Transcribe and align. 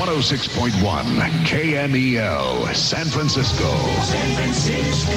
106.1 0.00 0.72
KMEL, 1.44 2.74
San 2.74 3.04
Francisco. 3.04 3.70
San 4.02 4.34
Francisco. 4.34 5.12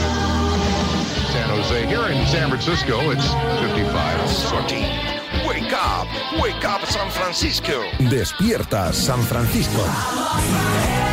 San 1.31 1.49
Jose. 1.51 1.87
Here 1.87 2.07
in 2.07 2.27
San 2.27 2.49
Francisco, 2.49 2.99
it's 3.11 3.31
55. 3.61 4.29
Sorty. 4.29 4.81
Wake 5.47 5.71
up, 5.71 6.07
wake 6.41 6.65
up 6.65 6.85
San 6.85 7.09
Francisco. 7.09 7.81
Despierta 8.09 8.91
San 8.93 9.21
Francisco. 9.21 11.12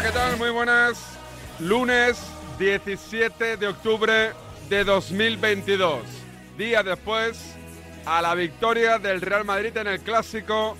Hola, 0.00 0.08
¿qué 0.08 0.18
tal? 0.18 0.38
Muy 0.38 0.48
buenas. 0.48 1.18
Lunes 1.58 2.18
17 2.58 3.58
de 3.58 3.66
octubre 3.66 4.32
de 4.70 4.84
2022. 4.84 6.00
Día 6.56 6.82
después 6.82 7.54
a 8.06 8.22
la 8.22 8.34
victoria 8.34 8.98
del 8.98 9.20
Real 9.20 9.44
Madrid 9.44 9.76
en 9.76 9.88
el 9.88 10.00
clásico 10.00 10.78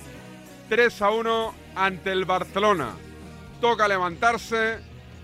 3 0.71 1.03
a 1.03 1.11
1 1.11 1.55
ante 1.75 2.13
el 2.13 2.25
Barcelona. 2.25 2.95
Toca 3.61 3.89
levantarse, 3.89 4.79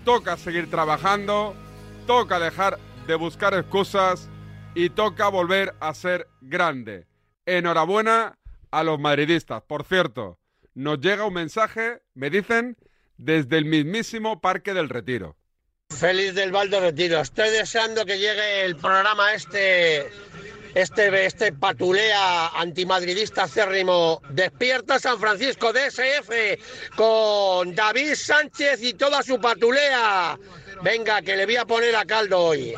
toca 0.05 0.37
seguir 0.37 0.69
trabajando, 0.69 1.55
toca 2.05 2.37
dejar 2.37 2.77
de 3.07 3.15
buscar 3.15 3.55
excusas 3.55 4.29
y 4.75 4.91
toca 4.91 5.27
volver 5.29 5.73
a 5.79 5.95
ser 5.95 6.27
grande. 6.41 7.07
Enhorabuena 7.47 8.37
a 8.69 8.83
los 8.83 8.99
madridistas. 8.99 9.63
Por 9.63 9.85
cierto, 9.85 10.37
nos 10.75 10.99
llega 10.99 11.25
un 11.25 11.33
mensaje, 11.33 12.03
me 12.13 12.29
dicen, 12.29 12.77
desde 13.17 13.57
el 13.57 13.65
mismísimo 13.65 14.39
Parque 14.39 14.73
del 14.73 14.89
Retiro. 14.89 15.35
Feliz 15.89 16.35
del 16.35 16.51
Valdo 16.51 16.79
Retiro. 16.79 17.21
Estoy 17.21 17.49
deseando 17.49 18.05
que 18.05 18.19
llegue 18.19 18.65
el 18.65 18.75
programa 18.75 19.33
este, 19.33 20.09
este, 20.75 21.25
este 21.25 21.53
patulea 21.53 22.49
antimadridista 22.49 23.43
acérrimo. 23.43 24.21
Despierta 24.29 24.99
San 24.99 25.19
Francisco 25.19 25.71
DSF 25.71 26.95
con 26.95 27.73
David 27.73 28.15
Sánchez 28.15 28.83
y 28.83 28.93
toda 28.93 29.23
su 29.23 29.39
patulea. 29.39 30.37
Venga, 30.83 31.21
que 31.21 31.35
le 31.35 31.45
voy 31.45 31.55
a 31.55 31.65
poner 31.65 31.95
a 31.95 32.05
caldo 32.05 32.39
hoy. 32.39 32.75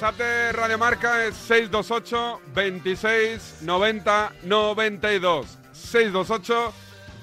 WhatsApp 0.00 0.18
de 0.18 0.52
Radio 0.52 0.78
Marca 0.78 1.26
es 1.26 1.36
628 1.36 2.40
26 2.54 3.58
90 3.60 4.32
92. 4.44 5.58
628 5.72 6.72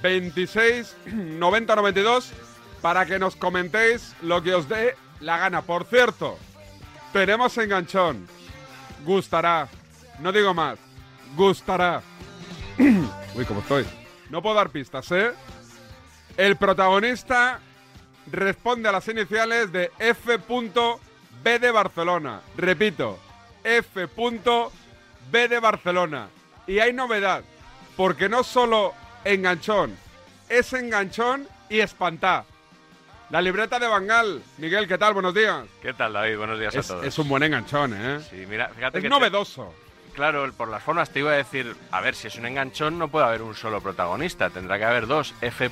26 0.04 0.96
90 1.08 1.76
92 1.76 2.32
para 2.80 3.08
que 3.08 3.18
nos 3.18 3.36
comentéis 3.36 4.16
lo 4.22 4.44
que 4.44 4.54
os 4.54 4.70
dé 4.70 4.96
la 5.22 5.40
gana. 5.40 5.64
Por 5.64 5.86
cierto, 5.86 6.38
tenemos 7.14 7.58
enganchón. 7.58 8.28
Gustará. 9.04 9.68
No 10.20 10.32
digo 10.32 10.54
más. 10.54 10.78
Gustará. 11.36 12.04
Uy, 12.78 13.46
¿cómo 13.46 13.62
estoy? 13.62 13.88
No 14.30 14.44
puedo 14.44 14.54
dar 14.54 14.70
pistas, 14.70 15.12
¿eh? 15.14 15.32
El 16.38 16.58
protagonista 16.58 17.60
responde 18.32 18.88
a 18.88 18.92
las 18.92 19.08
iniciales 19.08 19.72
de 19.72 19.90
F.B 21.44 21.60
de 21.60 21.72
Barcelona. 21.72 22.42
Repito, 22.58 23.20
F.B 23.64 25.48
de 25.48 25.60
Barcelona. 25.60 26.28
Y 26.66 26.80
hay 26.80 26.94
novedad, 26.94 27.44
porque 27.96 28.28
no 28.30 28.44
solo 28.44 28.94
enganchón, 29.24 29.96
es 30.50 30.74
enganchón 30.74 31.48
y 31.70 31.80
espantá. 31.80 32.46
La 33.30 33.42
libreta 33.42 33.78
de 33.80 33.88
Bangal. 33.88 34.42
Miguel, 34.58 34.88
¿qué 34.88 34.98
tal? 34.98 35.14
Buenos 35.14 35.34
días. 35.34 35.66
¿Qué 35.82 35.94
tal, 35.94 36.14
David? 36.14 36.38
Buenos 36.38 36.60
días 36.60 36.74
Es, 36.76 36.86
a 36.90 36.94
todos. 36.94 37.06
es 37.06 37.18
un 37.20 37.28
buen 37.30 37.44
enganchón, 37.44 37.94
¿eh? 37.94 38.20
Sí, 38.30 38.46
mira, 38.48 38.70
fíjate 38.70 38.98
es 39.00 39.02
que 39.04 39.10
te- 39.10 39.16
novedoso. 39.16 39.74
claro, 40.14 40.50
por 40.54 40.70
las 40.70 40.82
formas 40.84 41.10
te 41.10 41.20
iba 41.20 41.32
a 41.32 41.36
decir, 41.36 41.76
a 41.92 42.00
ver, 42.02 42.16
si 42.16 42.28
es 42.28 42.36
un 42.38 42.46
enganchón 42.46 42.98
no 42.98 43.10
puede 43.10 43.26
haber 43.26 43.42
un 43.42 43.54
solo 43.56 43.82
protagonista, 43.82 44.50
tendrá 44.50 44.78
que 44.78 44.86
haber 44.86 45.08
dos, 45.08 45.34
F.B. 45.42 45.72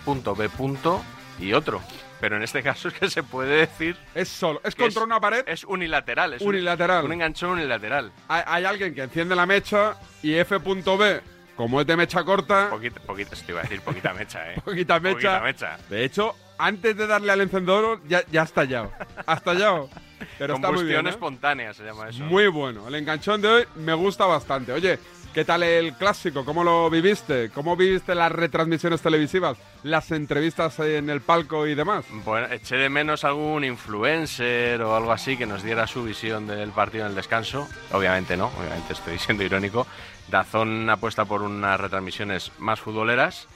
y 1.40 1.54
otro. 1.54 1.81
Pero 2.20 2.38
en 2.38 2.44
este 2.44 2.64
caso 2.64 2.88
es 2.90 2.94
que 2.94 3.09
se 3.09 3.24
puede 3.24 3.58
decir 3.58 3.98
Es 4.14 4.30
solo. 4.30 4.62
Es 4.64 4.76
contra 4.76 5.03
una 5.03 5.20
pared. 5.20 5.44
es 5.48 5.64
unilateral, 5.64 6.34
es 6.34 6.42
un- 6.42 6.50
Unilateral. 6.50 7.06
Un, 7.06 7.12
enganchón 7.14 7.52
unilateral. 7.52 8.12
Hay, 8.28 8.44
hay 8.46 8.66
alguien 8.66 8.96
que 8.96 9.03
enciende 9.03 9.36
la 9.36 9.46
mecha 9.46 9.96
y 10.24 10.34
F.B, 10.36 11.22
como 11.56 11.81
es 11.81 11.88
de 11.88 11.96
mecha 11.96 12.24
corta, 12.24 12.70
Poquita, 12.70 13.00
poquita, 13.02 13.36
te 13.36 13.52
iba 13.52 13.59
a 13.59 13.64
decir 13.64 13.81
poquita 13.81 14.14
mecha, 14.14 14.52
¿eh? 14.54 14.62
poquita 14.66 15.00
mecha. 15.00 15.40
Poquita 15.40 15.42
mecha. 15.42 15.78
De 15.90 16.04
hecho, 16.04 16.36
antes 16.58 16.96
de 16.98 17.08
darle 17.08 17.31
al 17.31 17.42
encendedor, 17.42 18.02
ya, 18.08 18.24
ya 18.31 18.42
ha 18.42 18.46
estallado. 18.46 18.92
Ha 19.25 19.34
estallado. 19.36 19.90
Pero 20.38 20.56
está 20.56 20.68
muy 20.68 20.78
Combustión 20.78 20.88
bien. 21.04 21.08
¿eh? 21.08 21.09
espontánea 21.09 21.74
se 21.74 21.84
llama 21.84 22.09
eso. 22.09 22.24
Muy 22.24 22.48
bueno. 22.48 22.88
El 22.88 22.96
enganchón 22.96 23.42
de 23.42 23.48
hoy 23.48 23.66
me 23.75 23.94
gusta 23.94 24.25
bastante. 24.25 24.72
Oye, 24.72 24.98
¿qué 25.35 25.46
tal 25.46 25.62
el 25.63 25.94
clásico? 25.94 26.44
¿Cómo 26.46 26.63
lo 26.63 26.90
viviste? 26.90 27.51
¿Cómo 27.51 27.75
viviste 27.75 28.16
las 28.16 28.31
retransmisiones 28.31 29.01
televisivas? 29.01 29.57
Las 29.84 30.09
entrevistas 30.12 30.79
en 30.79 31.09
el 31.12 31.22
palco 31.22 31.68
y 31.68 31.75
demás. 31.75 32.06
Bueno, 32.23 32.47
eché 32.51 32.78
de 32.78 32.90
menos 32.90 33.23
algún 33.23 33.63
influencer 33.66 34.81
o 34.81 34.95
algo 34.95 35.12
así 35.12 35.35
que 35.38 35.45
nos 35.45 35.62
diera 35.62 35.85
su 35.88 36.03
visión 36.03 36.47
del 36.47 36.72
partido 36.72 37.03
en 37.03 37.09
el 37.12 37.16
descanso. 37.16 37.68
Obviamente 37.91 38.38
no, 38.38 38.47
obviamente 38.57 38.94
estoy 38.94 39.19
siendo 39.19 39.44
irónico. 39.44 39.86
Dazón 40.30 40.89
apuesta 40.89 41.25
por 41.25 41.42
unas 41.44 41.80
retransmisiones 41.80 42.51
más 42.57 42.80
futboleras. 42.80 43.48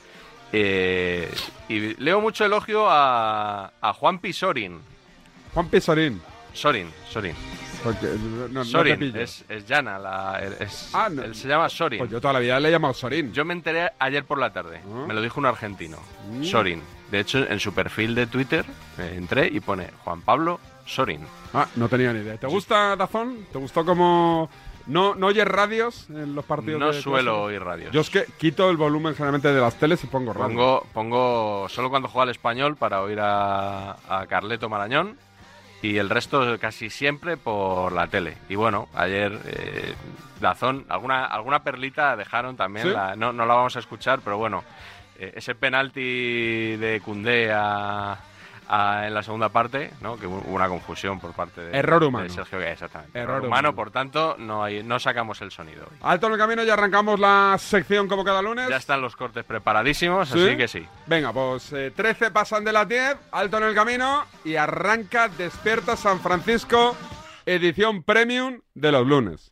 eh, 0.52 1.32
y 1.70 1.96
leo 2.04 2.20
mucho 2.22 2.44
elogio 2.46 2.88
a, 2.90 3.72
a 3.82 3.94
Juan 3.94 4.20
Pisorin. 4.20 4.80
Juan 5.54 5.70
Pisorín. 5.70 6.22
Sorin, 6.54 6.92
Sorin. 7.10 7.36
Porque 7.84 8.08
no, 8.08 8.48
no 8.50 8.62
te 8.64 8.70
Sorin, 8.70 9.16
es, 9.16 9.46
es 9.48 9.66
Llana, 9.66 9.98
la- 9.98 10.40
es- 10.60 10.90
Ah, 10.94 11.08
no. 11.10 11.24
él 11.24 11.34
se 11.36 11.48
llama 11.48 11.70
Sorin. 11.70 12.00
Pues 12.00 12.12
yo 12.12 12.20
toda 12.20 12.34
la 12.34 12.40
vida 12.40 12.60
le 12.60 12.68
he 12.68 12.72
llamado 12.72 12.94
Sorín. 12.94 13.32
Yo 13.32 13.46
me 13.46 13.54
enteré 13.54 13.92
ayer 14.00 14.26
por 14.26 14.38
la 14.38 14.52
tarde. 14.52 14.82
Ah. 14.86 15.06
Me 15.08 15.14
lo 15.14 15.22
dijo 15.22 15.40
un 15.40 15.46
argentino. 15.46 15.98
Mm. 16.32 16.44
Sorin. 16.44 16.82
De 17.12 17.20
hecho, 17.22 17.40
en 17.40 17.60
su 17.60 17.74
perfil 17.74 18.14
de 18.16 18.28
Twitter 18.28 18.66
eh, 18.98 19.14
entré 19.16 19.48
y 19.48 19.60
pone 19.62 19.90
Juan 20.04 20.22
Pablo 20.22 20.60
Sorin. 20.86 21.22
Ah, 21.54 21.68
no 21.76 21.88
tenía 21.90 22.12
ni 22.14 22.20
idea. 22.20 22.38
¿Te 22.38 22.48
gusta 22.48 22.96
Dazón? 22.96 23.46
¿Te 23.52 23.58
gustó 23.60 23.86
como 23.86 24.50
no 24.88 25.14
no 25.16 25.28
oyes 25.28 25.48
radios 25.48 26.08
en 26.10 26.36
los 26.36 26.46
partidos? 26.46 26.80
No 26.80 26.88
de 26.92 27.02
suelo 27.02 27.22
clásico? 27.32 27.42
oír 27.44 27.64
radios. 27.64 27.92
Yo 27.94 28.02
es 28.02 28.10
que 28.10 28.26
quito 28.38 28.70
el 28.70 28.78
volumen 28.78 29.14
generalmente 29.14 29.52
de 29.54 29.60
las 29.62 29.76
teles 29.76 30.04
y 30.04 30.08
pongo 30.08 30.34
radio. 30.34 30.48
Pongo, 30.48 30.88
pongo 30.94 31.70
solo 31.70 31.90
cuando 31.90 32.08
juega 32.10 32.24
al 32.24 32.30
español 32.30 32.76
para 32.76 33.02
oír 33.02 33.20
a, 33.22 33.92
a 34.08 34.26
Carleto 34.28 34.68
Marañón 34.70 35.18
y 35.82 35.98
el 35.98 36.10
resto 36.10 36.58
casi 36.60 36.90
siempre 36.90 37.38
por 37.38 37.92
la 37.94 38.08
tele. 38.08 38.38
Y 38.50 38.56
bueno, 38.56 38.90
ayer 38.96 39.40
eh, 39.46 39.94
Dazón, 40.40 40.86
alguna, 40.90 41.26
alguna 41.26 41.64
perlita 41.64 42.16
dejaron 42.16 42.56
también, 42.58 42.88
¿Sí? 42.88 42.94
la- 42.94 43.16
no, 43.16 43.32
no 43.34 43.46
la 43.46 43.54
vamos 43.56 43.76
a 43.76 43.80
escuchar, 43.80 44.20
pero 44.24 44.38
bueno, 44.38 44.64
eh, 45.18 45.34
ese 45.36 45.56
penalti 45.56 46.76
de 46.78 47.02
Cundé 47.04 47.52
a- 47.54 48.18
a- 48.70 49.08
en 49.08 49.14
la 49.14 49.24
segunda 49.24 49.50
parte, 49.50 49.92
¿no? 50.02 50.18
que 50.18 50.28
hubo 50.28 50.38
una 50.54 50.68
confusión 50.70 51.20
por 51.20 51.34
parte 51.34 51.62
de, 51.62 51.78
Error 51.78 52.04
humano. 52.04 52.24
de 52.26 52.30
Sergio 52.30 52.62
exactamente. 52.62 53.18
Error 53.18 53.38
Error, 53.38 53.48
humano. 53.48 53.70
humano, 53.70 53.76
por 53.76 53.92
tanto, 53.92 54.36
no, 54.38 54.64
hay, 54.64 54.84
no 54.84 55.00
sacamos 55.00 55.42
el 55.42 55.52
sonido 55.52 55.84
hoy. 55.90 55.98
Alto 56.02 56.28
en 56.28 56.34
el 56.34 56.40
camino 56.40 56.64
y 56.64 56.70
arrancamos 56.70 57.20
la 57.20 57.56
sección 57.60 58.08
como 58.08 58.24
cada 58.24 58.42
lunes. 58.42 58.70
Ya 58.70 58.78
están 58.78 59.02
los 59.02 59.16
cortes 59.16 59.44
preparadísimos, 59.44 60.30
¿Sí? 60.30 60.40
así 60.48 60.58
que 60.58 60.68
sí. 60.68 60.86
Venga, 61.08 61.34
pues 61.34 61.74
eh, 61.74 61.92
13 61.96 62.32
pasan 62.32 62.64
de 62.64 62.72
las 62.74 62.88
10, 62.88 63.18
alto 63.32 63.58
en 63.58 63.64
el 63.64 63.76
camino 63.76 64.26
y 64.46 64.56
arranca 64.56 65.28
Despierta 65.30 65.96
San 65.98 66.20
Francisco, 66.20 66.96
edición 67.46 68.04
premium 68.04 68.62
de 68.76 68.92
los 68.92 69.08
lunes. 69.08 69.52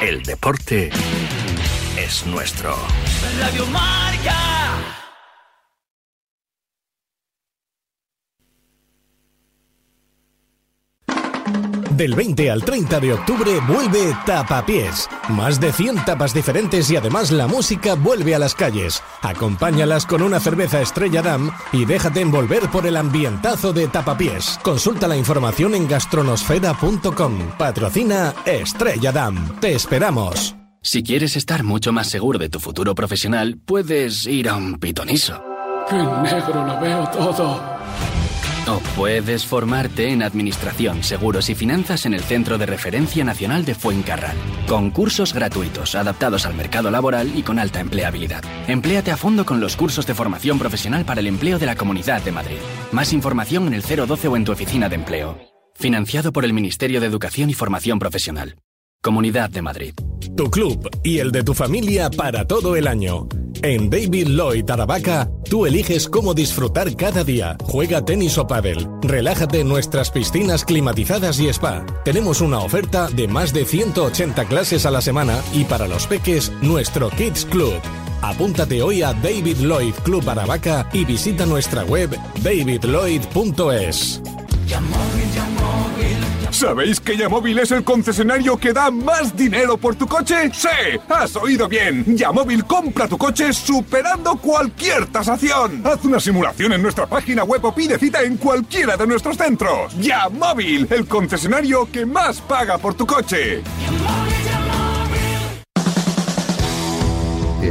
El 0.00 0.22
deporte 0.22 0.90
es 1.98 2.26
nuestro. 2.26 2.74
Radio 3.38 3.66
Marca. 3.66 4.99
Del 12.00 12.14
20 12.14 12.50
al 12.50 12.64
30 12.64 12.98
de 12.98 13.12
octubre 13.12 13.60
vuelve 13.68 14.16
Tapapiés. 14.24 15.06
Más 15.28 15.60
de 15.60 15.70
100 15.70 16.06
tapas 16.06 16.32
diferentes 16.32 16.90
y 16.90 16.96
además 16.96 17.30
la 17.30 17.46
música 17.46 17.94
vuelve 17.94 18.34
a 18.34 18.38
las 18.38 18.54
calles. 18.54 19.02
Acompáñalas 19.20 20.06
con 20.06 20.22
una 20.22 20.40
cerveza 20.40 20.80
Estrella 20.80 21.20
Damm 21.20 21.50
y 21.72 21.84
déjate 21.84 22.22
envolver 22.22 22.70
por 22.70 22.86
el 22.86 22.96
ambientazo 22.96 23.74
de 23.74 23.86
Tapapiés. 23.86 24.58
Consulta 24.62 25.08
la 25.08 25.18
información 25.18 25.74
en 25.74 25.86
gastronosfera.com. 25.86 27.50
Patrocina 27.58 28.32
Estrella 28.46 29.12
Damm. 29.12 29.60
Te 29.60 29.74
esperamos. 29.74 30.56
Si 30.80 31.02
quieres 31.02 31.36
estar 31.36 31.64
mucho 31.64 31.92
más 31.92 32.06
seguro 32.06 32.38
de 32.38 32.48
tu 32.48 32.60
futuro 32.60 32.94
profesional, 32.94 33.58
puedes 33.62 34.24
ir 34.24 34.48
a 34.48 34.56
un 34.56 34.78
pitoniso. 34.78 35.44
¡Qué 35.86 35.96
negro 35.96 36.64
lo 36.64 36.80
veo 36.80 37.06
todo! 37.10 37.79
O 38.70 38.78
puedes 38.94 39.44
formarte 39.44 40.10
en 40.10 40.22
Administración, 40.22 41.02
Seguros 41.02 41.50
y 41.50 41.56
Finanzas 41.56 42.06
en 42.06 42.14
el 42.14 42.20
Centro 42.20 42.56
de 42.56 42.66
Referencia 42.66 43.24
Nacional 43.24 43.64
de 43.64 43.74
Fuencarral. 43.74 44.36
Con 44.68 44.92
cursos 44.92 45.34
gratuitos, 45.34 45.96
adaptados 45.96 46.46
al 46.46 46.54
mercado 46.54 46.88
laboral 46.88 47.36
y 47.36 47.42
con 47.42 47.58
alta 47.58 47.80
empleabilidad. 47.80 48.44
Empléate 48.68 49.10
a 49.10 49.16
fondo 49.16 49.44
con 49.44 49.58
los 49.58 49.76
cursos 49.76 50.06
de 50.06 50.14
formación 50.14 50.60
profesional 50.60 51.04
para 51.04 51.18
el 51.18 51.26
empleo 51.26 51.58
de 51.58 51.66
la 51.66 51.74
Comunidad 51.74 52.22
de 52.22 52.30
Madrid. 52.30 52.58
Más 52.92 53.12
información 53.12 53.66
en 53.66 53.74
el 53.74 53.82
012 53.82 54.28
o 54.28 54.36
en 54.36 54.44
tu 54.44 54.52
oficina 54.52 54.88
de 54.88 54.94
empleo. 54.94 55.36
Financiado 55.74 56.32
por 56.32 56.44
el 56.44 56.52
Ministerio 56.52 57.00
de 57.00 57.08
Educación 57.08 57.50
y 57.50 57.54
Formación 57.54 57.98
Profesional. 57.98 58.56
Comunidad 59.02 59.48
de 59.48 59.62
Madrid. 59.62 59.94
Tu 60.36 60.50
club 60.50 60.86
y 61.02 61.20
el 61.20 61.32
de 61.32 61.42
tu 61.42 61.54
familia 61.54 62.10
para 62.10 62.46
todo 62.46 62.76
el 62.76 62.86
año. 62.86 63.28
En 63.62 63.88
David 63.88 64.28
Lloyd 64.28 64.70
Aravaca, 64.70 65.30
tú 65.48 65.64
eliges 65.64 66.06
cómo 66.06 66.34
disfrutar 66.34 66.94
cada 66.96 67.24
día. 67.24 67.56
Juega 67.62 68.04
tenis 68.04 68.36
o 68.36 68.46
pádel. 68.46 68.86
Relájate 69.00 69.60
en 69.60 69.68
nuestras 69.68 70.10
piscinas 70.10 70.66
climatizadas 70.66 71.40
y 71.40 71.48
spa. 71.48 71.86
Tenemos 72.04 72.42
una 72.42 72.58
oferta 72.58 73.08
de 73.08 73.26
más 73.26 73.54
de 73.54 73.64
180 73.64 74.44
clases 74.44 74.84
a 74.84 74.90
la 74.90 75.00
semana 75.00 75.40
y 75.54 75.64
para 75.64 75.88
los 75.88 76.06
peques, 76.06 76.52
nuestro 76.60 77.08
Kids 77.08 77.46
Club. 77.46 77.80
Apúntate 78.20 78.82
hoy 78.82 79.00
a 79.00 79.14
David 79.14 79.60
Lloyd 79.60 79.94
Club 80.04 80.28
Aravaca 80.28 80.90
y 80.92 81.06
visita 81.06 81.46
nuestra 81.46 81.84
web 81.84 82.10
davidlloyd.es. 82.42 84.20
¿Sabéis 86.50 87.00
que 87.00 87.16
Yamóvil 87.16 87.58
es 87.60 87.70
el 87.70 87.84
concesionario 87.84 88.56
que 88.56 88.72
da 88.72 88.90
más 88.90 89.36
dinero 89.36 89.76
por 89.76 89.94
tu 89.94 90.06
coche? 90.06 90.50
¡Sí! 90.52 90.68
¡Has 91.08 91.36
oído 91.36 91.68
bien! 91.68 92.16
Yamóvil 92.16 92.64
compra 92.64 93.06
tu 93.06 93.16
coche 93.16 93.52
superando 93.52 94.36
cualquier 94.36 95.06
tasación. 95.06 95.80
Haz 95.86 96.04
una 96.04 96.18
simulación 96.18 96.72
en 96.72 96.82
nuestra 96.82 97.06
página 97.06 97.44
web 97.44 97.64
o 97.64 97.74
pide 97.74 97.98
cita 97.98 98.22
en 98.22 98.36
cualquiera 98.36 98.96
de 98.96 99.06
nuestros 99.06 99.36
centros. 99.36 99.96
Yamóvil, 100.00 100.88
el 100.90 101.06
concesionario 101.06 101.88
que 101.90 102.04
más 102.04 102.40
paga 102.40 102.78
por 102.78 102.94
tu 102.94 103.06
coche. 103.06 103.62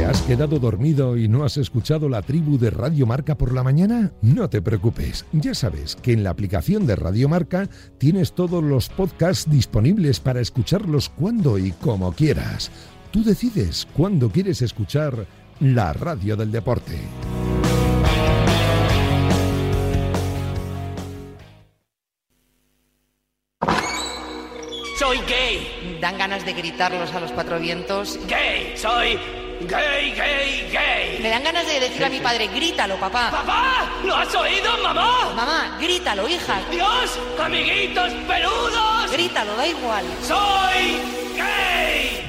¿Te 0.00 0.06
has 0.06 0.22
quedado 0.22 0.58
dormido 0.58 1.18
y 1.18 1.28
no 1.28 1.44
has 1.44 1.58
escuchado 1.58 2.08
la 2.08 2.22
tribu 2.22 2.56
de 2.56 2.70
Radio 2.70 3.04
Marca 3.04 3.36
por 3.36 3.52
la 3.52 3.62
mañana? 3.62 4.12
No 4.22 4.48
te 4.48 4.62
preocupes, 4.62 5.26
ya 5.30 5.54
sabes 5.54 5.94
que 5.94 6.14
en 6.14 6.24
la 6.24 6.30
aplicación 6.30 6.86
de 6.86 6.96
Radio 6.96 7.28
Marca 7.28 7.68
tienes 7.98 8.32
todos 8.32 8.64
los 8.64 8.88
podcasts 8.88 9.50
disponibles 9.50 10.18
para 10.18 10.40
escucharlos 10.40 11.10
cuando 11.10 11.58
y 11.58 11.72
como 11.72 12.14
quieras. 12.14 12.70
Tú 13.10 13.22
decides 13.22 13.86
cuándo 13.94 14.30
quieres 14.30 14.62
escuchar 14.62 15.26
la 15.60 15.92
radio 15.92 16.34
del 16.34 16.50
deporte. 16.50 16.98
Soy 24.98 25.18
gay. 25.28 25.98
Dan 26.00 26.16
ganas 26.16 26.46
de 26.46 26.54
gritarlos 26.54 27.12
a 27.12 27.20
los 27.20 27.32
cuatro 27.32 27.60
vientos. 27.60 28.18
Gay. 28.26 28.78
Soy 28.78 29.18
gay, 29.68 30.12
gay, 30.12 30.68
gay. 30.70 31.18
Me 31.22 31.28
dan 31.28 31.42
ganas 31.42 31.66
de 31.66 31.80
decirle 31.80 32.06
a 32.06 32.10
mi 32.10 32.20
padre, 32.20 32.48
grítalo, 32.48 32.96
papá. 32.98 33.30
¡Papá! 33.30 33.90
¿Lo 34.04 34.16
has 34.16 34.34
oído, 34.34 34.76
mamá? 34.82 35.32
Mamá, 35.34 35.78
grítalo, 35.80 36.28
hija. 36.28 36.60
¡Dios! 36.70 37.18
¡Amiguitos 37.38 38.12
peludos! 38.26 39.10
Grítalo, 39.12 39.56
da 39.56 39.66
igual. 39.66 40.04
¡Soy 40.22 41.00
gay! 41.36 42.26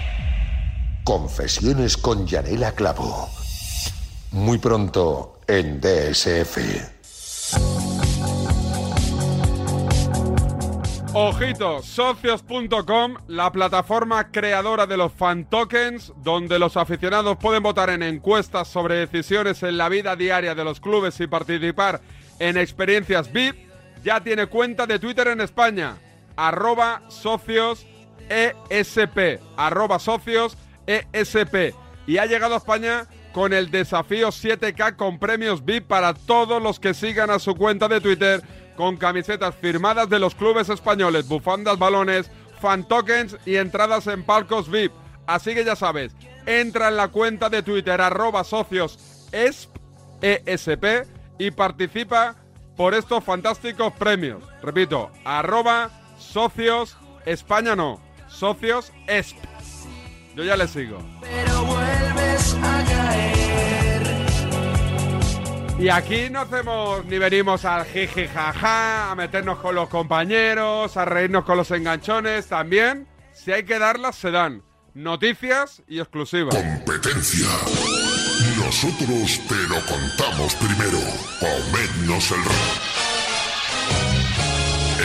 Confesiones 1.03 1.97
con 1.97 2.27
Yanela 2.27 2.73
Clavo. 2.73 3.29
Muy 4.31 4.57
pronto 4.57 5.39
en 5.47 5.81
DSF. 5.81 7.00
Ojito, 11.13 11.81
socios.com, 11.83 13.17
la 13.27 13.51
plataforma 13.51 14.31
creadora 14.31 14.87
de 14.87 14.95
los 14.95 15.11
fan 15.11 15.43
tokens, 15.43 16.13
donde 16.23 16.57
los 16.57 16.77
aficionados 16.77 17.35
pueden 17.35 17.61
votar 17.61 17.89
en 17.89 18.01
encuestas 18.01 18.69
sobre 18.69 18.95
decisiones 18.95 19.61
en 19.63 19.77
la 19.77 19.89
vida 19.89 20.15
diaria 20.15 20.55
de 20.55 20.63
los 20.63 20.79
clubes 20.79 21.19
y 21.19 21.27
participar 21.27 21.99
en 22.39 22.55
experiencias 22.55 23.29
VIP, 23.33 23.57
ya 24.05 24.23
tiene 24.23 24.45
cuenta 24.45 24.87
de 24.87 24.99
Twitter 24.99 25.27
en 25.27 25.41
España, 25.41 25.97
arroba 26.37 27.01
socios 27.09 27.85
ESP, 28.29 29.41
arroba 29.57 29.99
socios 29.99 30.57
ESP, 30.87 31.75
y 32.07 32.19
ha 32.19 32.25
llegado 32.25 32.53
a 32.53 32.59
España 32.59 33.05
con 33.33 33.51
el 33.51 33.69
desafío 33.69 34.29
7K 34.29 34.95
con 34.95 35.19
premios 35.19 35.65
VIP 35.65 35.87
para 35.87 36.13
todos 36.13 36.63
los 36.63 36.79
que 36.79 36.93
sigan 36.93 37.31
a 37.31 37.39
su 37.39 37.55
cuenta 37.55 37.89
de 37.89 37.99
Twitter 37.99 38.41
con 38.75 38.97
camisetas 38.97 39.55
firmadas 39.55 40.09
de 40.09 40.19
los 40.19 40.35
clubes 40.35 40.69
españoles, 40.69 41.27
bufandas, 41.27 41.77
balones, 41.77 42.31
fan 42.59 42.87
tokens 42.87 43.37
y 43.45 43.55
entradas 43.55 44.07
en 44.07 44.23
palcos 44.23 44.69
VIP. 44.69 44.91
Así 45.27 45.53
que 45.53 45.63
ya 45.63 45.75
sabes, 45.75 46.13
entra 46.45 46.89
en 46.89 46.97
la 46.97 47.09
cuenta 47.09 47.49
de 47.49 47.63
Twitter 47.63 47.99
arroba 48.01 48.43
socios 48.43 49.27
ESP, 49.31 49.75
ESP 50.21 50.85
y 51.37 51.51
participa 51.51 52.35
por 52.75 52.93
estos 52.93 53.23
fantásticos 53.23 53.93
premios. 53.93 54.43
Repito, 54.61 55.11
arroba 55.25 55.89
socios 56.17 56.97
España 57.25 57.75
no, 57.75 58.01
socios 58.27 58.91
ESP. 59.07 59.37
Yo 60.35 60.43
ya 60.43 60.55
le 60.55 60.67
sigo. 60.67 60.97
Y 65.81 65.89
aquí 65.89 66.29
no 66.29 66.41
hacemos 66.41 67.03
ni 67.05 67.17
venimos 67.17 67.65
al 67.65 67.85
jiji 67.85 68.27
jaja, 68.27 69.09
a 69.09 69.15
meternos 69.15 69.57
con 69.57 69.73
los 69.73 69.89
compañeros, 69.89 70.95
a 70.95 71.05
reírnos 71.05 71.43
con 71.43 71.57
los 71.57 71.71
enganchones. 71.71 72.45
También, 72.45 73.07
si 73.33 73.51
hay 73.51 73.63
que 73.63 73.79
darlas, 73.79 74.15
se 74.15 74.29
dan. 74.29 74.61
Noticias 74.93 75.81
y 75.87 75.99
exclusivas. 75.99 76.53
Competencia. 76.53 77.47
Nosotros 78.63 79.41
te 79.47 79.55
lo 79.69 79.79
contamos 79.87 80.53
primero. 80.53 80.99
Comédnos 81.39 82.29
el 82.29 82.45
rap. 82.45 82.77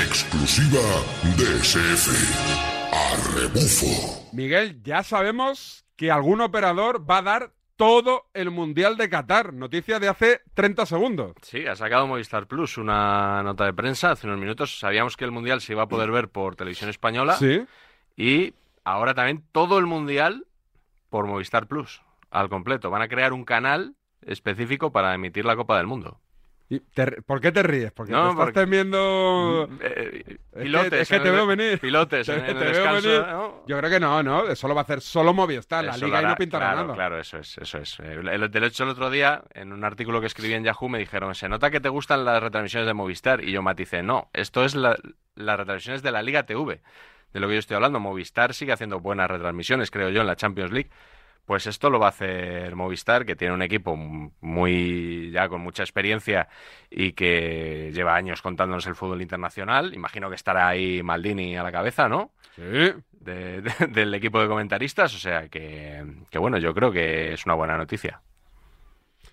Exclusiva 0.07 0.83
DSF. 1.39 2.09
A 2.93 3.17
rebufo. 3.35 4.29
Miguel, 4.33 4.83
ya 4.83 5.03
sabemos 5.03 5.87
que 5.97 6.11
algún 6.11 6.43
operador 6.43 7.11
va 7.11 7.19
a 7.19 7.23
dar 7.23 7.56
todo 7.77 8.27
el 8.35 8.51
Mundial 8.51 8.97
de 8.97 9.09
Qatar. 9.09 9.53
Noticia 9.53 10.01
de 10.01 10.09
hace 10.09 10.41
30 10.55 10.87
segundos. 10.87 11.33
Sí, 11.43 11.67
ha 11.67 11.77
sacado 11.77 12.07
Movistar 12.07 12.47
Plus 12.47 12.79
una 12.79 13.43
nota 13.43 13.65
de 13.65 13.73
prensa 13.73 14.13
hace 14.13 14.27
unos 14.27 14.41
minutos. 14.41 14.79
Sabíamos 14.79 15.17
que 15.17 15.25
el 15.25 15.31
Mundial 15.31 15.61
se 15.61 15.73
iba 15.73 15.83
a 15.83 15.89
poder 15.89 16.11
ver 16.11 16.29
por 16.29 16.57
televisión 16.57 16.91
española. 16.91 17.35
Sí. 17.35 17.65
Y 18.17 18.55
ahora 18.85 19.15
también 19.15 19.45
todo 19.53 19.79
el 19.79 19.87
Mundial 19.87 20.47
por 21.11 21.27
Movistar 21.27 21.67
Plus, 21.67 22.03
al 22.31 22.49
completo. 22.49 22.91
Van 22.91 23.03
a 23.03 23.09
crear 23.09 23.33
un 23.33 23.45
canal 23.45 23.95
específico 24.23 24.91
para 24.91 25.15
emitir 25.15 25.45
la 25.45 25.57
Copa 25.57 25.77
del 25.77 25.87
Mundo. 25.87 26.21
¿Y 26.69 26.81
te- 26.81 27.23
¿Por 27.23 27.41
qué 27.41 27.53
te 27.53 27.63
ríes? 27.63 27.93
Porque 27.93 28.11
No, 28.13 28.23
te 28.25 28.31
estás 28.31 28.45
porque- 28.47 28.61
temiendo... 28.61 29.69
Eh, 29.81 30.39
Es 30.53 30.63
pilotes. 30.65 30.91
que, 30.91 31.01
es 31.03 31.09
que 31.09 31.21
te 31.21 31.31
veo 31.31 31.47
venir. 31.47 31.79
Pilotes 31.79 32.27
Te- 32.27 32.35
en 32.35 32.45
el 32.45 32.59
te 32.59 32.65
veo 32.73 32.93
venir. 32.95 33.21
¿no? 33.29 33.63
Yo 33.69 33.79
creo 33.79 33.89
que 33.91 34.01
no, 34.01 34.23
¿no? 34.25 34.49
Eso 34.49 34.67
lo 34.67 34.75
va 34.75 34.81
a 34.81 34.85
hacer 34.85 35.01
solo 35.01 35.33
Movistar. 35.33 35.85
La 35.85 35.97
liga 35.97 36.23
y 36.23 36.25
no 36.27 36.35
pintará 36.35 36.73
claro, 36.73 36.83
nada. 36.83 36.95
Claro, 36.95 37.21
eso 37.21 37.39
es, 37.39 37.57
eso 37.59 37.79
es. 37.79 38.01
Eh, 38.01 38.15
el- 38.33 38.51
De 38.51 38.67
hecho, 38.67 38.83
el 38.83 38.91
otro 38.91 39.11
día, 39.11 39.45
en 39.55 39.73
un 39.73 39.85
artículo 39.85 40.21
que 40.21 40.27
escribí 40.27 40.55
en 40.55 40.65
Yahoo, 40.65 40.89
me 40.89 40.99
dijeron, 40.99 41.35
se 41.37 41.49
nota 41.49 41.71
que 41.71 41.79
te 41.79 41.89
gustan 41.89 42.25
las 42.25 42.43
retransmisiones 42.43 42.87
de 42.89 42.95
Movistar. 42.95 43.45
Y 43.45 43.53
yo 43.53 43.63
maticé, 43.63 44.03
no, 44.03 44.29
esto 44.33 44.65
es 44.65 44.75
la- 44.75 44.99
las 45.37 45.59
retransmisiones 45.59 46.03
de 46.03 46.11
la 46.11 46.23
Liga 46.23 46.47
TV. 46.47 46.81
De 47.33 47.41
lo 47.41 47.47
que 47.49 47.55
yo 47.55 47.59
estoy 47.61 47.77
hablando, 47.77 48.01
Movistar 48.01 48.55
sigue 48.55 48.73
haciendo 48.73 48.99
buenas 48.99 49.31
retransmisiones, 49.31 49.91
creo 49.93 50.09
yo, 50.09 50.21
en 50.23 50.27
la 50.27 50.35
Champions 50.37 50.73
League. 50.73 50.91
Pues 51.47 51.67
esto 51.69 51.91
lo 51.91 51.99
va 52.01 52.07
a 52.07 52.11
hacer 52.11 52.75
Movistar, 52.75 53.25
que 53.25 53.37
tiene 53.37 53.55
un 53.55 53.63
equipo 53.63 53.97
muy 53.97 55.31
ya 55.31 55.49
con 55.49 55.61
mucha 55.61 55.85
experiencia 55.85 56.49
y 56.91 57.13
que 57.13 57.91
lleva 57.95 58.17
años 58.17 58.43
contándonos 58.43 58.87
el 58.89 58.97
fútbol 58.97 59.23
internacional. 59.23 59.95
Imagino 59.95 60.29
que 60.29 60.35
estará 60.35 60.67
ahí 60.69 61.03
Maldini 61.05 61.57
a 61.57 61.63
la 61.63 61.71
cabeza, 61.73 62.09
¿no? 62.09 62.33
Sí. 62.57 62.63
de- 63.13 63.61
de- 63.63 63.87
del 63.89 64.15
equipo 64.15 64.41
de 64.41 64.47
comentaristas. 64.49 65.15
O 65.15 65.19
sea 65.19 65.49
que, 65.49 66.05
que, 66.31 66.39
bueno, 66.39 66.59
yo 66.59 66.73
creo 66.75 66.91
que 66.93 67.33
es 67.33 67.45
una 67.47 67.55
buena 67.55 67.77
noticia. 67.77 68.23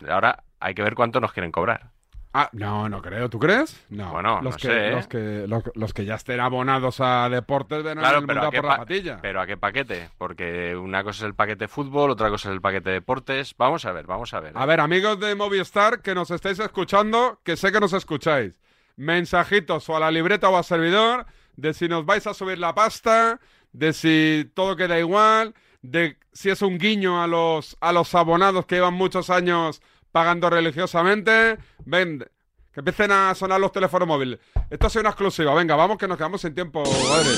Ahora 0.08 0.44
hay 0.60 0.74
que 0.74 0.82
ver 0.84 0.96
cuánto 0.96 1.20
nos 1.20 1.32
quieren 1.34 1.52
cobrar. 1.52 1.92
Ah, 2.36 2.50
no, 2.52 2.90
no 2.90 3.00
creo. 3.02 3.30
¿Tú 3.30 3.38
crees? 3.38 3.86
No. 3.90 4.12
Bueno, 4.12 4.42
los 4.42 4.54
no 4.56 4.58
que, 4.58 4.68
sé, 4.68 4.88
¿eh? 4.88 4.92
Los 4.92 5.08
que, 5.08 5.46
los, 5.48 5.64
los 5.76 5.94
que 5.94 6.04
ya 6.06 6.16
estén 6.16 6.40
abonados 6.40 7.00
a 7.00 7.30
deportes 7.30 7.84
ven 7.84 8.00
Claro, 8.00 8.20
el 8.20 8.26
pero 8.26 8.42
a, 8.42 8.46
por 8.52 8.56
la 8.56 8.62
pa- 8.70 8.78
patilla. 8.78 9.20
pero 9.22 9.40
a 9.40 9.46
qué 9.46 9.56
paquete, 9.56 10.10
porque 10.18 10.76
una 10.76 11.04
cosa 11.04 11.18
es 11.20 11.28
el 11.28 11.36
paquete 11.36 11.68
fútbol, 11.68 12.10
otra 12.10 12.30
cosa 12.30 12.50
es 12.50 12.54
el 12.56 12.62
paquete 12.62 12.90
deportes. 12.90 13.54
Vamos 13.58 13.86
a 13.86 13.92
ver, 13.92 14.08
vamos 14.08 14.34
a 14.34 14.40
ver. 14.40 14.54
A 14.56 14.66
ver, 14.66 14.80
amigos 14.80 15.20
de 15.20 15.36
Movistar 15.36 16.02
que 16.02 16.16
nos 16.16 16.32
estáis 16.32 16.58
escuchando, 16.58 17.40
que 17.44 17.56
sé 17.56 17.72
que 17.72 17.80
nos 17.80 17.94
escucháis. 17.94 18.60
Mensajitos 18.96 19.88
o 19.90 19.96
a 19.96 20.00
la 20.00 20.10
libreta 20.10 20.50
o 20.50 20.58
al 20.58 20.64
servidor 20.64 21.26
de 21.56 21.74
si 21.76 21.88
nos 21.88 22.04
vais 22.06 22.26
a 22.26 22.34
subir 22.34 22.58
la 22.58 22.74
pasta, 22.74 23.40
de 23.74 23.94
si 23.94 24.50
todo 24.56 24.76
queda 24.76 24.98
igual, 24.98 25.54
de 25.84 26.18
si 26.32 26.50
es 26.50 26.62
un 26.64 26.78
guiño 26.80 27.22
a 27.22 27.28
los, 27.28 27.78
a 27.80 27.92
los 27.92 28.16
abonados 28.16 28.66
que 28.66 28.76
llevan 28.76 28.96
muchos 28.96 29.30
años 29.30 29.82
pagando 30.14 30.50
religiosamente. 30.50 31.58
Ven, 31.84 32.24
que 32.72 32.80
empiecen 32.80 33.12
a 33.12 33.36
sonar 33.36 33.60
los 33.60 33.74
teléfonos 33.74 34.08
móviles. 34.08 34.40
Esto 34.70 34.88
es 34.88 34.96
una 34.96 35.10
exclusiva. 35.10 35.54
Venga, 35.54 35.76
vamos 35.76 35.98
que 35.98 36.08
nos 36.08 36.18
quedamos 36.18 36.40
sin 36.40 36.56
tiempo, 36.56 36.82
madre. 36.84 37.30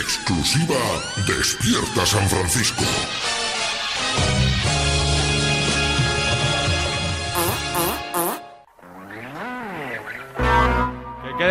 Exclusiva 0.00 0.74
Despierta 1.28 2.04
San 2.04 2.28
Francisco. 2.28 2.82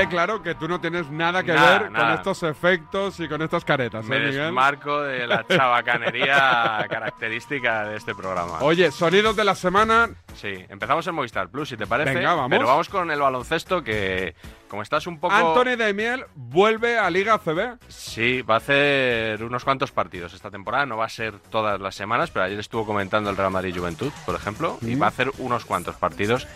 Quede 0.01 0.09
claro 0.11 0.41
que 0.43 0.55
tú 0.55 0.67
no 0.67 0.79
tienes 0.81 1.09
nada 1.09 1.43
que 1.43 1.53
Nada, 1.53 1.79
ver 1.79 1.91
con 1.91 2.09
estos 2.11 2.43
efectos 2.43 3.19
y 3.19 3.27
con 3.27 3.41
estas 3.41 3.63
caretas, 3.65 4.05
¿eh, 4.05 4.09
Me 4.09 4.19
Miguel? 4.19 4.33
desmarco 4.45 5.01
de 5.01 5.27
la 5.27 5.45
chabacanería 5.49 6.85
característica 6.89 7.85
de 7.85 7.97
este 7.97 8.15
programa. 8.15 8.59
Oye, 8.61 8.91
sonidos 8.91 9.35
de 9.35 9.43
la 9.43 9.55
semana. 9.55 10.09
Sí, 10.35 10.53
empezamos 10.69 11.05
en 11.07 11.15
Movistar 11.15 11.49
Plus, 11.49 11.69
si 11.69 11.77
te 11.77 11.87
parece. 11.87 12.13
Venga, 12.13 12.33
vamos. 12.33 12.49
Pero 12.49 12.67
vamos 12.67 12.89
con 12.89 13.11
el 13.11 13.19
baloncesto 13.19 13.83
que, 13.83 14.35
como 14.67 14.81
estás 14.81 15.07
un 15.07 15.19
poco... 15.19 15.33
Anthony 15.35 15.75
Daimiel 15.77 16.25
vuelve 16.35 16.97
a 16.97 17.09
Liga 17.09 17.37
CB. 17.37 17.77
Sí, 17.87 18.41
va 18.41 18.55
a 18.55 18.57
hacer 18.57 19.43
unos 19.43 19.63
cuantos 19.63 19.91
partidos 19.91 20.33
esta 20.33 20.49
temporada. 20.49 20.85
No 20.85 20.97
va 20.97 21.05
a 21.05 21.09
ser 21.09 21.39
todas 21.39 21.79
las 21.79 21.95
semanas, 21.95 22.31
pero 22.31 22.45
ayer 22.45 22.59
estuvo 22.59 22.85
comentando 22.85 23.29
el 23.29 23.37
Real 23.37 23.51
Madrid 23.51 23.75
Juventud, 23.77 24.11
por 24.25 24.35
ejemplo, 24.35 24.77
y 24.81 24.95
Mm. 24.95 25.01
va 25.01 25.05
a 25.05 25.09
hacer 25.09 25.31
unos 25.39 25.65
cuantos 25.65 25.95
partidos 25.95 26.47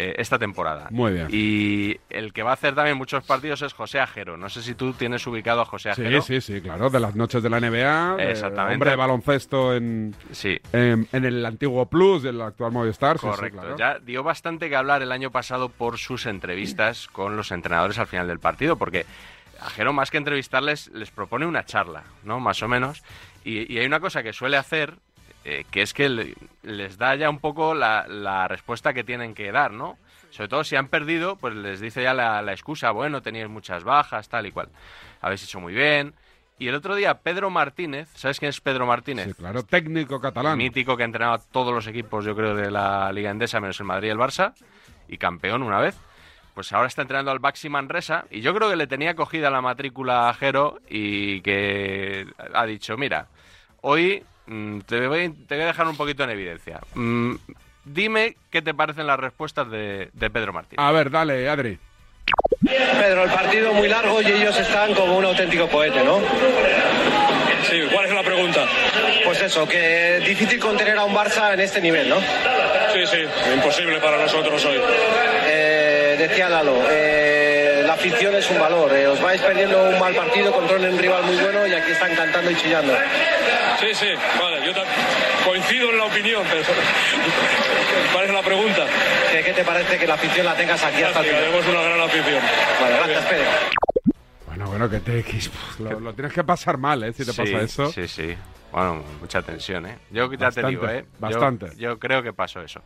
eh, 0.00 0.14
esta 0.18 0.38
temporada. 0.38 0.86
Muy 0.90 1.12
bien. 1.12 1.26
Y 1.32 1.96
el 2.08 2.32
que 2.32 2.44
va 2.44 2.50
a 2.50 2.54
hacer 2.54 2.74
también 2.74 2.96
muchos 2.96 3.24
partidos 3.24 3.62
es 3.62 3.72
José 3.72 3.98
Ajero. 3.98 4.36
No 4.36 4.48
sé 4.48 4.62
si 4.62 4.74
tú 4.76 4.92
tienes 4.92 5.26
ubicado 5.26 5.60
a 5.62 5.64
José 5.64 5.92
Sí, 5.94 6.02
Ajero. 6.02 6.22
sí, 6.22 6.40
sí, 6.40 6.60
claro, 6.60 6.88
de 6.88 7.00
las 7.00 7.16
noches 7.16 7.42
de 7.42 7.50
la 7.50 7.58
NBA. 7.58 8.14
de 8.16 8.30
Exactamente. 8.30 8.74
Hombre 8.74 8.90
de 8.90 8.96
baloncesto 8.96 9.74
en, 9.74 10.14
Sí. 10.30 10.58
en, 10.72 11.08
en 11.12 11.24
el 11.24 11.44
antiguo 11.44 11.86
Plus, 11.86 12.22
del 12.22 12.40
actual 12.40 12.70
Movistar. 12.70 13.18
sí, 13.18 13.26
sí, 13.26 13.30
Correcto. 13.30 13.58
claro. 13.60 13.76
Ya 13.76 13.98
dio 13.98 14.22
bastante 14.22 14.68
que 14.68 14.76
hablar 14.76 15.02
el 15.02 15.10
año 15.10 15.32
pasado 15.32 15.68
por 15.68 15.98
sus 15.98 16.26
entrevistas 16.26 17.08
con 17.08 17.36
los 17.36 17.50
entrenadores 17.50 17.98
al 17.98 18.06
final 18.06 18.28
del 18.28 18.38
partido, 18.38 18.76
porque 18.76 19.04
Ajero, 19.60 19.92
más 19.92 20.12
que 20.12 20.18
entrevistarles, 20.18 20.88
les 20.94 21.10
propone 21.10 21.44
una 21.44 21.64
charla, 21.64 22.04
¿no? 22.22 22.38
Más 22.38 22.62
o 22.62 22.68
menos. 22.68 23.02
Y, 23.44 23.72
y 23.72 23.78
hay 23.80 23.86
una 23.86 23.98
cosa 23.98 24.22
que 24.22 24.32
suele 24.32 24.56
hacer, 24.56 24.94
eh, 25.44 25.64
que 25.70 25.82
es 25.82 25.94
que 25.94 26.08
le- 26.08 26.34
les 26.62 26.98
da 26.98 27.14
ya 27.16 27.30
un 27.30 27.38
poco 27.38 27.74
la, 27.74 28.06
la 28.08 28.48
respuesta 28.48 28.92
que 28.92 29.04
tienen 29.04 29.34
que 29.34 29.50
dar, 29.52 29.70
¿no? 29.72 29.98
Sobre 30.30 30.48
todo 30.48 30.62
si 30.64 30.76
han 30.76 30.88
perdido, 30.88 31.36
pues 31.36 31.54
les 31.54 31.80
dice 31.80 32.02
ya 32.02 32.12
la, 32.12 32.42
la 32.42 32.52
excusa, 32.52 32.90
bueno, 32.90 33.22
teníais 33.22 33.48
muchas 33.48 33.82
bajas, 33.84 34.28
tal 34.28 34.46
y 34.46 34.52
cual. 34.52 34.68
Habéis 35.22 35.42
hecho 35.44 35.58
muy 35.60 35.72
bien. 35.72 36.14
Y 36.58 36.68
el 36.68 36.74
otro 36.74 36.96
día, 36.96 37.14
Pedro 37.20 37.50
Martínez, 37.50 38.08
¿sabes 38.14 38.38
quién 38.40 38.50
es 38.50 38.60
Pedro 38.60 38.84
Martínez? 38.84 39.26
Sí, 39.28 39.34
claro, 39.34 39.62
técnico 39.62 40.20
catalán. 40.20 40.58
Mítico 40.58 40.96
que 40.96 41.04
ha 41.04 41.06
entrenado 41.06 41.34
a 41.34 41.38
todos 41.38 41.72
los 41.72 41.86
equipos, 41.86 42.24
yo 42.24 42.34
creo, 42.34 42.54
de 42.54 42.70
la 42.70 43.10
Liga 43.12 43.30
Endesa, 43.30 43.60
menos 43.60 43.78
el 43.80 43.86
Madrid 43.86 44.08
y 44.08 44.10
el 44.10 44.18
Barça, 44.18 44.52
y 45.08 45.16
campeón 45.18 45.62
una 45.62 45.78
vez. 45.78 45.96
Pues 46.54 46.72
ahora 46.72 46.88
está 46.88 47.02
entrenando 47.02 47.30
al 47.30 47.38
Baxi 47.38 47.68
Manresa, 47.68 48.24
y 48.30 48.40
yo 48.40 48.52
creo 48.54 48.68
que 48.68 48.74
le 48.76 48.88
tenía 48.88 49.14
cogida 49.14 49.48
la 49.50 49.60
matrícula 49.62 50.28
a 50.28 50.34
Jero 50.34 50.80
y 50.90 51.40
que 51.42 52.26
ha 52.52 52.66
dicho, 52.66 52.96
mira, 52.96 53.28
hoy 53.82 54.24
mm, 54.48 54.80
te, 54.80 55.06
voy, 55.06 55.30
te 55.46 55.54
voy 55.54 55.64
a 55.64 55.68
dejar 55.68 55.86
un 55.86 55.96
poquito 55.96 56.24
en 56.24 56.30
evidencia. 56.30 56.80
Mm, 56.94 57.34
dime 57.84 58.36
qué 58.50 58.62
te 58.62 58.74
parecen 58.74 59.06
las 59.06 59.20
respuestas 59.20 59.70
de, 59.70 60.10
de 60.12 60.30
Pedro 60.30 60.52
Martínez. 60.52 60.84
A 60.84 60.90
ver, 60.92 61.10
dale, 61.10 61.48
Adri. 61.48 61.78
Pedro, 62.64 63.24
el 63.24 63.30
partido 63.30 63.72
muy 63.72 63.88
largo 63.88 64.20
y 64.20 64.26
ellos 64.26 64.58
están 64.58 64.94
como 64.94 65.16
un 65.16 65.24
auténtico 65.24 65.68
poete, 65.68 66.04
¿no? 66.04 66.20
Sí, 67.68 67.82
¿cuál 67.92 68.06
es 68.06 68.12
la 68.12 68.22
pregunta? 68.22 68.66
Pues 69.24 69.42
eso, 69.42 69.66
que 69.66 70.20
difícil 70.26 70.58
contener 70.58 70.96
a 70.98 71.04
un 71.04 71.14
Barça 71.14 71.52
en 71.54 71.60
este 71.60 71.80
nivel, 71.80 72.08
¿no? 72.08 72.16
Sí, 72.18 73.06
sí, 73.06 73.18
imposible 73.54 73.98
para 73.98 74.18
nosotros 74.18 74.64
hoy. 74.64 74.78
decía 76.18 76.48
Lalo, 76.48 76.82
eh, 76.90 77.37
afición 77.98 78.34
es 78.36 78.48
un 78.50 78.58
valor. 78.60 78.92
eh, 78.94 79.06
os 79.08 79.20
vais 79.20 79.40
perdiendo 79.42 79.82
un 79.82 79.98
mal 79.98 80.14
partido 80.14 80.52
contra 80.52 80.76
un 80.76 80.98
rival 80.98 81.24
muy 81.24 81.36
bueno 81.36 81.66
y 81.66 81.74
aquí 81.74 81.90
están 81.90 82.14
cantando 82.14 82.50
y 82.50 82.56
chillando. 82.56 82.94
Sí, 83.80 83.94
sí, 83.94 84.06
vale, 84.40 84.64
yo 84.66 84.72
coincido 85.44 85.90
en 85.90 85.98
la 85.98 86.04
opinión, 86.04 86.42
pero 86.50 86.62
¿cuál 88.12 88.24
es 88.26 88.30
la 88.38 88.42
pregunta? 88.42 88.86
¿Qué, 89.32 89.42
qué 89.42 89.52
te 89.52 89.64
parece 89.64 89.98
que 89.98 90.06
la 90.06 90.14
afición 90.14 90.46
la 90.46 90.54
tengas 90.54 90.82
aquí 90.84 91.02
hasta 91.02 91.20
el 91.20 91.26
final? 91.26 91.42
Tenemos 91.44 91.66
una 91.68 91.82
gran 91.82 92.00
afición. 92.00 92.42
Vale, 92.80 92.96
gracias, 92.96 93.24
Pedro. 93.26 93.50
Bueno, 94.46 94.66
bueno, 94.70 94.90
que 94.90 95.00
te 95.00 95.24
lo, 95.80 96.00
lo 96.00 96.14
tienes 96.14 96.32
que 96.32 96.44
pasar 96.44 96.78
mal, 96.78 97.02
¿eh? 97.04 97.12
Si 97.12 97.24
te 97.24 97.32
Sí, 97.32 97.42
pasa 97.42 97.64
eso. 97.64 97.92
Sí, 97.92 98.08
sí. 98.08 98.36
Bueno, 98.72 99.02
mucha 99.20 99.40
tensión, 99.42 99.86
¿eh? 99.86 99.98
Yo 100.10 100.24
ya 100.32 100.50
te 100.50 100.62
Bastante, 100.62 100.70
digo, 100.70 100.88
¿eh? 100.88 101.04
Yo- 101.04 101.18
bastante. 101.20 101.66
Yo, 101.76 101.98
creo 101.98 102.22
que 102.22 102.32
pasó 102.32 102.60
eso. 102.62 102.80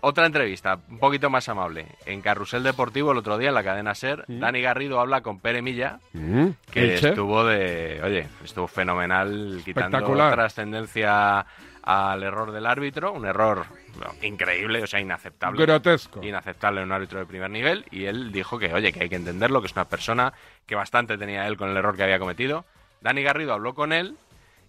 Otra 0.00 0.26
entrevista, 0.26 0.78
un 0.88 0.98
poquito 0.98 1.28
más 1.30 1.48
amable. 1.48 1.86
En 2.06 2.20
Carrusel 2.22 2.62
Deportivo, 2.62 3.12
el 3.12 3.18
otro 3.18 3.36
día, 3.36 3.48
en 3.48 3.54
la 3.54 3.62
cadena 3.64 3.94
SER, 3.94 4.24
Dani 4.28 4.60
Garrido 4.62 5.00
habla 5.00 5.20
con 5.20 5.40
Pere 5.40 5.62
Milla, 5.62 5.98
Mm, 6.12 6.48
que 6.70 6.94
estuvo 6.94 7.44
de... 7.44 8.00
Oye, 8.02 8.26
estuvo 8.42 8.66
fenomenal, 8.66 9.60
quitando 9.64 10.14
trascendencia 10.30 11.44
al 11.82 12.22
error 12.22 12.50
del 12.52 12.66
árbitro. 12.66 13.12
Un 13.12 13.26
error 13.26 13.66
bueno, 13.96 14.14
increíble, 14.22 14.82
o 14.82 14.86
sea, 14.86 15.00
inaceptable. 15.00 15.60
Grotesco. 15.60 16.24
Inaceptable 16.24 16.80
en 16.80 16.86
un 16.86 16.92
árbitro 16.92 17.18
de 17.18 17.26
primer 17.26 17.50
nivel. 17.50 17.84
Y 17.90 18.06
él 18.06 18.32
dijo 18.32 18.58
que, 18.58 18.72
oye, 18.72 18.92
que 18.92 19.02
hay 19.02 19.08
que 19.08 19.16
entenderlo, 19.16 19.60
que 19.60 19.66
es 19.66 19.72
una 19.72 19.84
persona 19.84 20.32
que 20.66 20.74
bastante 20.74 21.18
tenía 21.18 21.46
él 21.46 21.56
con 21.56 21.68
el 21.70 21.76
error 21.76 21.96
que 21.96 22.04
había 22.04 22.18
cometido. 22.18 22.64
Dani 23.02 23.22
Garrido 23.22 23.52
habló 23.52 23.74
con 23.74 23.92
él 23.92 24.16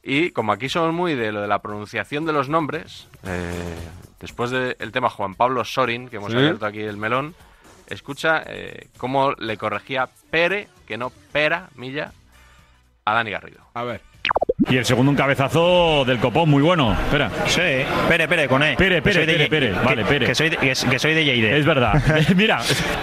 y 0.03 0.31
como 0.31 0.51
aquí 0.51 0.69
somos 0.69 0.93
muy 0.93 1.15
de 1.15 1.31
lo 1.31 1.41
de 1.41 1.47
la 1.47 1.59
pronunciación 1.59 2.25
de 2.25 2.33
los 2.33 2.49
nombres, 2.49 3.07
eh, 3.23 3.75
después 4.25 4.51
del 4.51 4.91
tema 4.91 5.09
Juan 5.09 5.35
Pablo 5.35 5.63
Sorin, 5.63 6.09
que 6.09 6.17
hemos 6.17 6.31
Sí. 6.31 6.37
abierto 6.37 6.65
aquí 6.65 6.81
el 6.81 6.97
melón, 6.97 7.35
escucha 7.87 8.41
eh, 8.47 8.87
cómo 8.97 9.33
le 9.33 9.57
corregía 9.57 10.09
Pere, 10.31 10.67
que 10.87 10.97
no 10.97 11.11
Pera, 11.31 11.69
Milla, 11.75 12.11
a 13.05 13.13
Dani 13.13 13.31
Garrido. 13.31 13.59
A 13.73 13.83
ver. 13.83 14.01
Y 14.67 14.77
el 14.77 14.85
segundo 14.85 15.11
un 15.11 15.15
cabezazo 15.17 16.03
del 16.05 16.17
copón 16.17 16.49
muy 16.49 16.63
bueno. 16.63 16.93
Espera. 16.93 17.29
Sí, 17.45 17.61
Pere, 18.09 18.27
Pere, 18.27 18.47
con 18.47 18.63
E. 18.63 18.75
Pere, 18.75 18.99
Pere, 19.03 19.23
Pere, 19.25 19.47
Pere. 19.47 19.69
que- 19.71 19.79
Vale, 19.85 20.05
Pere. 20.05 20.25
Que 20.25 20.33
soy 20.33 20.49
de, 20.49 20.57
que, 20.57 20.73
que 20.89 20.97
soy 20.99 21.13
de 21.13 21.23
Lleide. 21.23 21.59
Es 21.59 21.65
verdad. 21.65 22.01
Mira, 22.35 22.59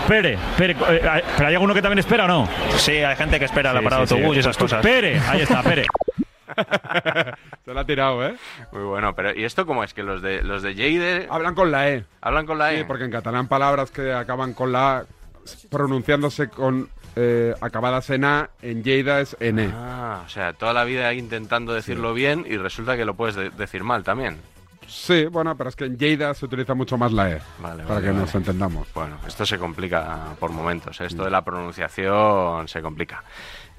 Pere, 0.08 0.36
Pere. 0.58 0.72
eh, 0.72 1.22
¿Pero 1.36 1.48
hay 1.48 1.54
alguno 1.54 1.72
que 1.72 1.80
también 1.82 2.00
espera 2.00 2.24
o 2.24 2.28
no? 2.28 2.48
Sí, 2.76 2.92
hay 2.96 3.14
gente 3.14 3.38
que 3.38 3.44
espera 3.44 3.72
la 3.72 3.78
Sí, 3.78 3.84
parada 3.84 4.02
de 4.02 4.08
sí, 4.08 4.14
sí. 4.14 4.18
autobús 4.20 4.36
y 4.36 4.40
esas 4.40 4.56
cosas. 4.56 4.82
Pere, 4.82 5.20
ahí 5.20 5.42
está, 5.42 5.62
Pere. 5.62 5.86
Se 7.64 7.74
la 7.74 7.80
ha 7.82 7.84
tirado, 7.86 8.24
¿eh? 8.26 8.36
Muy 8.72 8.82
bueno, 8.82 9.14
pero 9.14 9.34
¿y 9.34 9.44
esto 9.44 9.64
cómo 9.66 9.84
es? 9.84 9.94
Que 9.94 10.02
los 10.02 10.20
de 10.22 10.42
los 10.42 10.62
de 10.62 10.74
Lleide 10.74 11.26
Hablan 11.30 11.54
con 11.54 11.70
la 11.70 11.88
E. 11.90 12.04
hablan 12.20 12.46
con 12.46 12.58
la 12.58 12.70
Sí, 12.70 12.76
E. 12.76 12.84
porque 12.84 13.04
en 13.04 13.10
catalán 13.10 13.48
palabras 13.48 13.90
que 13.90 14.12
acaban 14.12 14.52
con 14.54 14.72
la 14.72 14.98
A, 14.98 15.04
pronunciándose 15.70 16.48
con 16.48 16.88
eh, 17.16 17.54
acabadas 17.60 18.08
en 18.10 18.24
A, 18.24 18.50
en 18.62 18.82
Lleida 18.82 19.20
es 19.20 19.36
en 19.40 19.58
E. 19.58 19.70
Ah, 19.72 20.22
o 20.24 20.28
sea, 20.28 20.52
toda 20.52 20.72
la 20.72 20.84
vida 20.84 21.12
intentando 21.14 21.72
decirlo 21.72 22.14
bien 22.14 22.44
y 22.48 22.56
resulta 22.56 22.96
que 22.96 23.04
lo 23.04 23.14
puedes 23.14 23.34
de- 23.36 23.50
decir 23.50 23.84
mal 23.84 24.02
también. 24.02 24.38
Sí, 24.86 25.24
bueno, 25.26 25.56
pero 25.56 25.70
es 25.70 25.76
que 25.76 25.84
en 25.86 25.96
Lleida 25.96 26.34
se 26.34 26.44
utiliza 26.44 26.74
mucho 26.74 26.98
más 26.98 27.12
la 27.12 27.30
E. 27.30 27.40
Vale, 27.60 27.82
para 27.84 27.94
vale, 27.94 28.00
que 28.02 28.06
vale. 28.08 28.20
nos 28.20 28.34
entendamos. 28.34 28.88
Bueno, 28.92 29.16
esto 29.26 29.46
se 29.46 29.58
complica 29.58 30.34
por 30.38 30.50
momentos. 30.50 31.00
¿eh? 31.00 31.06
Esto 31.06 31.24
de 31.24 31.30
la 31.30 31.42
pronunciación 31.42 32.68
se 32.68 32.82
complica. 32.82 33.22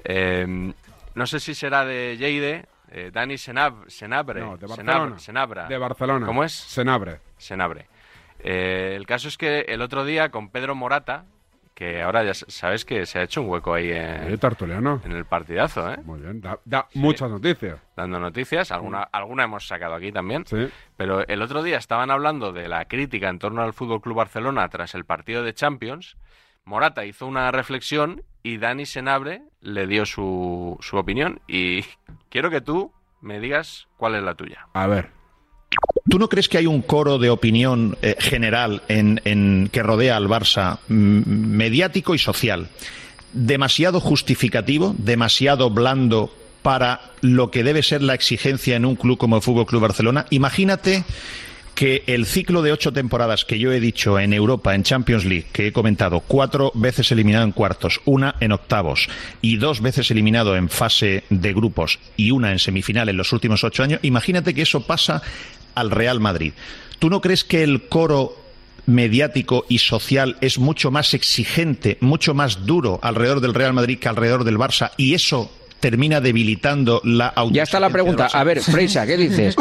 Eh, 0.02 0.72
no 1.14 1.26
sé 1.26 1.40
si 1.40 1.54
será 1.54 1.84
de 1.84 2.16
Lleide, 2.16 2.66
eh, 2.90 3.10
Dani 3.12 3.38
Senab, 3.38 3.88
Senabre. 3.88 4.40
No, 4.40 4.56
de 4.56 4.66
Senab- 4.66 4.76
Barcelona. 4.76 5.18
Senabra. 5.18 5.66
De 5.68 5.78
Barcelona. 5.78 6.26
¿Cómo 6.26 6.44
es? 6.44 6.52
Senabre. 6.52 7.20
Senabre. 7.38 7.86
Eh, 8.40 8.94
el 8.96 9.06
caso 9.06 9.28
es 9.28 9.36
que 9.38 9.60
el 9.68 9.80
otro 9.82 10.04
día 10.04 10.30
con 10.30 10.50
Pedro 10.50 10.74
Morata, 10.74 11.24
que 11.74 12.02
ahora 12.02 12.22
ya 12.22 12.34
sabes 12.34 12.84
que 12.84 13.04
se 13.04 13.18
ha 13.18 13.22
hecho 13.22 13.42
un 13.42 13.48
hueco 13.48 13.74
ahí 13.74 13.90
en, 13.90 14.30
Sí, 14.30 14.38
Tartuliano. 14.38 15.00
en 15.04 15.10
el 15.12 15.24
partidazo, 15.24 15.92
¿eh? 15.92 15.96
Muy 16.04 16.20
bien, 16.20 16.40
da, 16.40 16.58
da 16.64 16.86
muchas 16.94 17.28
noticias. 17.30 17.78
dando 17.96 18.20
noticias. 18.20 18.70
Alguna, 18.70 19.02
alguna 19.02 19.44
hemos 19.44 19.66
sacado 19.66 19.94
aquí 19.94 20.12
también. 20.12 20.46
Sí. 20.46 20.68
Pero 20.96 21.26
el 21.26 21.42
otro 21.42 21.62
día 21.64 21.78
estaban 21.78 22.12
hablando 22.12 22.52
de 22.52 22.68
la 22.68 22.84
crítica 22.84 23.28
en 23.28 23.40
torno 23.40 23.62
al 23.62 23.72
Fútbol 23.72 24.00
Club 24.00 24.16
Barcelona 24.18 24.68
tras 24.68 24.94
el 24.94 25.04
partido 25.04 25.42
de 25.42 25.52
Champions. 25.54 26.16
Morata 26.64 27.04
hizo 27.04 27.26
una 27.26 27.50
reflexión 27.50 28.22
y 28.42 28.58
Dani 28.58 28.86
Senabre 28.86 29.42
le 29.60 29.86
dio 29.86 30.06
su, 30.06 30.76
su 30.80 30.96
opinión. 30.96 31.40
Y 31.48 31.84
quiero 32.30 32.50
que 32.50 32.60
tú 32.60 32.92
me 33.20 33.40
digas 33.40 33.86
cuál 33.96 34.14
es 34.14 34.22
la 34.22 34.34
tuya. 34.34 34.66
A 34.74 34.86
ver. 34.86 35.10
¿Tú 36.08 36.18
no 36.18 36.28
crees 36.28 36.48
que 36.48 36.58
hay 36.58 36.66
un 36.66 36.82
coro 36.82 37.18
de 37.18 37.30
opinión 37.30 37.96
eh, 38.02 38.16
general 38.18 38.82
en, 38.88 39.20
en- 39.24 39.68
que 39.72 39.82
rodea 39.82 40.16
al 40.16 40.28
Barça, 40.28 40.78
mediático 40.88 42.14
y 42.14 42.18
social, 42.18 42.68
demasiado 43.32 44.00
justificativo, 44.00 44.94
demasiado 44.98 45.70
blando 45.70 46.32
para 46.62 47.00
lo 47.20 47.50
que 47.50 47.64
debe 47.64 47.82
ser 47.82 48.02
la 48.02 48.14
exigencia 48.14 48.76
en 48.76 48.84
un 48.84 48.96
club 48.96 49.18
como 49.18 49.36
el 49.36 49.42
Fútbol 49.42 49.66
Club 49.66 49.82
Barcelona? 49.82 50.26
Imagínate 50.30 51.04
que 51.74 52.04
el 52.06 52.26
ciclo 52.26 52.62
de 52.62 52.72
ocho 52.72 52.92
temporadas 52.92 53.44
que 53.44 53.58
yo 53.58 53.72
he 53.72 53.80
dicho 53.80 54.18
en 54.18 54.32
Europa, 54.32 54.74
en 54.74 54.82
Champions 54.82 55.24
League, 55.24 55.46
que 55.52 55.66
he 55.66 55.72
comentado, 55.72 56.20
cuatro 56.20 56.70
veces 56.74 57.10
eliminado 57.12 57.44
en 57.44 57.52
cuartos, 57.52 58.00
una 58.04 58.36
en 58.40 58.52
octavos 58.52 59.08
y 59.42 59.56
dos 59.56 59.80
veces 59.80 60.10
eliminado 60.10 60.56
en 60.56 60.68
fase 60.68 61.24
de 61.30 61.52
grupos 61.52 61.98
y 62.16 62.30
una 62.30 62.52
en 62.52 62.58
semifinal 62.58 63.08
en 63.08 63.16
los 63.16 63.32
últimos 63.32 63.64
ocho 63.64 63.82
años, 63.82 64.00
imagínate 64.02 64.54
que 64.54 64.62
eso 64.62 64.86
pasa 64.86 65.22
al 65.74 65.90
Real 65.90 66.20
Madrid. 66.20 66.52
¿Tú 66.98 67.10
no 67.10 67.20
crees 67.20 67.44
que 67.44 67.62
el 67.62 67.88
coro 67.88 68.36
mediático 68.86 69.64
y 69.68 69.78
social 69.78 70.36
es 70.40 70.58
mucho 70.58 70.90
más 70.90 71.14
exigente, 71.14 71.96
mucho 72.00 72.34
más 72.34 72.66
duro 72.66 73.00
alrededor 73.02 73.40
del 73.40 73.54
Real 73.54 73.72
Madrid 73.72 73.98
que 73.98 74.08
alrededor 74.08 74.44
del 74.44 74.58
Barça 74.58 74.92
y 74.96 75.14
eso 75.14 75.50
termina 75.84 76.18
debilitando 76.18 77.02
la 77.04 77.34
Ya 77.52 77.64
está 77.64 77.78
la 77.78 77.90
pregunta. 77.90 78.28
A 78.32 78.42
ver, 78.42 78.62
Freisa, 78.62 79.06
¿qué 79.06 79.18
dices? 79.18 79.54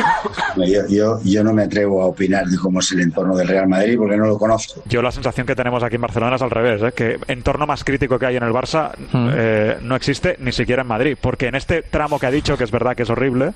Yo, 0.55 0.87
yo, 0.87 1.19
yo 1.21 1.43
no 1.43 1.51
me 1.51 1.63
atrevo 1.63 2.01
a 2.01 2.05
opinar 2.05 2.45
de 2.45 2.55
cómo 2.57 2.79
es 2.79 2.89
el 2.93 3.01
entorno 3.01 3.35
del 3.35 3.45
Real 3.45 3.67
Madrid 3.67 3.97
porque 3.97 4.15
no 4.15 4.27
lo 4.27 4.37
conozco. 4.37 4.81
Yo 4.85 5.01
la 5.01 5.11
sensación 5.11 5.45
que 5.45 5.53
tenemos 5.53 5.83
aquí 5.83 5.95
en 5.95 6.01
Barcelona 6.01 6.37
es 6.37 6.41
al 6.41 6.49
revés, 6.49 6.81
¿eh? 6.81 6.93
que 6.95 7.19
entorno 7.27 7.67
más 7.67 7.83
crítico 7.83 8.17
que 8.17 8.25
hay 8.25 8.37
en 8.37 8.43
el 8.43 8.53
Barça 8.53 8.91
eh, 9.35 9.79
no 9.81 9.97
existe 9.97 10.37
ni 10.39 10.53
siquiera 10.53 10.83
en 10.83 10.87
Madrid, 10.87 11.17
porque 11.19 11.47
en 11.47 11.55
este 11.55 11.81
tramo 11.81 12.17
que 12.19 12.27
ha 12.27 12.31
dicho, 12.31 12.57
que 12.57 12.63
es 12.63 12.71
verdad 12.71 12.95
que 12.95 13.03
es 13.03 13.09
horrible, 13.09 13.51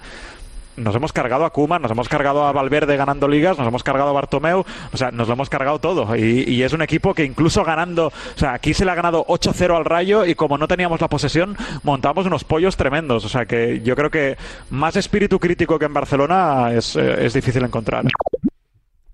nos 0.78 0.96
hemos 0.96 1.12
cargado 1.12 1.46
a 1.46 1.52
Koeman, 1.52 1.82
nos 1.82 1.92
hemos 1.92 2.08
cargado 2.08 2.46
a 2.46 2.52
Valverde 2.52 2.96
ganando 2.96 3.28
ligas, 3.28 3.58
nos 3.58 3.68
hemos 3.68 3.84
cargado 3.84 4.10
a 4.10 4.14
Bartomeu, 4.14 4.64
o 4.94 4.98
sea, 4.98 5.12
nos 5.12 5.28
lo 5.28 5.34
hemos 5.34 5.50
cargado 5.50 5.80
todo. 5.80 6.16
Y, 6.16 6.44
y 6.48 6.64
es 6.64 6.74
un 6.74 6.82
equipo 6.82 7.14
que 7.14 7.26
incluso 7.26 7.64
ganando, 7.64 8.08
o 8.08 8.40
sea, 8.40 8.54
aquí 8.54 8.74
se 8.74 8.86
le 8.86 8.92
ha 8.92 8.96
ganado 8.96 9.26
8-0 9.26 9.76
al 9.76 9.86
Rayo 9.86 10.26
y 10.26 10.36
como 10.36 10.58
no 10.58 10.68
teníamos 10.68 11.02
la 11.02 11.10
posesión, 11.10 11.58
montamos 11.84 12.26
unos 12.26 12.44
pollos 12.44 12.78
tremendos. 12.78 13.26
O 13.26 13.30
sea, 13.30 13.46
que 13.46 13.82
yo 13.82 13.96
creo 13.96 14.10
que 14.10 14.38
más 14.70 14.96
espíritu 14.96 15.40
crítico 15.40 15.80
que 15.80 15.86
en 15.86 15.94
Barcelona 15.94 16.72
es, 16.74 16.96
eh, 16.96 17.26
es 17.26 17.34
difícil 17.34 17.64
encontrar. 17.64 18.06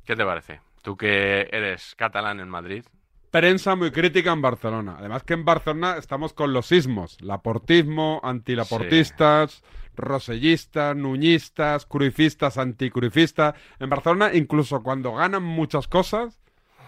¿Qué 0.05 0.15
te 0.15 0.25
parece? 0.25 0.60
Tú 0.82 0.98
que 0.98 1.48
eres 1.51 1.96
catalán 1.96 2.39
en 2.39 2.50
Madrid. 2.50 2.84
Prensa 3.32 3.75
muy 3.75 3.91
crítica 3.91 4.32
en 4.32 4.41
Barcelona. 4.41 4.98
Además 5.00 5.24
que 5.24 5.34
en 5.34 5.46
Barcelona 5.46 5.96
estamos 5.98 6.34
con 6.34 6.53
los 6.53 6.67
sismos. 6.67 7.17
Laportismo, 7.22 8.20
antilaportistas, 8.24 9.63
rosellistas, 9.95 10.95
nuñistas, 10.95 11.85
cruifistas, 11.85 12.57
anticruifistas. 12.57 13.56
En 13.79 13.89
Barcelona, 13.89 14.32
incluso 14.34 14.84
cuando 14.84 15.13
ganan 15.13 15.43
muchas 15.43 15.88
cosas, 15.88 16.39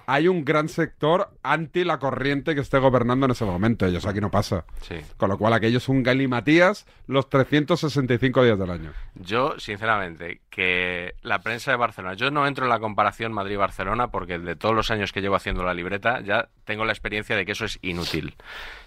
hay 0.08 0.28
un 0.28 0.46
gran 0.46 0.70
sector 0.70 1.30
anti 1.44 1.84
la 1.84 2.00
corriente 2.00 2.56
que 2.56 2.62
esté 2.62 2.78
gobernando 2.78 3.26
en 3.26 3.32
ese 3.32 3.46
momento. 3.46 3.88
Y 3.88 3.96
eso 3.96 4.10
aquí 4.10 4.22
no 4.22 4.32
pasa. 4.32 4.66
Sí. 4.82 4.96
Con 5.18 5.30
lo 5.30 5.38
cual 5.38 5.54
aquello 5.54 5.78
es 5.78 5.90
un 5.90 6.04
galimatías 6.04 6.86
los 7.08 7.30
365 7.30 8.44
días 8.44 8.60
del 8.60 8.70
año. 8.70 8.92
Yo, 9.16 9.58
sinceramente, 9.60 10.42
que 10.50 11.16
la 11.22 11.40
prensa 11.40 11.72
de 11.72 11.78
Barcelona, 11.78 12.16
yo 12.16 12.32
no 12.32 12.48
entro 12.48 12.66
en 12.66 12.70
la 12.70 12.80
comparación 12.80 13.34
Madrid-Barcelona 13.34 14.10
porque 14.10 14.40
de 14.40 14.56
todos 14.56 14.76
los 14.76 14.92
años 14.92 15.12
que 15.12 15.22
llevo 15.22 15.36
haciendo 15.36 15.64
la 15.64 15.74
libreta 15.74 16.22
ya 16.22 16.50
tengo 16.64 16.86
la 16.86 16.92
experiencia 16.92 17.36
de 17.36 17.46
que 17.46 17.54
eso 17.54 17.66
es 17.66 17.80
inútil. 17.82 18.36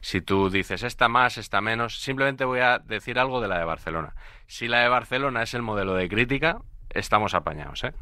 Si 0.01 0.21
tú 0.21 0.51
dices 0.51 0.83
esta 0.83 1.09
más, 1.09 1.39
esta 1.39 1.61
menos, 1.61 2.01
simplemente 2.01 2.45
voy 2.45 2.61
a 2.61 2.79
decir 2.79 3.19
algo 3.19 3.41
de 3.41 3.49
la 3.49 3.59
de 3.59 3.65
Barcelona. 3.65 4.15
Si 4.47 4.69
la 4.69 4.81
de 4.81 4.89
Barcelona 4.89 5.43
es 5.43 5.55
el 5.55 5.63
modelo 5.63 5.95
de 5.95 6.09
crítica, 6.09 6.61
estamos 6.91 7.35
apañados, 7.35 7.85
¿eh? 7.85 7.93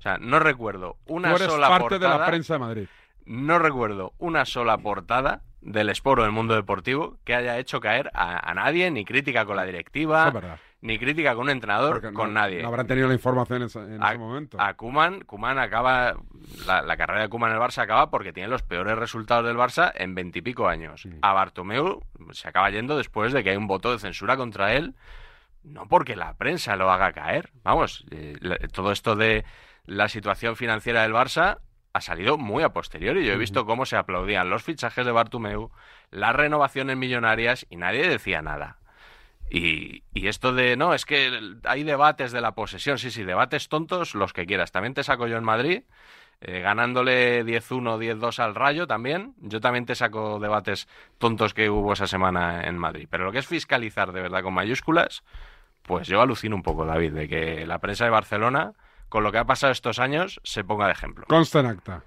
O 0.00 0.02
sea, 0.02 0.16
no 0.18 0.38
recuerdo 0.40 0.96
una 1.06 1.28
Tú 1.30 1.36
eres 1.36 1.48
sola 1.52 1.68
parte 1.68 1.98
de 1.98 2.06
la 2.06 2.12
portada- 2.12 2.26
prensa 2.26 2.54
de 2.54 2.58
Madrid. 2.58 2.86
no 3.26 3.58
recuerdo 3.58 4.14
una 4.18 4.44
sola 4.46 4.78
portada 4.78 5.42
del 5.60 5.90
Esporo 5.90 6.22
del 6.22 6.32
mundo 6.32 6.54
deportivo 6.54 7.18
que 7.24 7.34
haya 7.34 7.58
hecho 7.58 7.80
caer 7.80 8.10
a, 8.14 8.50
a 8.50 8.54
nadie, 8.54 8.90
ni 8.90 9.04
crítica 9.04 9.44
con 9.44 9.56
la 9.56 9.64
directiva, 9.66 10.32
es 10.34 10.44
ni 10.80 10.98
crítica 10.98 11.34
con 11.34 11.42
un 11.44 11.50
entrenador, 11.50 12.00
Porque 12.00 12.14
con 12.14 12.32
no- 12.32 12.40
nadie. 12.40 12.62
No 12.62 12.68
habrán 12.68 12.86
tenido 12.86 13.08
la 13.08 13.12
información 13.12 13.60
en 13.60 13.66
ese, 13.66 13.78
en 13.80 14.02
a, 14.02 14.08
ese 14.08 14.18
momento. 14.18 14.58
a 14.58 14.72
Koeman 14.72 15.58
acaba, 15.58 16.14
la, 16.66 16.80
la 16.80 16.96
carrera 16.96 17.20
de 17.20 17.28
Koeman 17.28 17.50
en 17.50 17.56
el 17.58 17.62
Barça 17.62 17.82
acaba 17.82 18.08
porque 18.10 18.32
tiene 18.32 18.48
los 18.48 18.62
peores 18.62 18.96
resultados 18.96 19.44
del 19.44 19.58
Barça 19.58 19.92
en 19.96 20.14
veintipico 20.14 20.66
años. 20.66 21.06
A 21.20 21.34
Bartomeu 21.34 22.00
se 22.32 22.48
acaba 22.48 22.70
yendo 22.70 22.96
después 22.96 23.34
de 23.34 23.44
que 23.44 23.50
hay 23.50 23.56
un 23.58 23.66
voto 23.66 23.92
de 23.92 23.98
censura 23.98 24.38
contra 24.38 24.72
él, 24.72 24.94
no 25.62 25.86
porque 25.88 26.16
la 26.16 26.32
prensa 26.38 26.74
lo 26.76 26.90
haga 26.90 27.12
caer. 27.12 27.50
Vamos, 27.62 28.06
eh, 28.10 28.38
todo 28.72 28.92
esto 28.92 29.14
de 29.14 29.44
la 29.90 30.08
situación 30.08 30.54
financiera 30.54 31.02
del 31.02 31.12
Barça 31.12 31.58
ha 31.92 32.00
salido 32.00 32.38
muy 32.38 32.62
a 32.62 32.72
posteriori. 32.72 33.26
Yo 33.26 33.32
he 33.32 33.36
visto 33.36 33.66
cómo 33.66 33.86
se 33.86 33.96
aplaudían 33.96 34.48
los 34.48 34.62
fichajes 34.62 35.04
de 35.04 35.10
Bartomeu, 35.10 35.72
las 36.12 36.36
renovaciones 36.36 36.96
millonarias 36.96 37.66
y 37.70 37.76
nadie 37.76 38.08
decía 38.08 38.40
nada. 38.40 38.78
Y, 39.50 40.04
y 40.14 40.28
esto 40.28 40.52
de, 40.52 40.76
no, 40.76 40.94
es 40.94 41.04
que 41.04 41.56
hay 41.64 41.82
debates 41.82 42.30
de 42.30 42.40
la 42.40 42.54
posesión, 42.54 42.98
sí, 42.98 43.10
sí, 43.10 43.24
debates 43.24 43.68
tontos, 43.68 44.14
los 44.14 44.32
que 44.32 44.46
quieras. 44.46 44.70
También 44.70 44.94
te 44.94 45.02
saco 45.02 45.26
yo 45.26 45.36
en 45.36 45.42
Madrid, 45.42 45.82
eh, 46.40 46.60
ganándole 46.60 47.44
10-1, 47.44 47.98
10-2 47.98 48.38
al 48.38 48.54
Rayo 48.54 48.86
también. 48.86 49.34
Yo 49.38 49.60
también 49.60 49.86
te 49.86 49.96
saco 49.96 50.38
debates 50.38 50.86
tontos 51.18 51.52
que 51.52 51.68
hubo 51.68 51.94
esa 51.94 52.06
semana 52.06 52.62
en 52.62 52.78
Madrid. 52.78 53.08
Pero 53.10 53.24
lo 53.24 53.32
que 53.32 53.40
es 53.40 53.46
fiscalizar 53.48 54.12
de 54.12 54.22
verdad 54.22 54.44
con 54.44 54.54
mayúsculas, 54.54 55.24
pues 55.82 56.06
yo 56.06 56.20
alucino 56.20 56.54
un 56.54 56.62
poco, 56.62 56.86
David, 56.86 57.12
de 57.12 57.28
que 57.28 57.66
la 57.66 57.80
prensa 57.80 58.04
de 58.04 58.10
Barcelona, 58.10 58.74
con 59.10 59.22
lo 59.24 59.30
que 59.30 59.36
ha 59.38 59.44
pasado 59.44 59.72
estos 59.72 59.98
años, 59.98 60.40
se 60.44 60.64
ponga 60.64 60.86
de 60.86 60.92
ejemplo. 60.92 61.26
Consta 61.28 61.60
en 61.60 61.66
acta. 61.66 62.02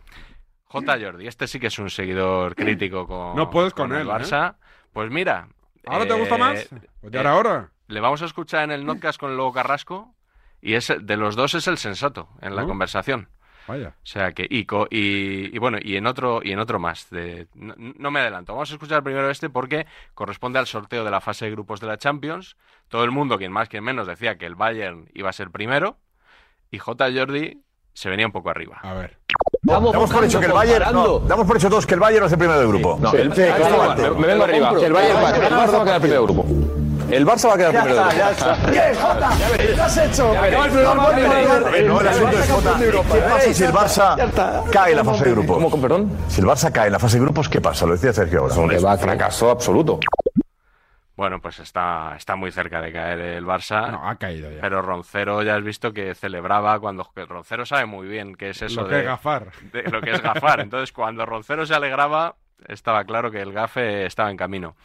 J. 0.66 0.98
Jordi, 1.00 1.28
este 1.28 1.46
sí 1.48 1.60
que 1.60 1.68
es 1.68 1.78
un 1.78 1.92
seguidor 1.92 2.56
crítico 2.56 3.06
con, 3.06 3.36
No 3.36 3.52
puedes 3.52 3.74
con 3.76 3.92
el 3.94 4.02
él, 4.02 4.08
Barça. 4.08 4.56
Pues 4.92 5.12
mira. 5.12 5.48
¿Ahora 5.86 6.08
te 6.08 6.14
gusta 6.14 6.36
eh, 6.36 6.40
más? 6.40 6.70
Pues 7.02 7.14
ya 7.14 7.20
eh, 7.20 7.22
era 7.22 7.32
ahora. 7.34 7.70
Le 7.88 8.00
vamos 8.00 8.22
a 8.24 8.26
escuchar 8.26 8.64
en 8.64 8.72
el 8.72 8.86
notcast 8.86 9.20
con 9.20 9.30
el 9.32 9.38
Lobo 9.38 9.54
Carrasco 9.54 10.16
y 10.62 10.74
es 10.74 10.92
de 11.00 11.18
los 11.18 11.36
dos 11.36 11.54
es 11.54 11.68
el 11.68 11.78
sensato 11.78 12.30
en 12.42 12.56
la 12.56 12.62
¿No? 12.64 12.68
conversación. 12.70 13.30
Vaya. 13.68 13.90
O 13.90 14.06
sea 14.06 14.32
que 14.32 14.44
y, 14.50 14.62
y, 14.90 15.56
y 15.56 15.58
bueno 15.58 15.78
y 15.82 15.96
en 15.96 16.08
otro 16.08 16.42
y 16.44 16.52
en 16.54 16.60
otro 16.60 16.80
más. 16.80 17.10
de- 17.10 17.48
no, 17.54 17.74
no 17.78 18.12
me 18.12 18.22
adelanto. 18.22 18.54
Vamos 18.54 18.72
a 18.72 18.74
escuchar 18.74 19.04
primero 19.04 19.30
este 19.30 19.50
porque 19.50 19.86
corresponde 20.14 20.60
al 20.60 20.68
sorteo 20.68 21.04
de 21.04 21.12
la 21.12 21.22
fase 21.22 21.46
de 21.46 21.52
grupos 21.52 21.80
de 21.82 21.88
la 21.88 21.98
Champions. 21.98 22.56
Todo 22.88 23.04
el 23.04 23.12
mundo, 23.12 23.38
quien 23.38 23.52
más 23.52 23.70
quien 23.70 23.84
menos, 23.84 24.08
decía 24.08 24.38
que 24.38 24.46
el 24.46 24.56
Bayern 24.56 25.10
iba 25.14 25.30
a 25.30 25.34
ser 25.34 25.50
primero 25.52 25.98
y 26.74 26.80
J. 26.80 27.06
Jordi 27.16 27.62
se 27.94 28.10
venía 28.10 28.26
un 28.26 28.32
poco 28.32 28.50
arriba. 28.50 28.80
A 28.82 28.94
ver. 28.94 29.18
Damos 29.62 30.10
por 30.12 30.24
hecho 30.26 30.40
que 30.40 30.48
el 30.48 30.52
Bayern. 30.54 30.92
No, 30.92 31.20
damos 31.20 31.46
por 31.46 31.58
hecho 31.58 31.70
todos 31.70 31.86
que 31.86 31.94
el 31.94 32.00
Bayern 32.00 32.26
es 32.26 32.32
el 32.32 32.38
primero 32.40 32.58
del 32.60 32.68
grupo. 32.68 32.98
No, 33.00 33.12
Sí, 33.12 33.18
el- 33.18 33.34
sí, 33.34 33.42
me, 33.42 34.10
me 34.20 34.28
vengo 34.28 34.44
arriba. 34.44 34.70
compro. 34.70 34.86
El 34.88 34.94
Bayern 34.94 35.18
va, 35.24 35.30
el 35.30 35.44
Barça 35.54 35.74
va 35.78 35.82
a 35.82 35.86
quedar 35.86 36.02
primero 36.02 36.26
del 36.26 36.34
grupo. 36.34 36.46
El 37.12 37.28
Barça 37.28 37.48
va 37.50 37.54
a 37.54 37.58
quedar 37.58 37.74
Ya 37.74 37.84
primero 37.84 38.10
está, 38.10 38.18
ya 38.18 38.30
grupo. 38.32 38.52
está. 38.52 38.72
Bien, 38.72 38.96
Jota, 38.96 39.30
¿qué 39.76 39.82
has 39.82 39.98
hecho? 39.98 40.34
No, 40.34 42.00
el 42.02 42.08
asunto 42.08 42.40
es 42.40 42.50
Jota. 42.52 42.80
¿Qué 42.80 43.20
pasa 43.22 43.54
si 43.54 43.64
el 43.64 43.72
Barça 43.74 44.66
cae 44.72 44.92
en 44.92 44.98
la 44.98 45.04
fase 45.04 45.26
de 45.26 45.32
grupos? 45.32 45.64
¿Cómo, 45.64 45.82
perdón? 45.82 46.12
Si 46.28 46.42
el 46.42 46.48
Barça 46.48 46.72
cae 46.72 46.88
en 46.88 46.94
la 46.94 47.00
fase 47.00 47.18
de 47.20 47.24
grupos, 47.26 47.48
¿qué 47.50 47.62
pasa? 47.62 47.86
Lo 47.86 47.94
decía 47.94 48.12
Sergio 48.14 48.40
ahora. 48.42 48.56
Un 48.56 48.98
fracaso 49.00 49.52
absoluto. 49.52 50.00
Bueno, 51.24 51.40
pues 51.40 51.58
está, 51.60 52.16
está 52.18 52.36
muy 52.36 52.52
cerca 52.52 52.82
de 52.82 52.92
caer 52.92 53.18
el 53.18 53.46
Barça. 53.46 53.90
No, 53.90 54.10
ha 54.10 54.18
caído 54.18 54.52
ya. 54.52 54.60
Pero 54.60 54.82
Roncero 54.82 55.42
ya 55.42 55.56
has 55.56 55.64
visto 55.64 55.94
que 55.94 56.14
celebraba 56.16 56.78
cuando 56.82 57.10
Roncero 57.16 57.66
sabe 57.66 57.86
muy 57.86 58.10
bien 58.10 58.36
qué 58.36 58.50
es 58.50 58.62
eso 58.62 58.82
Lo 58.82 58.90
que 58.90 58.96
de, 58.96 59.00
es 59.00 59.06
gafar. 59.06 59.54
de 59.72 59.84
lo 59.84 60.02
que 60.02 60.12
es 60.12 60.22
gafar. 60.22 60.60
Entonces, 60.60 60.92
cuando 60.92 61.26
Roncero 61.26 61.66
se 61.66 61.74
alegraba, 61.74 62.36
estaba 62.68 63.06
claro 63.06 63.32
que 63.32 63.40
el 63.42 63.54
gafe 63.54 64.06
estaba 64.06 64.32
en 64.32 64.36
camino. 64.36 64.76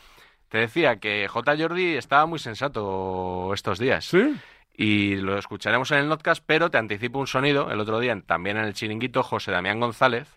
Te 0.48 0.58
decía 0.58 1.00
que 1.00 1.26
J. 1.26 1.56
Jordi 1.58 1.96
estaba 1.96 2.24
muy 2.26 2.38
sensato 2.38 3.52
estos 3.52 3.80
días. 3.80 4.04
¿Sí? 4.04 4.36
y 4.80 5.16
lo 5.16 5.36
escucharemos 5.36 5.90
en 5.90 5.98
el 5.98 6.08
podcast, 6.08 6.40
pero 6.46 6.70
te 6.70 6.78
anticipo 6.78 7.18
un 7.18 7.26
sonido. 7.26 7.68
El 7.72 7.80
otro 7.80 7.98
día, 7.98 8.16
también 8.24 8.58
en 8.58 8.64
el 8.64 8.74
chiringuito, 8.74 9.24
José 9.24 9.50
Damián 9.50 9.80
González 9.80 10.28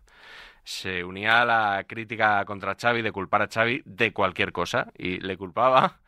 se 0.63 1.03
unía 1.03 1.41
a 1.41 1.45
la 1.45 1.83
crítica 1.87 2.43
contra 2.45 2.75
Xavi 2.75 3.01
de 3.01 3.11
culpar 3.11 3.41
a 3.41 3.47
Xavi 3.47 3.81
de 3.85 4.13
cualquier 4.13 4.51
cosa 4.51 4.91
y 4.97 5.19
le 5.19 5.37
culpaba 5.37 5.99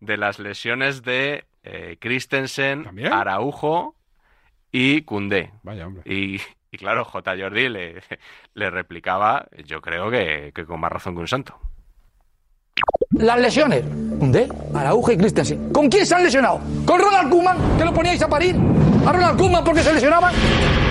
de 0.00 0.16
las 0.16 0.38
lesiones 0.38 1.02
de 1.02 1.44
eh, 1.62 1.96
Christensen, 1.98 2.86
Araujo 3.10 3.94
y 4.70 5.02
Cundé. 5.02 5.52
Vaya 5.62 5.86
hombre. 5.86 6.02
Y, 6.04 6.40
y 6.70 6.76
claro, 6.76 7.04
J. 7.04 7.36
Jordi 7.38 7.68
le, 7.68 8.02
le 8.54 8.70
replicaba, 8.70 9.46
yo 9.64 9.80
creo 9.80 10.10
que, 10.10 10.52
que 10.54 10.66
con 10.66 10.80
más 10.80 10.92
razón 10.92 11.14
que 11.14 11.20
un 11.20 11.28
santo. 11.28 11.58
Las 13.12 13.38
lesiones. 13.38 13.84
¿Dónde? 13.88 14.48
Araujo 14.74 15.12
y 15.12 15.16
Christensen. 15.16 15.72
¿Con 15.72 15.88
quién 15.88 16.04
se 16.04 16.14
han 16.14 16.24
lesionado? 16.24 16.60
¿Con 16.84 17.00
Ronald 17.00 17.30
Koeman, 17.30 17.78
que 17.78 17.84
lo 17.84 17.94
poníais 17.94 18.20
a 18.22 18.28
parir? 18.28 18.56
¿A 19.06 19.12
Ronald 19.12 19.38
Koeman 19.38 19.64
porque 19.64 19.82
se 19.82 19.92
lesionaban? 19.92 20.34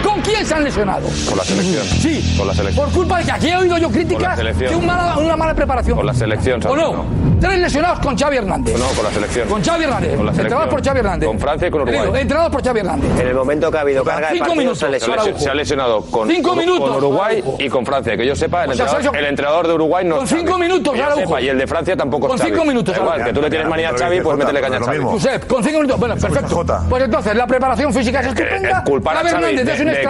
¿Con 0.04 0.12
quién 0.23 0.45
se 0.45 0.53
han 0.55 0.63
lesionado? 0.63 1.07
Con 1.27 1.38
la 1.38 1.43
selección. 1.43 1.83
Sí. 1.86 2.36
Con 2.38 2.47
la 2.47 2.53
selección. 2.53 2.86
Por 2.86 2.93
culpa 2.93 3.17
de 3.19 3.25
que 3.25 3.31
aquí 3.31 3.49
he 3.49 3.57
oído 3.57 3.77
yo 3.77 3.88
Con 3.88 3.93
la 3.93 3.97
críticas 4.05 4.38
selección. 4.38 4.69
de 4.71 4.75
un 4.77 4.86
mala- 4.86 5.17
una 5.17 5.36
mala 5.36 5.53
preparación. 5.53 5.97
Con 5.97 6.05
la 6.05 6.13
selección, 6.13 6.65
¿O 6.67 6.75
no? 6.75 7.05
Tres 7.39 7.59
lesionados 7.59 7.99
con 7.99 8.17
Xavi 8.17 8.38
Hernández. 8.38 8.77
No, 8.79 8.86
con 8.95 9.03
la 9.03 9.12
selección. 9.12 9.47
Con 9.49 9.62
Xavi 9.63 9.83
Hernández. 9.83 10.15
Con 10.15 10.25
la 10.25 10.31
Entrenados 10.31 10.67
por 10.69 10.83
Xavi 10.83 10.99
Hernández. 10.99 11.27
Con 11.27 11.39
Francia 11.39 11.67
y 11.67 11.71
con 11.71 11.81
Uruguay. 11.81 12.21
Entrenados 12.21 12.51
por 12.51 12.63
Xavi 12.63 12.79
Hernández. 12.79 13.19
En 13.19 13.27
el 13.27 13.36
momento 13.36 13.69
que 13.71 13.77
ha 13.77 13.81
habido 13.81 14.03
carga 14.03 14.27
de 14.29 14.33
Cinco 14.36 14.45
partidos, 14.45 14.57
minutos, 14.79 15.36
se, 15.36 15.43
se 15.43 15.49
ha 15.49 15.53
lesionado 15.53 16.01
con, 16.05 16.29
Cinco 16.29 16.49
con- 16.49 16.57
minutos, 16.59 16.88
con 16.89 16.97
Uruguay 16.97 17.43
y 17.59 17.67
con 17.69 17.86
Francia. 17.86 18.15
Que 18.15 18.25
yo 18.25 18.36
sepa, 18.36 18.63
el, 18.63 18.71
O 18.71 18.73
sea, 18.73 18.86
entrenador, 18.86 19.03
Sergio- 19.03 19.19
el 19.19 19.25
entrenador 19.25 19.67
de 19.67 19.73
Uruguay 19.73 20.05
no 20.05 20.17
Con 20.17 20.27
cinco 20.27 20.57
minutos, 20.57 20.97
yo 20.97 21.15
sepa, 21.15 21.41
y 21.41 21.49
el 21.49 21.57
de 21.57 21.67
Francia 21.67 21.97
tampoco 21.97 22.27
Con 22.27 22.36
es 22.36 22.41
Xavi. 22.41 22.53
cinco 22.53 22.65
minutos, 22.65 22.95
igual, 22.97 23.23
que 23.25 23.33
tú 23.33 23.41
le 23.41 23.49
tienes 23.49 23.67
manía 23.67 23.89
a 23.89 23.97
Xavi, 23.97 24.21
pues 24.21 24.38
métele 24.38 24.62
caña 24.62 24.77
a 24.77 24.83
Xavi. 24.83 24.99
Josep, 25.03 25.47
con 25.47 25.63
cinco 25.63 25.77
minutos. 25.79 25.99
Bueno, 25.99 26.15
perfecto. 26.15 26.65
Pues 26.89 27.03
entonces, 27.03 27.36
la 27.36 27.45
preparación 27.47 27.93
física 27.93 28.21
es 28.21 28.27
estupenda. 28.27 28.83
culpar 28.86 29.17
a 29.17 29.29
Xavi 29.29 29.55
de- 29.57 29.63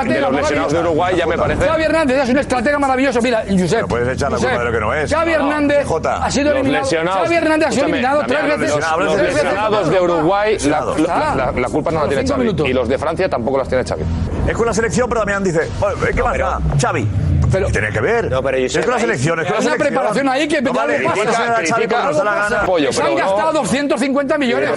es 0.03 0.07
un 0.07 0.13
de- 0.13 0.15
estratega 0.15 0.29
los 0.31 0.41
lesionados 0.41 0.73
de. 0.73 0.79
Uruguay 0.79 1.15
ya 1.17 1.25
me 1.25 1.37
parece- 1.37 1.65
Xavi 1.65 1.83
Hernández 1.83 2.17
es 2.23 2.29
un 2.29 2.37
estratega 2.37 2.79
maravilloso. 2.79 3.21
Mira, 3.21 3.43
Josep. 3.49 3.87
puedes 3.87 4.07
echar 4.09 4.31
la 4.31 4.37
culpa 4.37 4.49
Josep, 4.51 4.59
de 4.59 4.65
lo 4.65 4.71
que 4.71 4.79
no 4.79 4.93
es. 4.93 5.11
Xavi 5.11 5.31
No, 5.31 5.37
Hernández 5.37 5.85
Jota. 5.87 6.25
ha 6.25 6.31
sido 6.31 6.51
eliminado. 6.51 6.85
Xavi 6.85 7.35
Hernández 7.35 7.67
ha 7.67 7.71
sido 7.71 7.85
eliminado 7.85 8.23
tres 8.27 8.39
los 8.41 8.59
veces. 8.59 8.75
lesionados- 8.75 9.03
Los 9.05 9.21
lesionados 9.21 9.89
de 9.89 10.01
Uruguay, 10.01 10.57
la, 10.67 10.79
Está. 10.97 11.35
la- 11.35 11.51
la 11.51 11.69
culpa 11.69 11.91
no 11.91 12.01
la 12.03 12.07
tiene 12.07 12.27
Xavi. 12.27 12.39
minutos. 12.41 12.67
Y 12.67 12.73
los 12.73 12.87
de 12.87 12.97
Francia 12.97 13.29
tampoco 13.29 13.57
las 13.57 13.67
tiene 13.67 13.83
Xavi. 13.83 14.03
Es 14.47 14.53
con 14.57 14.65
la 14.65 14.73
selección, 14.73 15.07
pero 15.09 15.21
Damián 15.21 15.43
dice, 15.43 15.69
"Bueno, 15.79 15.95
¿qué 16.13 16.23
más 16.23 16.37
da? 16.37 16.59
Xavi. 16.81 17.07
Pero, 17.51 17.67
tiene 17.67 17.89
que 17.91 17.99
ver. 18.01 18.31
No, 18.31 18.41
pero 18.41 18.57
es 18.57 18.75
con 18.79 18.89
la 18.91 18.99
selección, 18.99 19.39
es 19.39 19.45
con 19.45 19.53
la 19.53 19.59
Hay 19.59 19.65
una 19.67 19.73
selección. 19.75 19.77
preparación 19.93 20.29
ahí 20.29 20.47
que 20.47 20.59
no, 20.61 20.71
algo 20.71 20.81
vale, 20.81 20.93
pasa. 20.93 21.03
igual 21.03 21.27
que 21.27 21.33
se 21.35 21.41
da 21.43 21.47
a 21.47 21.55
Xavi 21.65 21.87
la 21.87 22.07
Algo 22.07 22.17
gana. 22.17 22.31
pasa. 22.41 22.65
Pollo, 22.65 22.91
Se 22.91 23.01
han 23.03 23.09
no- 23.11 23.15
gastado 23.15 23.53
250 23.53 24.37
millones. 24.39 24.69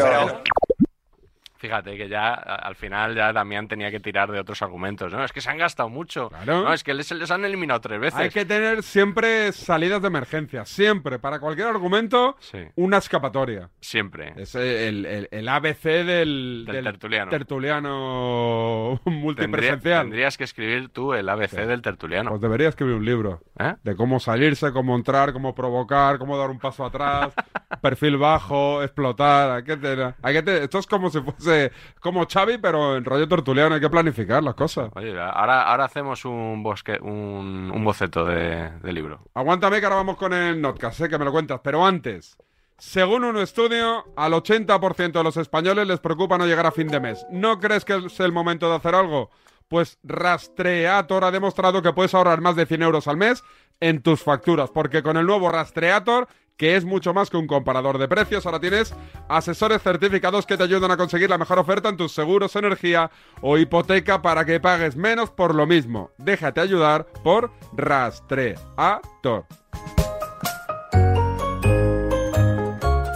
Fíjate 1.67 1.97
que 1.97 2.09
ya 2.09 2.33
al 2.35 2.77
final 2.77 3.15
ya 3.17 3.33
Damián 3.33 3.67
tenía 3.67 3.91
que 3.91 3.99
tirar 3.99 4.31
de 4.31 4.39
otros 4.39 4.63
argumentos, 4.63 5.13
¿no? 5.13 5.25
Es 5.25 5.33
que 5.33 5.41
se 5.41 5.51
han 5.51 5.59
gastado 5.59 5.89
mucho. 5.89 6.31
No, 6.47 6.73
es 6.73 6.85
que 6.85 6.95
les, 6.95 7.11
les 7.11 7.31
han 7.31 7.45
eliminado 7.45 7.81
tres 7.81 7.99
veces. 8.01 8.21
Hay 8.21 8.31
que 8.31 8.45
tener 8.45 8.83
siempre 8.85 9.51
salidas 9.53 10.01
de 10.01 10.07
emergencia, 10.09 10.65
siempre, 10.65 11.19
para 11.19 11.41
cualquier 11.41 11.67
argumento, 11.69 12.37
Sí. 12.39 12.59
una 12.77 12.99
escapatoria. 12.99 13.69
Siempre. 13.81 14.33
Es 14.37 14.55
el, 14.55 15.05
el- 15.07 15.29
el 15.33 15.49
ABC 15.49 15.83
del, 16.05 16.67
Del 16.71 16.85
tertuliano. 16.85 17.31
tertuliano 17.31 19.01
Tendría- 19.05 19.21
multipresencial. 19.23 20.03
tendrías 20.03 20.37
que 20.39 20.45
escribir 20.45 20.89
tú 20.91 21.15
el 21.15 21.29
ABC 21.29 21.67
del 21.67 21.83
tertuliano. 21.83 22.31
Pues 22.31 22.41
debería 22.43 22.69
escribir 22.69 22.95
un 22.95 23.05
libro 23.05 23.41
¿Eh? 23.59 23.75
de 23.83 23.97
cómo 23.97 24.21
salirse, 24.21 24.73
cómo 24.73 24.95
entrar, 24.97 25.33
cómo 25.33 25.55
provocar, 25.55 26.19
cómo 26.19 26.37
dar 26.39 26.51
un 26.51 26.59
paso 26.59 26.85
atrás, 26.85 27.33
perfil 27.83 28.17
bajo, 28.19 28.83
explotar. 28.83 29.51
Hay 29.51 29.65
que 29.65 29.77
tener- 29.77 30.15
hay 30.23 30.35
que 30.35 30.43
tener- 30.43 30.63
esto 30.63 30.79
es 30.79 30.87
como 30.87 31.11
si 31.11 31.21
fuese 31.21 31.56
como 32.01 32.27
Xavi, 32.27 32.59
pero 32.59 32.97
en 32.97 33.05
rollo 33.05 33.29
tertuliano. 33.29 33.75
Hay 33.75 33.81
que 33.81 33.91
planificar 33.91 34.43
las 34.43 34.55
cosas. 34.55 34.91
Oye, 34.95 35.19
ahora, 35.19 35.63
ahora 35.63 35.85
hacemos 35.85 36.25
un, 36.25 36.63
bosque, 36.63 36.99
un, 37.01 37.71
un 37.75 37.85
boceto 37.85 38.25
de, 38.25 38.71
de 38.81 38.93
libro. 38.93 39.21
Aguántame 39.35 39.81
que 39.81 39.87
ahora 39.87 39.97
vamos 39.97 40.17
con 40.17 40.33
el 40.33 40.61
notcast, 40.61 40.99
sé 40.99 41.09
que 41.09 41.19
me 41.19 41.25
lo 41.25 41.33
cuentas, 41.33 41.61
pero 41.63 41.85
antes. 41.85 42.37
Según 42.79 43.25
un 43.25 43.39
estudio, 43.39 44.05
al 44.17 44.35
80% 44.35 45.13
de 45.13 45.25
los 45.25 45.39
españoles 45.39 45.87
les 45.87 45.99
preocupa 45.99 46.37
no 46.37 46.47
llegar 46.47 46.67
a 46.67 46.73
fin 46.73 46.89
de 46.89 47.01
mes. 47.01 47.25
¿No 47.31 47.59
crees 47.59 47.87
que 47.87 47.97
es 47.97 48.21
el 48.21 48.33
momento 48.33 48.69
de 48.69 48.77
hacer 48.77 48.95
algo? 48.95 49.31
Pues 49.69 49.99
Rastreator 50.05 51.25
ha 51.25 51.31
demostrado 51.31 51.81
que 51.81 51.95
puedes 51.95 52.15
ahorrar 52.15 52.43
más 52.43 52.55
de 52.55 52.67
100 52.67 52.83
euros 52.83 53.09
al 53.09 53.17
mes 53.17 53.43
en 53.81 54.03
tus 54.03 54.23
facturas, 54.23 54.71
porque 54.71 55.03
con 55.03 55.17
el 55.17 55.27
nuevo 55.27 55.49
Rastreator, 55.51 56.29
que 56.57 56.77
es 56.77 56.85
mucho 56.85 57.13
más 57.15 57.31
que 57.31 57.37
un 57.37 57.47
comparador 57.47 57.99
de 57.99 58.09
precios, 58.09 58.47
ahora 58.47 58.61
tienes 58.61 58.95
asesores 59.29 59.83
certificados 59.83 60.47
que 60.47 60.57
te 60.57 60.63
ayudan 60.63 60.91
a 60.91 60.97
conseguir 60.97 61.31
la 61.31 61.39
mejor 61.39 61.59
oferta 61.59 61.89
en 61.89 61.97
tus 61.97 62.13
seguros, 62.13 62.57
energía 62.57 63.11
o 63.41 63.59
hipoteca 63.59 64.23
para 64.23 64.45
que 64.45 64.61
pagues 64.61 64.97
menos 64.97 65.31
por 65.31 65.55
lo 65.55 65.67
mismo. 65.67 66.11
Déjate 66.19 66.61
ayudar 66.61 67.07
por 67.23 67.51
Rastreator. 67.77 69.47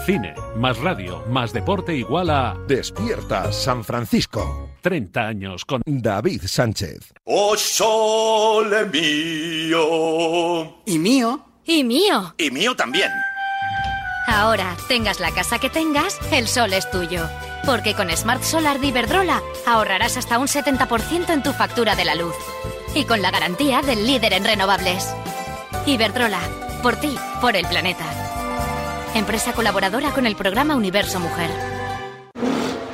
Cine, 0.06 0.34
más 0.56 0.78
radio, 0.78 1.22
más 1.28 1.52
deporte 1.52 1.94
igual 1.94 2.30
a 2.30 2.56
Despierta 2.66 3.52
San 3.52 3.84
Francisco. 3.84 4.70
30 4.80 5.20
años 5.20 5.64
con 5.64 5.82
David 5.84 6.42
Sánchez. 6.46 7.12
Oh 7.24 7.54
sole 7.56 8.86
mío. 8.86 9.78
¿Y 10.86 10.98
mío? 10.98 11.46
Y 11.64 11.84
mío. 11.84 12.34
Y 12.38 12.50
mío 12.50 12.74
también. 12.74 13.10
Ahora, 14.26 14.76
tengas 14.88 15.20
la 15.20 15.32
casa 15.32 15.58
que 15.58 15.70
tengas, 15.70 16.18
el 16.30 16.46
sol 16.46 16.72
es 16.72 16.90
tuyo. 16.90 17.28
Porque 17.64 17.94
con 17.94 18.14
Smart 18.16 18.42
Solar 18.42 18.80
de 18.80 18.88
Iberdrola 18.88 19.42
ahorrarás 19.66 20.16
hasta 20.16 20.38
un 20.38 20.46
70% 20.46 21.30
en 21.30 21.42
tu 21.42 21.52
factura 21.52 21.96
de 21.96 22.04
la 22.04 22.14
luz. 22.14 22.34
Y 22.94 23.04
con 23.04 23.22
la 23.22 23.30
garantía 23.30 23.82
del 23.82 24.06
líder 24.06 24.32
en 24.32 24.44
renovables. 24.44 25.08
Iberdrola, 25.86 26.40
por 26.82 26.96
ti, 26.96 27.16
por 27.40 27.56
el 27.56 27.66
planeta. 27.66 28.04
Empresa 29.14 29.52
colaboradora 29.52 30.12
con 30.12 30.26
el 30.26 30.36
programa 30.36 30.76
Universo 30.76 31.18
Mujer. 31.20 31.50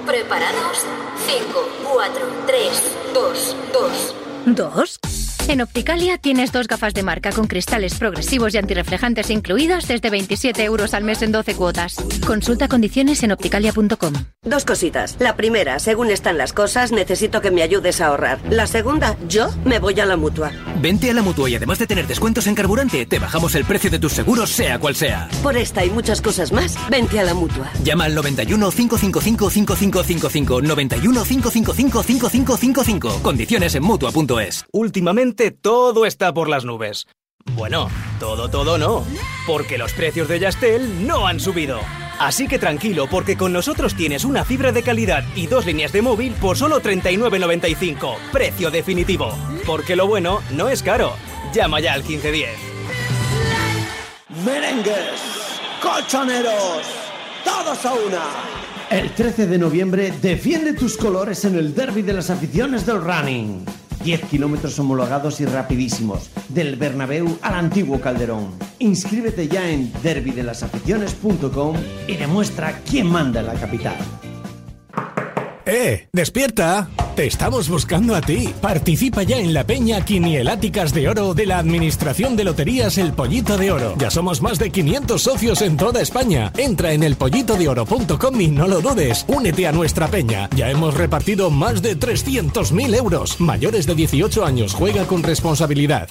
¿Preparados? 0.06 0.84
5, 1.26 1.68
4, 1.92 2.26
3, 2.46 2.82
2, 3.12 3.56
2. 3.72 4.14
¿Dos? 4.46 5.25
En 5.48 5.60
Opticalia 5.60 6.18
tienes 6.18 6.50
dos 6.50 6.66
gafas 6.66 6.92
de 6.92 7.04
marca 7.04 7.30
con 7.30 7.46
cristales 7.46 7.94
progresivos 7.94 8.52
y 8.52 8.58
antirreflejantes 8.58 9.30
incluidos 9.30 9.86
desde 9.86 10.10
27 10.10 10.64
euros 10.64 10.92
al 10.92 11.04
mes 11.04 11.22
en 11.22 11.30
12 11.30 11.54
cuotas. 11.54 11.94
Consulta 12.26 12.66
condiciones 12.66 13.22
en 13.22 13.30
opticalia.com. 13.30 14.12
Dos 14.42 14.64
cositas. 14.64 15.16
La 15.20 15.36
primera, 15.36 15.78
según 15.78 16.10
están 16.10 16.36
las 16.36 16.52
cosas, 16.52 16.90
necesito 16.90 17.40
que 17.40 17.52
me 17.52 17.62
ayudes 17.62 18.00
a 18.00 18.08
ahorrar. 18.08 18.40
La 18.50 18.66
segunda, 18.66 19.16
yo 19.28 19.48
me 19.64 19.78
voy 19.78 20.00
a 20.00 20.06
la 20.06 20.16
mutua. 20.16 20.50
Vente 20.80 21.10
a 21.10 21.14
la 21.14 21.22
mutua 21.22 21.48
y 21.48 21.54
además 21.54 21.78
de 21.78 21.86
tener 21.86 22.08
descuentos 22.08 22.48
en 22.48 22.56
carburante, 22.56 23.06
te 23.06 23.20
bajamos 23.20 23.54
el 23.54 23.64
precio 23.64 23.88
de 23.88 24.00
tus 24.00 24.14
seguros, 24.14 24.50
sea 24.50 24.80
cual 24.80 24.96
sea. 24.96 25.28
Por 25.44 25.56
esta 25.56 25.84
y 25.84 25.90
muchas 25.90 26.20
cosas 26.20 26.50
más, 26.50 26.76
vente 26.90 27.20
a 27.20 27.22
la 27.22 27.34
mutua. 27.34 27.70
Llama 27.84 28.04
al 28.04 28.16
91 28.16 28.70
555 28.72 29.50
5555 29.50 30.62
91 30.62 31.24
555 31.24 32.02
5555. 32.02 33.22
Condiciones 33.22 33.76
en 33.76 33.84
mutua.es. 33.84 34.66
Últimamente 34.72 35.35
todo 35.50 36.06
está 36.06 36.32
por 36.32 36.48
las 36.48 36.64
nubes. 36.64 37.06
Bueno, 37.54 37.88
todo, 38.18 38.48
todo 38.48 38.78
no. 38.78 39.04
Porque 39.46 39.78
los 39.78 39.92
precios 39.92 40.28
de 40.28 40.40
Yastel 40.40 41.06
no 41.06 41.26
han 41.26 41.38
subido. 41.38 41.80
Así 42.18 42.48
que 42.48 42.58
tranquilo, 42.58 43.06
porque 43.10 43.36
con 43.36 43.52
nosotros 43.52 43.94
tienes 43.94 44.24
una 44.24 44.44
fibra 44.44 44.72
de 44.72 44.82
calidad 44.82 45.22
y 45.34 45.46
dos 45.46 45.66
líneas 45.66 45.92
de 45.92 46.02
móvil 46.02 46.32
por 46.34 46.56
solo 46.56 46.80
39.95. 46.80 48.16
Precio 48.32 48.70
definitivo. 48.70 49.32
Porque 49.66 49.96
lo 49.96 50.06
bueno 50.06 50.40
no 50.50 50.68
es 50.68 50.82
caro. 50.82 51.12
Llama 51.52 51.80
ya 51.80 51.92
al 51.92 52.02
1510. 52.02 52.50
Merengues, 54.44 55.20
colchoneros, 55.82 56.82
todos 57.44 57.84
a 57.84 57.94
una. 57.94 58.22
El 58.90 59.10
13 59.14 59.46
de 59.46 59.58
noviembre 59.58 60.12
defiende 60.22 60.72
tus 60.72 60.96
colores 60.96 61.44
en 61.44 61.56
el 61.56 61.74
derby 61.74 62.02
de 62.02 62.12
las 62.12 62.30
aficiones 62.30 62.86
del 62.86 63.02
running. 63.02 63.64
10 64.06 64.22
kilómetros 64.26 64.78
homologados 64.78 65.40
y 65.40 65.46
rapidísimos, 65.46 66.30
del 66.48 66.76
Bernabéu 66.76 67.38
al 67.42 67.54
antiguo 67.54 68.00
Calderón. 68.00 68.52
Inscríbete 68.78 69.48
ya 69.48 69.68
en 69.68 69.92
derbydelasaficiones.com 70.00 71.74
y 72.06 72.14
demuestra 72.14 72.82
quién 72.88 73.08
manda 73.08 73.40
en 73.40 73.46
la 73.46 73.54
capital. 73.54 73.96
¡Eh! 75.66 76.08
¡Despierta! 76.12 76.88
Te 77.16 77.26
estamos 77.26 77.68
buscando 77.68 78.14
a 78.14 78.20
ti. 78.20 78.54
Participa 78.60 79.24
ya 79.24 79.38
en 79.38 79.52
la 79.52 79.64
peña 79.64 80.04
Quinieláticas 80.04 80.94
de 80.94 81.08
Oro 81.08 81.34
de 81.34 81.44
la 81.44 81.58
Administración 81.58 82.36
de 82.36 82.44
Loterías 82.44 82.98
El 82.98 83.12
Pollito 83.12 83.58
de 83.58 83.72
Oro. 83.72 83.94
Ya 83.98 84.10
somos 84.10 84.42
más 84.42 84.60
de 84.60 84.70
500 84.70 85.20
socios 85.20 85.62
en 85.62 85.76
toda 85.76 86.00
España. 86.00 86.52
Entra 86.56 86.92
en 86.92 87.02
elpollitodeoro.com 87.02 88.40
y 88.40 88.48
no 88.48 88.68
lo 88.68 88.80
dudes. 88.80 89.24
Únete 89.26 89.66
a 89.66 89.72
nuestra 89.72 90.06
peña. 90.06 90.48
Ya 90.54 90.70
hemos 90.70 90.94
repartido 90.94 91.50
más 91.50 91.82
de 91.82 91.98
300.000 91.98 92.94
euros. 92.94 93.40
Mayores 93.40 93.86
de 93.86 93.96
18 93.96 94.44
años. 94.44 94.72
Juega 94.72 95.04
con 95.06 95.24
responsabilidad. 95.24 96.10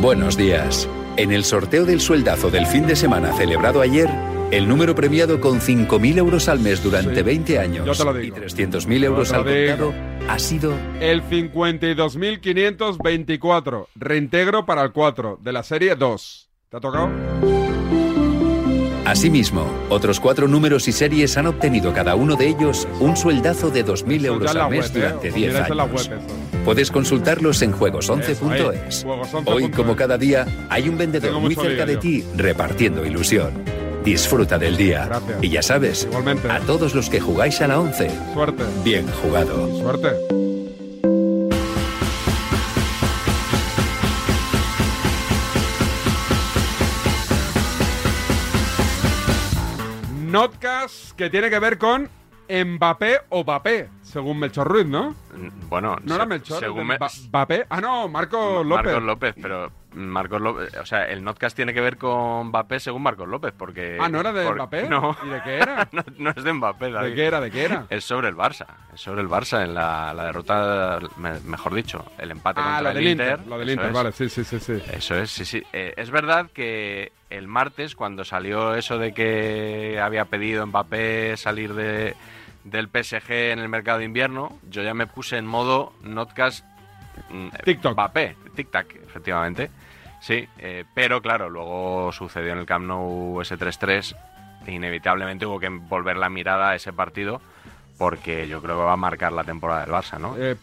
Buenos 0.00 0.36
días. 0.36 0.88
En 1.16 1.30
el 1.30 1.44
sorteo 1.44 1.84
del 1.84 2.00
sueldazo 2.00 2.50
del 2.50 2.66
fin 2.66 2.86
de 2.86 2.96
semana 2.96 3.32
celebrado 3.36 3.80
ayer, 3.80 4.08
El 4.50 4.66
número 4.66 4.94
premiado 4.94 5.42
con 5.42 5.60
5.000 5.60 6.16
euros 6.16 6.48
al 6.48 6.58
mes 6.60 6.82
durante 6.82 7.16
Sí, 7.16 7.22
20 7.22 7.58
años 7.58 8.00
y 8.00 8.18
digo. 8.18 8.38
300.000 8.38 9.04
euros 9.04 9.30
al 9.32 9.44
contado 9.44 9.92
ha 10.26 10.38
sido 10.38 10.72
El 11.00 11.22
52.524. 11.22 13.88
Reintegro 13.94 14.64
para 14.64 14.80
el 14.82 14.92
4 14.92 15.38
de 15.42 15.52
la 15.52 15.62
serie 15.62 15.96
2. 15.96 16.48
¿Te 16.70 16.76
ha 16.78 16.80
tocado? 16.80 17.10
Asimismo, 19.04 19.66
otros 19.90 20.18
cuatro 20.20 20.48
números 20.48 20.88
y 20.88 20.92
series 20.92 21.36
han 21.38 21.46
obtenido 21.46 21.92
cada 21.94 22.14
uno 22.14 22.36
de 22.36 22.48
ellos 22.48 22.86
un 23.00 23.16
sueldazo 23.16 23.70
de 23.70 23.82
2.000 23.84 24.24
euros 24.26 24.54
al 24.54 24.70
mes 24.70 24.92
web, 24.92 24.96
¿eh? 24.96 25.00
durante 25.00 25.28
Os 25.28 25.34
10 25.34 25.52
miráis 25.52 25.70
en 25.70 25.76
la 25.76 25.82
años. 25.84 26.10
Puedes 26.64 26.90
consultarlos 26.90 27.60
en 27.62 27.70
Eso, 27.70 27.78
juegos11.es. 27.78 28.42
ahí, 28.42 29.04
juegos11.es. 29.04 29.42
Hoy, 29.46 29.70
como 29.70 29.94
cada 29.96 30.18
día, 30.18 30.46
hay 30.68 30.88
un 30.90 30.98
vendedor 30.98 31.38
muy 31.40 31.54
cerca 31.54 31.86
de 31.86 31.96
ti 31.98 32.24
repartiendo 32.36 33.06
ilusión. 33.06 33.52
Disfruta 34.08 34.56
del 34.56 34.74
día. 34.74 35.04
Gracias. 35.04 35.38
Y 35.42 35.50
ya 35.50 35.60
sabes, 35.60 36.08
a 36.48 36.60
todos 36.60 36.94
los 36.94 37.10
que 37.10 37.20
jugáis 37.20 37.60
a 37.60 37.68
la 37.68 37.78
11, 37.78 38.10
Suerte. 38.32 38.64
bien 38.82 39.06
jugado. 39.06 39.68
Suerte. 39.82 40.08
Notcast 50.24 51.12
que 51.12 51.28
tiene 51.28 51.50
que 51.50 51.58
ver 51.58 51.76
con 51.76 52.08
Mbappé 52.48 53.18
o 53.28 53.42
Mbappé, 53.42 53.90
según 54.08 54.38
Melchor 54.38 54.66
Ruiz, 54.68 54.86
¿no? 54.86 55.14
Bueno, 55.68 55.96
No 56.04 56.14
era 56.14 56.26
Melchor, 56.26 56.60
según 56.60 56.86
me- 56.86 56.98
Mbappé. 57.28 57.66
Ah, 57.68 57.80
no, 57.80 58.08
Marcos 58.08 58.64
López. 58.66 58.84
Marcos 58.86 59.02
López, 59.02 59.34
pero 59.40 59.72
Marcos 59.94 60.40
López, 60.40 60.74
o 60.76 60.86
sea, 60.86 61.04
el 61.08 61.22
notcast 61.24 61.54
tiene 61.56 61.72
que 61.74 61.80
ver 61.80 61.96
con 61.96 62.48
Mbappé 62.48 62.80
según 62.80 63.02
Marcos 63.02 63.28
López, 63.28 63.52
porque... 63.56 63.98
Ah, 64.00 64.08
¿no 64.08 64.20
era 64.20 64.32
de 64.32 64.44
por- 64.44 64.54
Mbappé? 64.56 64.88
No. 64.88 65.16
¿Y 65.24 65.28
de 65.28 65.42
qué 65.42 65.56
era? 65.58 65.88
no, 65.92 66.04
no 66.18 66.30
es 66.30 66.42
de 66.44 66.52
Mbappé, 66.52 66.90
David. 66.90 67.10
¿De 67.10 67.14
qué 67.14 67.26
era? 67.26 67.40
¿De 67.40 67.50
qué 67.50 67.64
era? 67.64 67.86
Es 67.90 68.04
sobre 68.04 68.28
el 68.28 68.36
Barça, 68.36 68.66
es 68.94 69.00
sobre 69.00 69.20
el 69.22 69.28
Barça 69.28 69.62
en 69.64 69.74
la, 69.74 70.12
la 70.14 70.24
derrota, 70.24 70.98
me- 71.16 71.40
mejor 71.40 71.74
dicho, 71.74 72.04
el 72.18 72.30
empate 72.30 72.60
Ah, 72.62 72.74
contra 72.74 72.90
el 72.90 72.96
del 72.96 73.06
Inter. 73.08 73.30
Inter. 73.38 73.46
Lo 73.48 73.58
del 73.58 73.68
eso 73.68 73.74
Inter, 73.74 73.88
es. 73.88 73.94
vale, 73.94 74.12
sí, 74.12 74.28
sí, 74.28 74.44
sí, 74.44 74.58
sí. 74.60 74.82
Eso 74.92 75.14
es, 75.16 75.30
sí, 75.30 75.44
sí. 75.44 75.62
Eh, 75.72 75.94
es 75.96 76.10
verdad 76.10 76.50
que 76.52 77.12
el 77.30 77.46
martes, 77.48 77.94
cuando 77.94 78.24
salió 78.24 78.74
eso 78.74 78.98
de 78.98 79.12
que 79.12 80.00
había 80.02 80.24
pedido 80.26 80.66
Mbappé 80.66 81.36
salir 81.36 81.74
de, 81.74 82.14
del 82.70 82.88
PSG 82.88 83.30
en 83.52 83.58
el 83.58 83.68
mercado 83.68 83.98
de 83.98 84.04
invierno, 84.04 84.58
yo 84.68 84.82
ya 84.82 84.94
me 84.94 85.06
puse 85.06 85.36
en 85.36 85.46
modo 85.46 85.92
notcast 86.02 86.64
mm, 87.30 87.48
TikTok. 87.64 87.92
Mbappé, 87.92 88.36
tic-tac, 88.54 88.96
efectivamente. 88.96 89.70
Sí, 90.20 90.48
eh, 90.58 90.84
pero 90.94 91.22
claro, 91.22 91.48
luego 91.48 92.10
sucedió 92.12 92.52
en 92.52 92.58
el 92.58 92.66
Camp 92.66 92.86
Nou 92.86 93.40
ese 93.40 93.56
3-3 93.56 94.16
e 94.66 94.72
inevitablemente 94.72 95.46
hubo 95.46 95.60
que 95.60 95.68
volver 95.68 96.16
la 96.16 96.28
mirada 96.28 96.70
a 96.70 96.74
ese 96.74 96.92
partido 96.92 97.40
porque 97.98 98.46
yo 98.46 98.62
creo 98.62 98.76
que 98.76 98.82
va 98.84 98.92
a 98.92 98.96
marcar 98.96 99.32
la 99.32 99.42
temporada 99.44 99.80
del 99.84 99.90
Barça, 99.92 100.18
¿no? 100.20 100.36
Eh, 100.38 100.54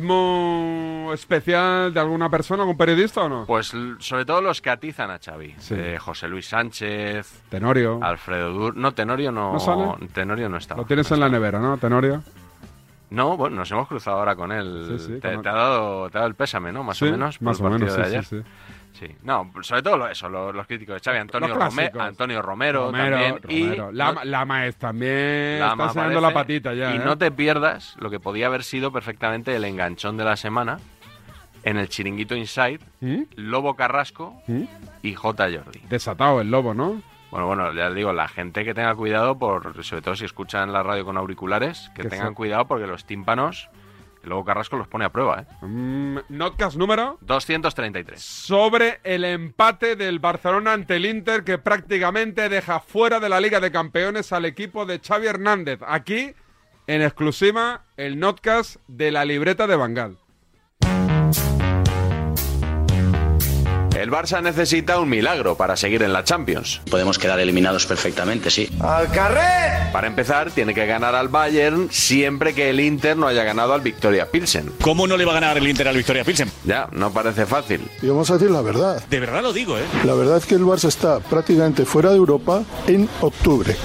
¿Protagonismo 0.00 1.10
especial 1.12 1.92
de 1.92 2.00
alguna 2.00 2.30
persona, 2.30 2.62
algún 2.62 2.76
periodista 2.76 3.22
o 3.22 3.28
no? 3.28 3.44
Pues 3.46 3.72
sobre 3.98 4.24
todo 4.24 4.40
los 4.40 4.60
que 4.62 4.70
atizan 4.70 5.10
a 5.10 5.18
Xavi. 5.18 5.54
Sí. 5.58 5.74
Eh, 5.76 5.98
José 6.00 6.26
Luis 6.28 6.46
Sánchez, 6.48 7.42
Tenorio. 7.50 8.00
Alfredo 8.02 8.50
Dur... 8.52 8.76
No, 8.76 8.92
Tenorio 8.92 9.30
no... 9.30 9.52
¿No 9.52 9.60
sale? 9.60 10.08
Tenorio 10.12 10.48
no 10.48 10.56
está. 10.56 10.74
Lo 10.76 10.84
tienes 10.84 11.10
en 11.12 11.20
la 11.20 11.28
nevera, 11.28 11.58
¿no, 11.60 11.76
Tenorio? 11.78 12.22
No, 13.10 13.36
bueno, 13.36 13.56
nos 13.56 13.70
hemos 13.72 13.88
cruzado 13.88 14.18
ahora 14.18 14.36
con 14.36 14.52
él. 14.52 14.86
Sí, 14.98 15.06
sí, 15.06 15.20
te, 15.20 15.34
con- 15.34 15.42
te 15.42 15.48
ha 15.48 15.52
dado, 15.54 16.08
te 16.10 16.16
ha 16.16 16.20
dado 16.20 16.28
el 16.28 16.34
pésame, 16.36 16.72
¿no? 16.72 16.84
Más 16.84 17.02
o 17.02 17.06
menos, 17.06 17.38
por 17.38 17.44
más 17.46 17.60
el 17.60 17.66
o 17.66 17.68
partido 17.70 17.96
menos, 17.96 18.10
de 18.12 18.22
sí, 18.22 18.34
ayer. 18.36 18.44
Sí. 18.92 19.08
No, 19.22 19.50
sobre 19.62 19.82
todo 19.82 19.96
lo- 19.96 20.08
eso, 20.08 20.28
lo- 20.28 20.52
los, 20.52 20.66
críticos 20.66 20.94
de 20.96 21.00
Xavi, 21.00 21.18
Antonio, 21.18 21.54
Rome-. 21.54 21.90
Antonio 21.98 22.42
Romero, 22.42 22.86
Romero, 22.86 23.16
también. 23.16 23.42
Romero. 23.42 23.90
Y 23.90 23.94
Lama, 23.96 24.24
no- 24.24 24.30
Lama 24.30 24.66
es 24.66 24.76
también 24.76 25.58
Lama 25.60 25.86
está 25.86 26.00
enseñando 26.00 26.20
la 26.20 26.32
patita 26.34 26.74
ya. 26.74 26.92
Y 26.94 26.96
¿eh? 26.96 27.02
no 27.04 27.18
te 27.18 27.30
pierdas 27.30 27.96
lo 27.98 28.10
que 28.10 28.20
podía 28.20 28.46
haber 28.46 28.62
sido 28.64 28.92
perfectamente 28.92 29.54
el 29.54 29.64
enganchón 29.64 30.16
de 30.16 30.24
la 30.24 30.36
semana 30.36 30.78
en 31.62 31.76
el 31.76 31.88
chiringuito 31.88 32.34
Inside, 32.34 32.80
¿Mm? 33.00 33.22
Lobo 33.36 33.74
Carrasco 33.76 34.40
¿Mm? 34.46 34.62
y 35.02 35.14
J. 35.14 35.44
Jordi. 35.50 35.80
Desatado 35.88 36.40
el 36.40 36.50
lobo, 36.50 36.72
¿no? 36.74 37.02
Bueno, 37.30 37.46
bueno, 37.46 37.72
ya 37.74 37.90
digo, 37.90 38.12
la 38.12 38.26
gente 38.28 38.64
que 38.64 38.74
tenga 38.74 38.94
cuidado, 38.96 39.38
por, 39.38 39.84
sobre 39.84 40.02
todo 40.02 40.16
si 40.16 40.24
escuchan 40.24 40.72
la 40.72 40.82
radio 40.82 41.04
con 41.04 41.16
auriculares, 41.16 41.90
que 41.94 42.02
Que 42.02 42.08
tengan 42.08 42.34
cuidado 42.34 42.64
porque 42.66 42.86
los 42.88 43.04
tímpanos, 43.04 43.68
el 44.22 44.28
Lobo 44.30 44.44
Carrasco 44.44 44.76
los 44.76 44.88
pone 44.88 45.04
a 45.04 45.10
prueba, 45.10 45.40
¿eh? 45.40 45.66
Mm, 45.66 46.18
Notcast 46.28 46.76
número 46.76 47.18
233. 47.22 48.20
sobre 48.20 49.00
el 49.04 49.24
empate 49.24 49.96
del 49.96 50.18
Barcelona 50.18 50.72
ante 50.72 50.96
el 50.96 51.06
Inter 51.06 51.44
que 51.44 51.58
prácticamente 51.58 52.48
deja 52.48 52.80
fuera 52.80 53.20
de 53.20 53.28
la 53.28 53.40
Liga 53.40 53.60
de 53.60 53.70
Campeones 53.72 54.32
al 54.32 54.44
equipo 54.44 54.86
de 54.86 55.00
Xavi 55.00 55.26
Hernández. 55.26 55.80
Aquí, 55.86 56.34
en 56.86 57.02
exclusiva, 57.02 57.84
el 57.96 58.18
Notcast 58.18 58.76
de 58.88 59.10
la 59.10 59.24
libreta 59.24 59.66
de 59.66 59.76
Bangal. 59.76 60.18
El 64.00 64.10
Barça 64.10 64.40
necesita 64.40 64.98
un 64.98 65.10
milagro 65.10 65.56
para 65.56 65.76
seguir 65.76 66.02
en 66.02 66.14
la 66.14 66.24
Champions. 66.24 66.80
Podemos 66.90 67.18
quedar 67.18 67.38
eliminados 67.38 67.84
perfectamente, 67.84 68.50
sí. 68.50 68.66
¡Al 68.80 69.10
carrer! 69.10 69.92
Para 69.92 70.06
empezar, 70.06 70.50
tiene 70.52 70.72
que 70.72 70.86
ganar 70.86 71.14
al 71.14 71.28
Bayern 71.28 71.88
siempre 71.90 72.54
que 72.54 72.70
el 72.70 72.80
Inter 72.80 73.18
no 73.18 73.26
haya 73.26 73.44
ganado 73.44 73.74
al 73.74 73.82
Victoria 73.82 74.30
Pilsen. 74.30 74.72
¿Cómo 74.80 75.06
no 75.06 75.18
le 75.18 75.26
va 75.26 75.32
a 75.32 75.34
ganar 75.34 75.58
el 75.58 75.68
Inter 75.68 75.86
al 75.86 75.98
Victoria 75.98 76.24
Pilsen? 76.24 76.50
Ya, 76.64 76.88
no 76.92 77.12
parece 77.12 77.44
fácil. 77.44 77.90
Y 78.00 78.06
vamos 78.06 78.30
a 78.30 78.38
decir 78.38 78.50
la 78.50 78.62
verdad. 78.62 79.04
De 79.10 79.20
verdad 79.20 79.42
lo 79.42 79.52
digo, 79.52 79.76
¿eh? 79.76 79.84
La 80.04 80.14
verdad 80.14 80.38
es 80.38 80.46
que 80.46 80.54
el 80.54 80.62
Barça 80.62 80.88
está 80.88 81.20
prácticamente 81.20 81.84
fuera 81.84 82.08
de 82.08 82.16
Europa 82.16 82.62
en 82.86 83.06
octubre. 83.20 83.76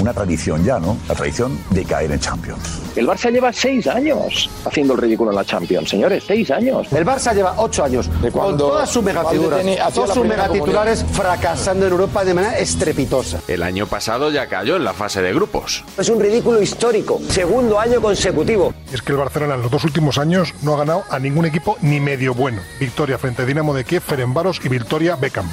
Una 0.00 0.14
tradición 0.14 0.64
ya, 0.64 0.78
¿no? 0.78 0.96
La 1.08 1.14
tradición 1.14 1.58
de 1.68 1.84
caer 1.84 2.10
en 2.10 2.20
Champions. 2.20 2.81
El 2.94 3.06
Barça 3.06 3.30
lleva 3.30 3.52
seis 3.52 3.86
años 3.86 4.50
haciendo 4.64 4.94
el 4.94 5.00
ridículo 5.00 5.30
en 5.30 5.36
la 5.36 5.44
Champions, 5.44 5.88
señores, 5.88 6.24
seis 6.26 6.50
años. 6.50 6.86
El 6.92 7.06
Barça 7.06 7.34
lleva 7.34 7.54
ocho 7.56 7.84
años 7.84 8.10
con 8.32 8.56
todas 8.56 8.90
sus 8.90 9.02
megafiguras, 9.02 9.64
todos 9.94 10.14
sus 10.14 10.26
megatitulares 10.26 11.04
fracasando 11.12 11.86
en 11.86 11.92
Europa 11.92 12.24
de 12.24 12.34
manera 12.34 12.58
estrepitosa. 12.58 13.40
El 13.48 13.62
año 13.62 13.86
pasado 13.86 14.30
ya 14.30 14.46
cayó 14.46 14.76
en 14.76 14.84
la 14.84 14.92
fase 14.92 15.22
de 15.22 15.32
grupos. 15.32 15.84
Es 15.96 16.08
un 16.10 16.20
ridículo 16.20 16.60
histórico, 16.60 17.20
segundo 17.28 17.78
año 17.78 18.00
consecutivo. 18.00 18.74
Es 18.92 19.00
que 19.00 19.12
el 19.12 19.18
Barcelona 19.18 19.54
en 19.54 19.62
los 19.62 19.70
dos 19.70 19.84
últimos 19.84 20.18
años 20.18 20.52
no 20.62 20.74
ha 20.74 20.78
ganado 20.78 21.04
a 21.08 21.18
ningún 21.18 21.46
equipo 21.46 21.76
ni 21.80 22.00
medio 22.00 22.34
bueno. 22.34 22.60
Victoria 22.78 23.18
frente 23.18 23.42
a 23.42 23.46
Dinamo 23.46 23.74
de 23.74 23.84
Kiev, 23.84 24.02
Ferenbaros 24.02 24.60
y 24.64 24.68
Victoria 24.68 25.16
Beckham. 25.16 25.48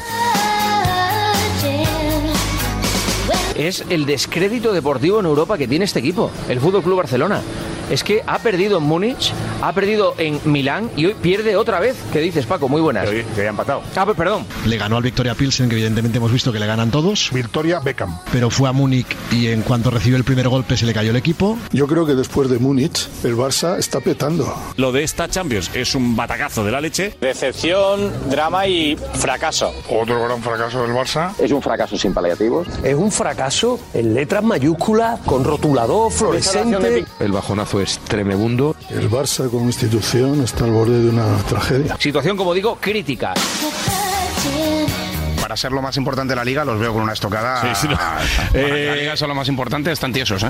Es 3.59 3.83
el 3.89 4.05
descrédito 4.05 4.71
deportivo 4.71 5.19
en 5.19 5.25
Europa 5.25 5.57
que 5.57 5.67
tiene 5.67 5.83
este 5.83 5.99
equipo, 5.99 6.31
el 6.47 6.61
Fútbol 6.61 6.81
Club 6.81 6.97
Barcelona. 6.97 7.41
Es 7.91 8.05
que 8.05 8.23
ha 8.25 8.39
perdido 8.39 8.77
en 8.77 8.85
Múnich, 8.85 9.33
ha 9.61 9.73
perdido 9.73 10.13
en 10.17 10.39
Milán 10.45 10.89
y 10.95 11.05
hoy 11.05 11.15
pierde 11.15 11.55
otra 11.55 11.79
vez. 11.79 11.95
¿Qué 12.11 12.19
dices, 12.19 12.45
Paco? 12.45 12.69
Muy 12.69 12.81
buenas. 12.81 13.09
Que 13.09 13.25
había 13.37 13.49
empatado. 13.49 13.81
Ah, 13.95 14.05
pues 14.05 14.17
perdón. 14.17 14.45
Le 14.65 14.77
ganó 14.77 14.97
al 14.97 15.03
Victoria 15.03 15.35
Pilsen, 15.35 15.69
que 15.69 15.75
evidentemente 15.75 16.17
hemos 16.17 16.31
visto 16.31 16.51
que 16.51 16.59
le 16.59 16.65
ganan 16.65 16.91
todos. 16.91 17.29
Victoria 17.33 17.79
Beckham. 17.79 18.17
Pero 18.31 18.49
fue 18.49 18.69
a 18.69 18.71
Múnich 18.71 19.07
y 19.31 19.47
en 19.47 19.61
cuanto 19.61 19.89
recibió 19.89 20.17
el 20.17 20.23
primer 20.23 20.47
golpe 20.47 20.77
se 20.77 20.85
le 20.85 20.93
cayó 20.93 21.11
el 21.11 21.15
equipo. 21.15 21.57
Yo 21.71 21.87
creo 21.87 22.05
que 22.05 22.15
después 22.15 22.49
de 22.49 22.59
Múnich, 22.59 23.07
el 23.23 23.35
Barça 23.35 23.77
está 23.77 23.99
petando. 23.99 24.53
Lo 24.77 24.91
de 24.91 25.03
esta 25.03 25.27
Champions 25.27 25.71
es 25.73 25.95
un 25.95 26.15
batacazo 26.15 26.63
de 26.63 26.71
la 26.71 26.81
leche. 26.81 27.15
Decepción, 27.19 28.11
drama 28.29 28.67
y 28.67 28.97
fracaso. 29.13 29.73
Otro 29.89 30.23
gran 30.23 30.41
fracaso 30.41 30.83
del 30.83 30.91
Barça. 30.91 31.33
Es 31.39 31.51
un 31.51 31.61
fracaso 31.61 31.97
sin 31.97 32.13
paliativos. 32.13 32.67
Es 32.83 32.95
un 32.95 33.11
fracaso 33.11 33.79
en 33.93 34.13
letras 34.13 34.43
mayúsculas, 34.43 35.19
con 35.21 35.43
rotulador, 35.43 36.11
fluorescente. 36.11 37.05
El 37.19 37.31
bajonazo 37.31 37.81
es 37.81 37.99
tremebundo. 37.99 38.75
El 38.89 39.09
Barça 39.09 39.48
como 39.49 39.65
institución 39.65 40.41
está 40.43 40.65
al 40.65 40.71
borde 40.71 41.01
de 41.01 41.09
una 41.09 41.37
tragedia. 41.47 41.95
Situación, 41.99 42.37
como 42.37 42.53
digo, 42.53 42.77
crítica. 42.79 43.33
Para 45.41 45.57
ser 45.57 45.71
lo 45.71 45.81
más 45.81 45.97
importante 45.97 46.31
de 46.31 46.35
la 46.35 46.45
liga, 46.45 46.63
los 46.63 46.79
veo 46.79 46.93
con 46.93 47.01
una 47.03 47.13
estocada. 47.13 47.73
Sí, 47.73 47.81
sí, 47.81 47.87
no. 47.87 47.97
Para 47.97 48.21
Eh, 48.53 48.85
la 48.87 48.95
liga 48.95 49.27
lo 49.27 49.35
más 49.35 49.47
importante, 49.47 49.91
están 49.91 50.13
tiesos, 50.13 50.43
¿eh? 50.43 50.49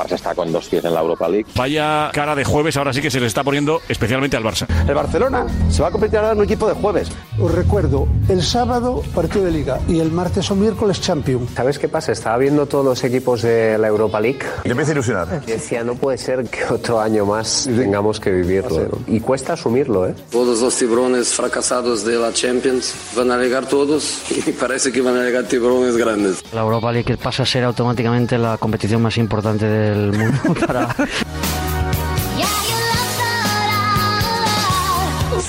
Barça 0.00 0.14
está 0.14 0.34
con 0.34 0.50
dos 0.52 0.68
pies 0.68 0.84
en 0.84 0.94
la 0.94 1.00
Europa 1.00 1.28
League. 1.28 1.46
Vaya 1.54 2.10
cara 2.12 2.34
de 2.34 2.44
jueves, 2.44 2.76
ahora 2.76 2.92
sí 2.92 3.02
que 3.02 3.10
se 3.10 3.20
le 3.20 3.26
está 3.26 3.44
poniendo 3.44 3.80
especialmente 3.88 4.36
al 4.36 4.44
Barça. 4.44 4.66
El 4.88 4.94
Barcelona 4.94 5.46
se 5.68 5.82
va 5.82 5.88
a 5.88 5.90
convertir 5.90 6.18
ahora 6.18 6.32
en 6.32 6.38
un 6.38 6.44
equipo 6.44 6.66
de 6.68 6.74
jueves. 6.74 7.10
Os 7.38 7.52
recuerdo, 7.52 8.08
el 8.28 8.42
sábado 8.42 9.02
partido 9.14 9.44
de 9.44 9.50
liga 9.50 9.80
y 9.88 10.00
el 10.00 10.10
martes 10.10 10.50
o 10.50 10.56
miércoles 10.56 11.00
champion. 11.00 11.46
¿Sabes 11.54 11.78
qué 11.78 11.88
pasa? 11.88 12.12
Estaba 12.12 12.38
viendo 12.38 12.66
todos 12.66 12.84
los 12.84 13.04
equipos 13.04 13.42
de 13.42 13.76
la 13.78 13.88
Europa 13.88 14.20
League. 14.20 14.40
Y 14.64 14.70
empieza 14.70 14.92
a 14.92 14.94
ilusionar. 14.94 15.42
Y 15.46 15.50
decía, 15.50 15.84
no 15.84 15.94
puede 15.94 16.18
ser 16.18 16.44
que 16.44 16.64
otro 16.64 17.00
año 17.00 17.26
más 17.26 17.68
tengamos 17.68 18.20
que 18.20 18.30
vivirlo. 18.30 18.88
¿no? 18.90 18.98
Y 19.14 19.20
cuesta 19.20 19.54
asumirlo, 19.54 20.08
¿eh? 20.08 20.14
Todos 20.30 20.60
los 20.60 20.76
tiburones 20.76 21.34
fracasados 21.34 22.04
de 22.04 22.16
la 22.16 22.32
Champions 22.32 22.94
van 23.16 23.30
a 23.30 23.36
llegar 23.36 23.66
todos 23.66 24.22
y 24.46 24.52
parece 24.52 24.92
que 24.92 25.00
van 25.00 25.16
a 25.16 25.24
llegar 25.24 25.44
tiburones 25.44 25.96
grandes. 25.96 26.42
La 26.52 26.62
Europa 26.62 26.92
League 26.92 27.16
pasa 27.16 27.42
a 27.42 27.46
ser 27.46 27.64
automáticamente 27.64 28.38
la 28.38 28.56
competición 28.58 29.02
más 29.02 29.16
importante 29.18 29.66
del 29.90 30.12
mundo 30.12 30.54
para... 30.66 30.94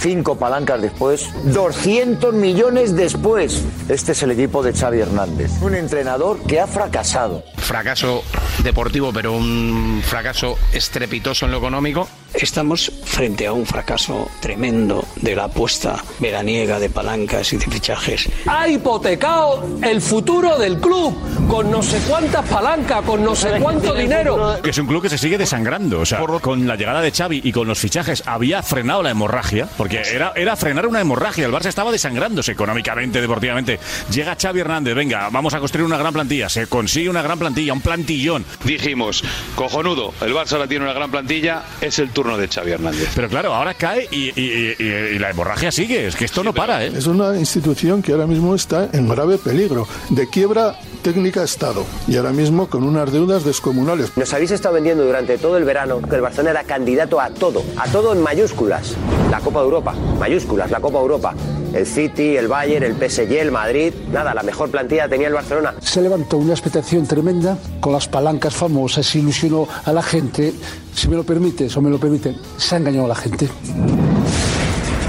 cinco 0.01 0.38
palancas 0.38 0.82
después, 0.82 1.30
200 1.54 2.34
millones 2.34 2.95
después. 2.95 3.63
Este 3.88 4.13
es 4.13 4.23
el 4.23 4.32
equipo 4.32 4.63
de 4.63 4.73
Xavi 4.73 4.99
Hernández, 4.99 5.51
un 5.62 5.75
entrenador 5.75 6.41
que 6.43 6.60
ha 6.60 6.67
fracasado. 6.67 7.43
Fracaso 7.58 8.23
deportivo, 8.63 9.12
pero 9.13 9.34
un 9.34 10.01
fracaso 10.04 10.58
estrepitoso 10.73 11.45
en 11.45 11.51
lo 11.51 11.60
económico. 11.60 12.08
Estamos 12.34 12.91
frente 13.04 13.46
a 13.46 13.54
un 13.54 13.65
fracaso 13.65 14.30
tremendo 14.39 15.06
de 15.17 15.36
la 15.36 15.46
apuesta 15.46 16.02
veraniega 16.20 16.80
de 16.80 16.89
palancas 16.89 17.52
y 17.54 17.58
de 17.58 17.65
fichajes. 17.65 18.30
Ha 18.48 18.67
hipotecado 18.70 19.80
el 19.84 20.02
futuro 20.02 20.58
del 20.58 20.80
club 20.80 21.15
con 21.48 21.70
no 21.70 21.84
sé 21.84 22.00
cuántas 22.08 22.48
palancas, 22.48 23.02
con 23.04 23.24
no 23.24 23.36
sé 23.36 23.60
cuánto 23.60 23.94
dinero. 23.94 24.60
Que 24.63 24.70
es 24.70 24.78
un 24.78 24.88
club 24.88 25.02
que 25.02 25.10
se 25.10 25.17
sigue 25.17 25.38
desangrando. 25.38 26.00
O 26.00 26.06
sea, 26.06 26.20
con 26.41 26.67
la 26.67 26.76
llegada 26.76 27.02
de 27.02 27.12
Xavi 27.12 27.41
y 27.44 27.52
con 27.52 27.67
los 27.67 27.80
fichajes 27.80 28.24
había 28.26 28.63
frenado 28.63 29.04
la 29.04 29.12
hemorragia. 29.12 29.67
Porque 29.78 30.02
era, 30.02 30.32
era 30.36 30.56
frenar 30.56 30.88
una 30.88 31.02
hemorragia. 31.02 31.46
El 31.46 31.52
Barça 31.52 31.67
estaba 31.67 31.91
desangrándose 31.91 32.54
económicamente, 32.54 33.20
deportivamente. 33.20 33.80
Llega 34.10 34.38
Xavi 34.41 34.62
Hernández, 34.62 34.96
venga, 34.96 35.30
vamos 35.30 35.54
a 35.54 35.60
construir 35.60 35.86
una 35.86 35.98
gran 35.98 36.13
plantilla. 36.13 36.48
Se 36.48 36.67
consigue 36.67 37.10
una 37.10 37.22
gran 37.22 37.38
plantilla, 37.38 37.74
un 37.74 37.82
plantillón. 37.82 38.46
Dijimos, 38.63 39.24
cojonudo, 39.56 40.13
el 40.22 40.34
Barça 40.34 40.54
ahora 40.54 40.67
tiene 40.67 40.86
una 40.86 40.94
gran 40.94 41.12
plantilla, 41.12 41.63
es 41.82 42.00
el 42.00 42.12
turno 42.22 42.38
de 42.38 42.48
Xavi 42.48 42.72
Hernández. 42.72 43.10
Pero 43.16 43.28
claro, 43.30 43.54
ahora 43.54 43.74
cae 43.74 44.08
y, 44.12 44.30
y- 44.40 44.76
y- 44.78 44.84
y 45.16 45.20
la 45.20 45.32
hemorragia 45.32 45.72
sigue. 45.72 46.06
Es 46.06 46.16
que 46.16 46.26
esto 46.26 46.44
no 46.44 46.54
para, 46.54 46.86
¿eh? 46.86 46.92
Es 46.96 47.08
una 47.08 47.36
institución 47.38 48.04
que 48.04 48.12
ahora 48.12 48.28
mismo 48.28 48.54
está 48.54 48.90
en 48.94 49.08
grave 49.10 49.40
peligro 49.40 49.88
de 50.10 50.30
quiebra 50.30 50.76
técnica 51.02 51.44
Estado 51.44 51.86
y 52.08 52.18
ahora 52.18 52.32
mismo 52.32 52.68
con 52.68 52.84
unas 52.84 53.12
deudas 53.12 53.44
descomunales. 53.44 54.16
Nos 54.16 54.34
habéis 54.34 54.52
estado 54.52 54.76
vendiendo 54.76 55.04
durante 55.04 55.38
todo 55.38 55.58
el 55.58 55.64
verano 55.64 56.02
que 56.02 56.16
el 56.16 56.22
Barcelona 56.22 56.52
era 56.52 56.64
candidato 56.64 57.20
a 57.20 57.30
todo, 57.30 57.64
a 57.78 57.88
todo 57.88 58.14
en 58.14 58.22
mayúsculas. 58.22 58.96
La 59.30 59.40
Copa 59.40 59.60
de 59.60 59.66
Europa, 59.66 59.94
mayúsculas, 60.20 60.72
la 60.72 60.80
Copa 60.80 60.98
de 61.00 61.04
Europa. 61.04 61.36
El 61.74 61.86
City, 61.86 62.36
el 62.36 62.48
Bayern, 62.48 62.84
el 62.84 62.96
PSG, 62.96 63.32
el 63.40 63.52
Madrid, 63.52 63.94
nada, 64.12 64.34
la 64.34 64.44
mejor 64.44 64.70
plantilla 64.70 65.08
tenía 65.08 65.28
el 65.28 65.34
Barcelona. 65.34 65.74
Se 65.80 66.02
levantó 66.02 66.38
una 66.38 66.52
expectación 66.52 67.08
tremenda 67.08 67.58
con 67.80 67.94
las 67.94 68.08
palancas 68.08 68.54
famosas, 68.54 69.06
se 69.06 69.20
ilusionó 69.20 69.68
a 69.86 69.94
la 69.94 70.04
gente. 70.04 70.54
Si 70.94 71.08
me 71.08 71.16
lo 71.16 71.24
permites 71.24 71.76
o 71.78 71.82
me 71.82 71.90
lo 71.90 71.98
permiten, 71.98 72.36
se 72.58 72.76
ha 72.76 72.78
engañado 72.78 73.06
a 73.06 73.10
la 73.10 73.16
gente. 73.16 73.48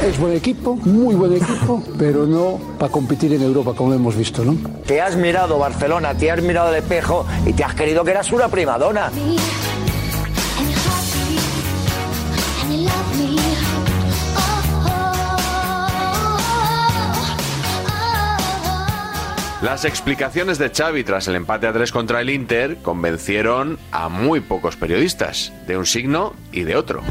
Es 0.04 0.18
buen 0.18 0.34
equipo, 0.34 0.74
muy 0.74 1.14
buen 1.14 1.32
equipo, 1.32 1.82
pero 1.96 2.26
no 2.26 2.58
para 2.76 2.90
competir 2.90 3.32
en 3.34 3.42
Europa, 3.42 3.72
como 3.74 3.94
hemos 3.94 4.16
visto, 4.16 4.44
¿no? 4.44 4.56
Te 4.84 5.00
has 5.00 5.14
mirado 5.14 5.58
Barcelona, 5.58 6.12
te 6.14 6.28
has 6.28 6.42
mirado 6.42 6.70
el 6.70 6.82
espejo 6.82 7.24
y 7.46 7.52
te 7.52 7.62
has 7.62 7.74
querido 7.74 8.04
que 8.04 8.10
eras 8.10 8.32
una 8.32 8.48
primadona. 8.48 9.10
Las 19.62 19.84
explicaciones 19.84 20.58
de 20.58 20.70
Xavi 20.70 21.04
tras 21.04 21.28
el 21.28 21.36
empate 21.36 21.68
a 21.68 21.72
tres 21.72 21.92
contra 21.92 22.20
el 22.20 22.30
Inter 22.30 22.78
convencieron 22.82 23.78
a 23.92 24.08
muy 24.08 24.40
pocos 24.40 24.74
periodistas, 24.74 25.52
de 25.68 25.76
un 25.76 25.86
signo 25.86 26.34
y 26.50 26.64
de 26.64 26.74
otro. 26.74 27.02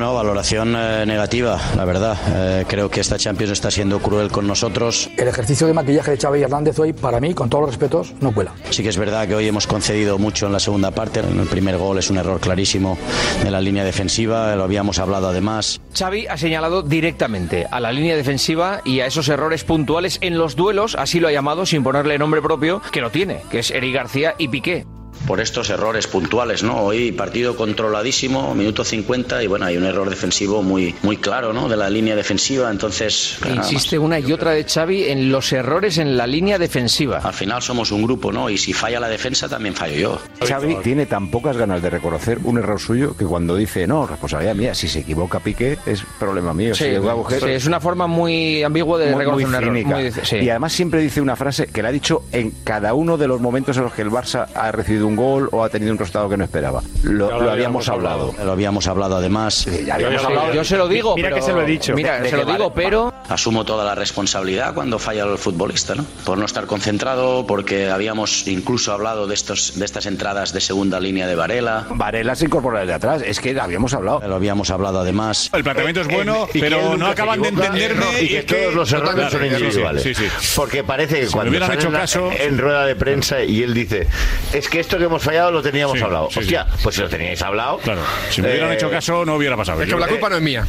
Bueno, 0.00 0.14
valoración 0.14 0.74
eh, 0.78 1.04
negativa, 1.04 1.60
la 1.76 1.84
verdad. 1.84 2.16
Eh, 2.34 2.64
creo 2.66 2.88
que 2.88 3.02
esta 3.02 3.18
Champions 3.18 3.52
está 3.52 3.70
siendo 3.70 3.98
cruel 3.98 4.30
con 4.30 4.46
nosotros. 4.46 5.10
El 5.18 5.28
ejercicio 5.28 5.66
de 5.66 5.74
maquillaje 5.74 6.12
de 6.12 6.16
Xavi 6.16 6.40
Hernández 6.40 6.78
hoy, 6.78 6.94
para 6.94 7.20
mí, 7.20 7.34
con 7.34 7.50
todos 7.50 7.64
los 7.64 7.70
respetos, 7.72 8.14
no 8.18 8.32
cuela. 8.32 8.54
Sí 8.70 8.82
que 8.82 8.88
es 8.88 8.96
verdad 8.96 9.28
que 9.28 9.34
hoy 9.34 9.46
hemos 9.46 9.66
concedido 9.66 10.16
mucho 10.16 10.46
en 10.46 10.52
la 10.52 10.58
segunda 10.58 10.90
parte. 10.90 11.20
En 11.20 11.38
el 11.38 11.46
primer 11.46 11.76
gol 11.76 11.98
es 11.98 12.08
un 12.08 12.16
error 12.16 12.40
clarísimo 12.40 12.96
de 13.44 13.50
la 13.50 13.60
línea 13.60 13.84
defensiva, 13.84 14.56
lo 14.56 14.64
habíamos 14.64 14.98
hablado 14.98 15.28
además. 15.28 15.82
Xavi 15.94 16.28
ha 16.28 16.38
señalado 16.38 16.80
directamente 16.80 17.66
a 17.70 17.78
la 17.78 17.92
línea 17.92 18.16
defensiva 18.16 18.80
y 18.86 19.00
a 19.00 19.06
esos 19.06 19.28
errores 19.28 19.64
puntuales 19.64 20.16
en 20.22 20.38
los 20.38 20.56
duelos, 20.56 20.94
así 20.94 21.20
lo 21.20 21.28
ha 21.28 21.32
llamado 21.32 21.66
sin 21.66 21.82
ponerle 21.82 22.16
nombre 22.16 22.40
propio, 22.40 22.80
que 22.90 23.02
lo 23.02 23.10
tiene, 23.10 23.42
que 23.50 23.58
es 23.58 23.70
Eric 23.70 23.96
García 23.96 24.34
y 24.38 24.48
Piqué. 24.48 24.86
Por 25.26 25.40
estos 25.40 25.70
errores 25.70 26.06
puntuales, 26.06 26.62
¿no? 26.62 26.78
Hoy 26.80 27.12
partido 27.12 27.54
controladísimo, 27.54 28.54
minuto 28.54 28.82
50 28.84 29.42
y 29.42 29.46
bueno, 29.46 29.66
hay 29.66 29.76
un 29.76 29.84
error 29.84 30.10
defensivo 30.10 30.62
muy, 30.62 30.94
muy 31.02 31.18
claro, 31.18 31.52
¿no? 31.52 31.68
De 31.68 31.76
la 31.76 31.88
línea 31.88 32.16
defensiva, 32.16 32.70
entonces... 32.70 33.38
Insiste 33.54 33.98
una 33.98 34.18
y 34.18 34.32
otra 34.32 34.52
de 34.52 34.64
Xavi 34.64 35.04
en 35.04 35.30
los 35.30 35.52
errores 35.52 35.98
en 35.98 36.16
la 36.16 36.26
línea 36.26 36.58
defensiva. 36.58 37.18
Al 37.18 37.32
final 37.34 37.62
somos 37.62 37.92
un 37.92 38.02
grupo, 38.02 38.32
¿no? 38.32 38.50
Y 38.50 38.58
si 38.58 38.72
falla 38.72 38.98
la 38.98 39.08
defensa 39.08 39.48
también 39.48 39.74
fallo 39.74 39.94
yo. 39.96 40.18
Xavi 40.46 40.76
tiene 40.82 41.06
tan 41.06 41.30
pocas 41.30 41.56
ganas 41.56 41.80
de 41.82 41.90
reconocer 41.90 42.38
un 42.44 42.58
error 42.58 42.80
suyo 42.80 43.16
que 43.16 43.24
cuando 43.24 43.54
dice, 43.56 43.86
no, 43.86 44.06
responsabilidad 44.06 44.54
mía, 44.56 44.74
si 44.74 44.88
se 44.88 45.00
equivoca 45.00 45.38
Piqué 45.40 45.78
es 45.86 46.02
problema 46.18 46.52
mío. 46.54 46.74
Sí, 46.74 46.84
si 46.84 46.90
es 46.90 46.98
una 47.00 47.14
mujer- 47.14 47.40
sí, 47.40 47.50
es 47.50 47.66
una 47.66 47.78
forma 47.80 48.06
muy 48.06 48.62
ambigua 48.62 48.98
de 48.98 49.12
muy- 49.12 49.24
reconocer 49.24 49.34
muy 49.36 49.44
un 49.44 49.54
error. 49.54 49.76
cínica. 49.76 49.96
Muy- 49.96 50.26
sí. 50.26 50.36
Y 50.38 50.50
además 50.50 50.72
siempre 50.72 51.00
dice 51.00 51.20
una 51.20 51.36
frase 51.36 51.66
que 51.68 51.82
la 51.82 51.90
ha 51.90 51.92
dicho 51.92 52.24
en 52.32 52.50
cada 52.64 52.94
uno 52.94 53.16
de 53.16 53.28
los 53.28 53.40
momentos 53.40 53.76
en 53.76 53.84
los 53.84 53.92
que 53.92 54.02
el 54.02 54.10
Barça 54.10 54.46
ha 54.54 54.72
recibido 54.72 55.06
un 55.06 55.09
gol 55.16 55.48
o 55.52 55.64
ha 55.64 55.68
tenido 55.68 55.92
un 55.92 55.98
resultado 55.98 56.28
que 56.28 56.36
no 56.36 56.44
esperaba. 56.44 56.82
Lo, 57.02 57.40
lo 57.40 57.50
habíamos 57.50 57.88
hablado. 57.88 58.34
Lo 58.44 58.52
habíamos 58.52 58.86
hablado 58.86 59.16
además. 59.16 59.66
ya 59.86 59.94
habíamos 59.94 60.24
hablado. 60.24 60.52
Yo 60.54 60.64
se 60.64 60.76
lo 60.76 60.88
digo, 60.88 61.14
Mira 61.16 61.28
pero- 61.28 61.36
que 61.36 61.42
se 61.42 61.52
lo 61.52 61.62
he 61.62 61.66
dicho. 61.66 61.94
Mira, 61.94 62.20
De 62.20 62.30
se 62.30 62.36
lo 62.36 62.44
digo, 62.44 62.70
vale. 62.70 62.72
pero 62.74 63.14
Asumo 63.28 63.64
toda 63.64 63.84
la 63.84 63.94
responsabilidad 63.94 64.74
cuando 64.74 64.98
falla 64.98 65.24
el 65.24 65.38
futbolista, 65.38 65.94
¿no? 65.94 66.04
Por 66.24 66.36
no 66.38 66.44
estar 66.46 66.66
concentrado, 66.66 67.46
porque 67.46 67.90
habíamos 67.90 68.46
incluso 68.48 68.92
hablado 68.92 69.26
de 69.26 69.34
estos, 69.34 69.78
de 69.78 69.84
estas 69.84 70.06
entradas 70.06 70.52
de 70.52 70.60
segunda 70.60 70.98
línea 71.00 71.26
de 71.26 71.34
Varela. 71.36 71.86
Varela 71.90 72.34
se 72.34 72.46
incorpora 72.46 72.80
desde 72.80 72.94
atrás, 72.94 73.22
es 73.24 73.38
que 73.40 73.58
habíamos 73.58 73.94
hablado. 73.94 74.20
Lo 74.26 74.34
habíamos 74.34 74.70
hablado 74.70 75.00
además. 75.00 75.50
El 75.52 75.62
planteamiento 75.62 76.00
es 76.00 76.08
bueno, 76.08 76.48
y 76.52 76.60
que 76.60 76.66
él 76.66 76.74
pero 76.74 76.96
no 76.96 77.06
acaban 77.06 77.40
de 77.40 77.48
entenderme. 77.48 78.04
y 78.20 78.28
que 78.28 78.42
todos 78.42 78.74
los 78.74 78.92
errores 78.92 79.14
Claro, 79.14 79.30
son 79.30 79.44
individuales. 79.46 80.02
Sí, 80.02 80.14
sí. 80.14 80.24
Porque 80.56 80.82
parece 80.84 81.20
que 81.20 81.26
Si 81.26 81.32
cuando 81.32 81.50
me 81.50 81.58
hubieran 81.58 81.68
sale 81.68 81.80
hecho 81.80 81.90
caso- 81.92 82.30
en 82.36 82.58
rueda 82.58 82.84
de 82.86 82.96
prensa 82.96 83.42
y 83.44 83.62
él 83.62 83.74
dice, 83.74 84.06
es 84.52 84.68
que 84.68 84.80
esto 84.80 84.98
que 85.00 85.06
hemos 85.06 85.22
fallado 85.22 85.50
lo 85.50 85.62
teníamos 85.62 85.98
Sí, 85.98 86.04
hablado. 86.04 86.28
sí, 86.30 86.38
Hostia, 86.40 86.66
pues 86.82 86.94
si 86.94 87.02
lo 87.02 87.08
teníais 87.08 87.40
hablado. 87.42 87.78
Claro, 87.78 88.00
si 88.30 88.40
me 88.42 88.50
hubieran 88.50 88.70
eh, 88.70 88.74
hecho 88.74 88.90
caso 88.90 89.24
no 89.24 89.34
hubiera 89.34 89.56
pasado. 89.56 89.82
es 89.82 89.88
que 89.92 89.98
la 89.98 90.06
culpa 90.08 90.28
no 90.28 90.36
es 90.36 90.42
mía. 90.42 90.64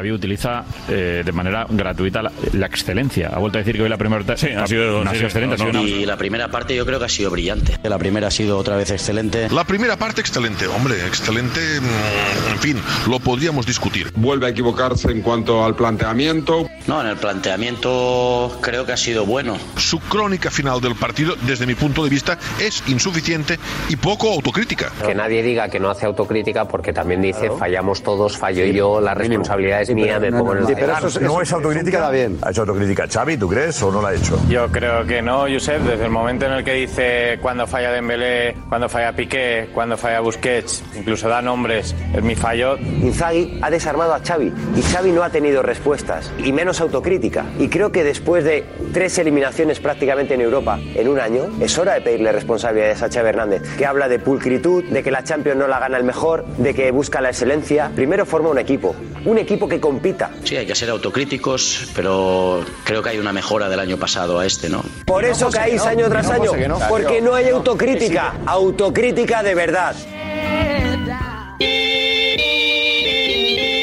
Xavi 0.00 0.12
utiliza 0.12 0.64
eh, 0.88 1.22
de 1.24 1.32
manera 1.32 1.66
gratuita 1.68 2.22
la, 2.22 2.32
la 2.54 2.66
excelencia. 2.66 3.28
Ha 3.34 3.38
vuelto 3.38 3.58
a 3.58 3.60
decir 3.60 3.76
que 3.76 3.82
hoy 3.82 3.88
la 3.90 3.98
primera 3.98 4.24
parte 4.24 4.32
ha 4.56 4.66
sido, 4.66 5.04
no 5.04 5.10
ha 5.10 5.14
sido 5.14 5.26
excelente, 5.26 5.54
ha 5.54 5.58
sido 5.58 5.70
una- 5.70 5.82
Y 5.82 6.06
la 6.06 6.16
primera 6.16 6.48
parte 6.48 6.74
yo 6.74 6.86
creo 6.86 6.98
que 6.98 7.04
ha 7.04 7.08
sido 7.08 7.30
brillante. 7.30 7.76
La 7.82 7.98
primera 7.98 8.28
ha 8.28 8.30
sido 8.30 8.56
otra 8.56 8.76
vez 8.76 8.90
excelente. 8.90 9.48
La 9.50 9.64
primera 9.64 9.96
parte 9.96 10.20
excelente, 10.22 10.66
hombre, 10.66 10.94
excelente, 11.06 11.60
mm, 11.60 12.52
en 12.52 12.58
fin, 12.60 12.76
lo 13.08 13.20
podríamos 13.20 13.66
discutir. 13.66 14.10
Vuelve 14.16 14.46
a 14.46 14.48
equivocarse 14.50 15.10
en 15.10 15.20
cuanto 15.20 15.64
al 15.64 15.74
planteamiento. 15.76 16.66
No, 16.86 17.00
en 17.02 17.08
el 17.08 17.16
planteamiento 17.16 18.58
creo 18.62 18.86
que 18.86 18.92
ha 18.92 18.96
sido 18.96 19.26
bueno. 19.26 19.56
Su 19.76 19.98
crónica 20.00 20.50
final 20.50 20.80
del 20.80 20.94
partido, 20.94 21.34
desde 21.42 21.66
mi 21.66 21.74
punto 21.74 22.04
de 22.04 22.10
vista, 22.10 22.38
es 22.60 22.82
insuficiente 22.88 23.58
y 23.88 23.96
poco 23.96 24.32
autocrítica. 24.32 24.90
Que 25.06 25.14
nadie 25.14 25.42
diga 25.42 25.68
que 25.68 25.78
no 25.78 25.90
hace 25.90 26.06
autocrítica 26.06 26.66
porque 26.66 26.92
también 26.92 27.20
dice 27.22 27.50
fallamos 27.58 28.02
todos, 28.02 28.36
fallo 28.38 28.64
yo, 28.64 29.00
la 29.00 29.14
responsabilidad 29.14 29.82
es 29.82 29.89
mía, 29.94 30.18
me 30.18 30.30
pongo 30.32 30.52
en 30.52 30.58
el 30.58 30.66
Sí, 30.66 30.74
pero 30.78 30.92
eso 30.96 31.06
es- 31.08 31.20
no 31.20 31.40
es 31.40 31.52
autocrítica, 31.52 31.98
está 31.98 32.10
bien. 32.10 32.38
¿Ha 32.42 32.50
hecho 32.50 32.60
autocrítica 32.62 33.06
Xavi, 33.08 33.36
tú 33.36 33.48
crees, 33.48 33.82
o 33.82 33.90
no 33.90 34.00
la 34.02 34.08
ha 34.10 34.14
hecho? 34.14 34.38
Yo 34.48 34.68
creo 34.70 35.04
que 35.06 35.22
no, 35.22 35.42
Josep, 35.52 35.82
desde 35.82 36.04
el 36.04 36.10
momento 36.10 36.46
en 36.46 36.52
el 36.52 36.64
que 36.64 36.74
dice 36.74 37.38
cuando 37.42 37.66
falla 37.66 37.90
Dembélé, 37.92 38.56
cuando 38.68 38.88
falla 38.88 39.12
Piqué, 39.12 39.68
cuando 39.74 39.96
falla 39.96 40.20
Busquets, 40.20 40.82
incluso 40.96 41.28
da 41.28 41.42
nombres, 41.42 41.94
es 42.14 42.22
mi 42.22 42.34
fallo. 42.34 42.76
Inzaghi 42.78 43.58
ha 43.62 43.70
desarmado 43.70 44.14
a 44.14 44.20
Xavi 44.20 44.52
y 44.76 44.82
Xavi 44.82 45.12
no 45.12 45.22
ha 45.22 45.30
tenido 45.30 45.62
respuestas 45.62 46.30
y 46.38 46.52
menos 46.52 46.80
autocrítica. 46.80 47.44
Y 47.58 47.68
creo 47.68 47.90
que 47.92 48.04
después 48.04 48.44
de 48.44 48.64
tres 48.92 49.18
eliminaciones 49.18 49.80
prácticamente 49.80 50.34
en 50.34 50.40
Europa 50.40 50.78
en 50.94 51.08
un 51.08 51.18
año, 51.18 51.44
es 51.60 51.76
hora 51.78 51.94
de 51.94 52.00
pedirle 52.02 52.32
responsabilidades 52.32 53.02
a 53.02 53.08
Xavi 53.08 53.28
Hernández, 53.28 53.62
que 53.76 53.86
habla 53.86 54.08
de 54.08 54.18
pulcritud, 54.18 54.84
de 54.84 55.02
que 55.02 55.10
la 55.10 55.24
Champions 55.24 55.58
no 55.58 55.66
la 55.66 55.78
gana 55.78 55.96
el 55.96 56.04
mejor, 56.04 56.44
de 56.58 56.74
que 56.74 56.90
busca 56.90 57.20
la 57.20 57.30
excelencia. 57.30 57.90
Primero 57.94 58.26
forma 58.26 58.48
un 58.50 58.58
equipo, 58.58 58.94
un 59.24 59.38
equipo 59.38 59.68
que 59.68 59.79
compita. 59.80 60.30
Sí, 60.44 60.56
hay 60.56 60.66
que 60.66 60.74
ser 60.74 60.90
autocríticos, 60.90 61.88
pero 61.94 62.64
creo 62.84 63.02
que 63.02 63.10
hay 63.10 63.18
una 63.18 63.32
mejora 63.32 63.68
del 63.68 63.80
año 63.80 63.96
pasado 63.96 64.38
a 64.38 64.46
este, 64.46 64.68
¿no? 64.68 64.84
Por 65.06 65.24
eso 65.24 65.50
caéis 65.50 65.82
no. 65.84 65.90
año 65.90 66.08
tras 66.08 66.26
No, 66.26 66.52
año, 66.52 66.78
porque 66.88 67.20
no 67.20 67.34
hay 67.34 67.48
autocrítica, 67.48 68.34
autocrítica 68.46 69.42
de 69.42 69.54
verdad. 69.54 69.96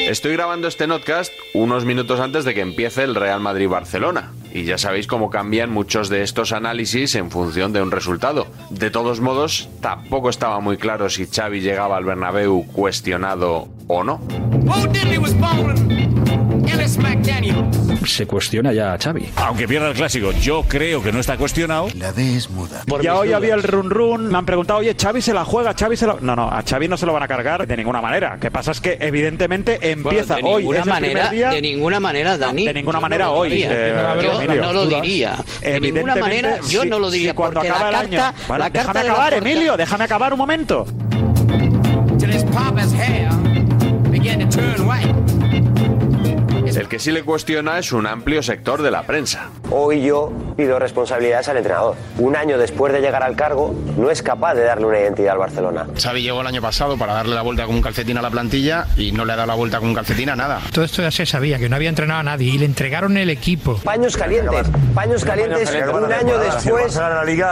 Estoy 0.08 0.32
grabando 0.32 0.68
este 0.68 0.86
notcast 0.86 1.34
unos 1.52 1.84
minutos 1.84 2.18
antes 2.18 2.46
de 2.46 2.54
que 2.54 2.62
empiece 2.62 3.02
el 3.02 3.14
Real 3.14 3.40
Madrid-Barcelona. 3.40 4.32
Y 4.52 4.64
ya 4.64 4.78
sabéis 4.78 5.06
cómo 5.06 5.30
cambian 5.30 5.70
muchos 5.70 6.08
de 6.08 6.22
estos 6.22 6.52
análisis 6.52 7.14
en 7.14 7.30
función 7.30 7.72
de 7.72 7.82
un 7.82 7.90
resultado. 7.90 8.46
De 8.70 8.90
todos 8.90 9.20
modos, 9.20 9.68
tampoco 9.80 10.30
estaba 10.30 10.60
muy 10.60 10.76
claro 10.76 11.08
si 11.10 11.26
Xavi 11.26 11.60
llegaba 11.60 11.96
al 11.96 12.04
Bernabéu 12.04 12.66
cuestionado 12.72 13.68
o 13.86 14.04
no. 14.04 14.20
Se 18.06 18.26
cuestiona 18.26 18.72
ya 18.72 18.94
a 18.94 18.98
Xavi. 18.98 19.30
Aunque 19.36 19.68
pierda 19.68 19.88
el 19.88 19.94
clásico, 19.94 20.32
yo 20.32 20.62
creo 20.66 21.02
que 21.02 21.12
no 21.12 21.20
está 21.20 21.36
cuestionado. 21.36 21.88
La 21.94 22.12
D 22.12 22.36
es 22.36 22.48
muda. 22.50 22.82
Ya 23.02 23.16
hoy 23.16 23.32
había 23.32 23.54
el 23.54 23.62
run 23.62 23.90
run, 23.90 24.26
me 24.28 24.38
han 24.38 24.46
preguntado, 24.46 24.80
oye, 24.80 24.94
Xavi 25.00 25.20
se 25.22 25.34
la 25.34 25.44
juega, 25.44 25.74
Xavi 25.74 25.96
se 25.96 26.06
la... 26.06 26.16
No, 26.20 26.34
no, 26.34 26.48
a 26.50 26.62
Xavi 26.62 26.88
no 26.88 26.96
se 26.96 27.06
lo 27.06 27.12
van 27.12 27.22
a 27.22 27.28
cargar 27.28 27.66
de 27.66 27.76
ninguna 27.76 28.00
manera. 28.00 28.34
Lo 28.34 28.40
que 28.40 28.50
pasa 28.50 28.72
es 28.72 28.80
que 28.80 28.96
evidentemente 29.00 29.78
empieza 29.90 30.34
Bueno, 30.34 30.48
de 30.48 30.54
hoy, 30.54 30.62
ninguna 30.62 30.78
es 30.80 30.86
el 30.86 30.90
manera, 30.92 31.30
día- 31.30 31.50
de 31.50 31.62
ninguna 31.62 32.00
manera, 32.00 32.38
Dani. 32.38 32.66
De 32.66 32.74
ninguna 32.74 32.98
Yo 32.98 33.02
manera 33.02 33.24
no 33.26 33.32
lo 33.32 33.38
hoy. 33.38 33.50
diría. 33.50 33.68
eh, 33.72 33.94
Yo 34.22 34.40
Emilio. 34.42 34.62
no 34.62 34.72
lo 34.72 34.86
diría. 34.86 35.36
De 35.60 35.80
ninguna 35.80 36.16
manera, 36.16 36.56
yo 36.68 36.82
si- 36.82 36.88
no 36.88 36.98
lo 36.98 37.10
si 37.10 37.18
diría, 37.18 37.34
cuando 37.34 37.60
porque 37.60 37.68
acaba 37.70 37.90
la 37.90 38.00
el 38.02 38.08
carta- 38.10 38.28
año. 38.28 38.36
Vale, 38.48 38.64
la 38.64 38.70
carta 38.70 38.92
déjame 38.92 39.10
acabar, 39.10 39.34
Emilio, 39.34 39.76
déjame 39.76 40.04
acabar 40.04 40.32
un 40.32 40.38
momento. 40.38 40.86
El 46.78 46.88
que 46.88 47.00
sí 47.00 47.10
le 47.10 47.24
cuestiona 47.24 47.76
es 47.80 47.90
un 47.90 48.06
amplio 48.06 48.40
sector 48.40 48.82
de 48.82 48.92
la 48.92 49.02
prensa. 49.02 49.50
Hoy 49.68 50.00
yo 50.00 50.32
pido 50.56 50.78
responsabilidades 50.78 51.48
al 51.48 51.56
entrenador. 51.56 51.96
Un 52.18 52.36
año 52.36 52.56
después 52.56 52.92
de 52.92 53.00
llegar 53.00 53.24
al 53.24 53.34
cargo, 53.34 53.74
no 53.96 54.12
es 54.12 54.22
capaz 54.22 54.54
de 54.54 54.62
darle 54.62 54.86
una 54.86 55.00
identidad 55.00 55.32
al 55.32 55.38
Barcelona. 55.38 55.88
Xavi 56.00 56.22
llegó 56.22 56.40
el 56.40 56.46
año 56.46 56.62
pasado 56.62 56.96
para 56.96 57.14
darle 57.14 57.34
la 57.34 57.42
vuelta 57.42 57.66
con 57.66 57.74
un 57.74 57.82
calcetín 57.82 58.16
a 58.18 58.22
la 58.22 58.30
plantilla 58.30 58.86
y 58.96 59.10
no 59.10 59.24
le 59.24 59.32
ha 59.32 59.36
dado 59.36 59.48
la 59.48 59.54
vuelta 59.56 59.80
con 59.80 59.88
un 59.88 59.94
calcetín 59.96 60.30
a 60.30 60.36
nada. 60.36 60.60
Todo 60.72 60.84
esto 60.84 61.02
ya 61.02 61.10
se 61.10 61.26
sabía, 61.26 61.58
que 61.58 61.68
no 61.68 61.74
había 61.74 61.88
entrenado 61.88 62.20
a 62.20 62.22
nadie 62.22 62.54
y 62.54 62.58
le 62.58 62.66
entregaron 62.66 63.16
el 63.16 63.30
equipo. 63.30 63.78
Paños 63.78 64.16
calientes, 64.16 64.68
paños 64.94 65.24
calientes 65.24 65.68
un 65.92 66.12
año 66.12 66.38
después, 66.38 67.00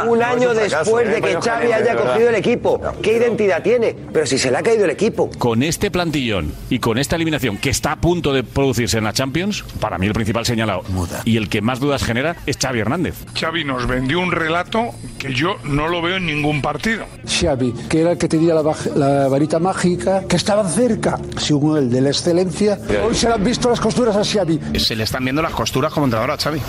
un 0.07 0.23
año 0.23 0.55
después 0.55 1.09
de 1.09 1.21
que 1.21 1.41
Xavi 1.41 1.73
haya 1.73 1.97
cogido 1.97 2.29
el 2.29 2.37
equipo. 2.37 2.81
¿Qué 3.03 3.17
identidad 3.17 3.61
tiene? 3.61 3.97
Pero 4.13 4.25
si 4.25 4.39
se 4.39 4.53
le 4.53 4.59
ha 4.59 4.63
caído 4.63 4.85
el 4.85 4.91
equipo. 4.91 5.33
Con 5.37 5.65
este 5.65 5.91
plantillón 5.91 6.55
y 6.71 6.79
con 6.79 6.97
esta 6.97 7.17
eliminación 7.17 7.59
que 7.59 7.71
está 7.71 7.91
a 7.91 7.97
punto 7.97 8.33
de 8.33 8.45
producirse 8.45 8.99
en 8.99 9.05
la 9.05 9.16
Champions, 9.17 9.65
para 9.81 9.97
mí 9.97 10.07
el 10.07 10.13
principal 10.13 10.45
señalado 10.45 10.83
y 11.25 11.39
el 11.39 11.49
que 11.49 11.63
más 11.63 11.81
dudas 11.81 12.05
genera 12.05 12.37
es 12.45 12.59
Xavi 12.59 12.81
Hernández. 12.81 13.25
Xavi 13.35 13.65
nos 13.65 13.87
vendió 13.87 14.21
un 14.21 14.31
relato 14.31 14.91
que 15.19 15.33
yo 15.33 15.57
no 15.65 15.89
lo 15.89 16.03
veo 16.03 16.17
en 16.17 16.27
ningún 16.27 16.61
partido. 16.61 17.07
Xavi, 17.27 17.73
que 17.89 18.03
era 18.03 18.13
el 18.13 18.19
que 18.19 18.29
tenía 18.29 18.53
la, 18.53 18.63
la 18.95 19.29
varita 19.29 19.59
mágica, 19.59 20.25
que 20.29 20.37
estaban 20.37 20.69
cerca, 20.69 21.19
según 21.39 21.79
él, 21.79 21.91
de 21.91 22.03
la 22.03 22.11
excelencia. 22.11 22.79
Hoy 23.07 23.15
se 23.15 23.29
le 23.29 23.35
han 23.35 23.45
visto 23.45 23.71
las 23.71 23.81
costuras 23.81 24.15
a 24.17 24.23
Xavi. 24.23 24.61
Se 24.79 24.95
le 24.95 25.05
están 25.05 25.25
viendo 25.25 25.41
las 25.41 25.53
costuras 25.53 25.91
como 25.95 26.05
entrenador 26.05 26.33
a 26.33 26.37
Xavi. 26.37 26.61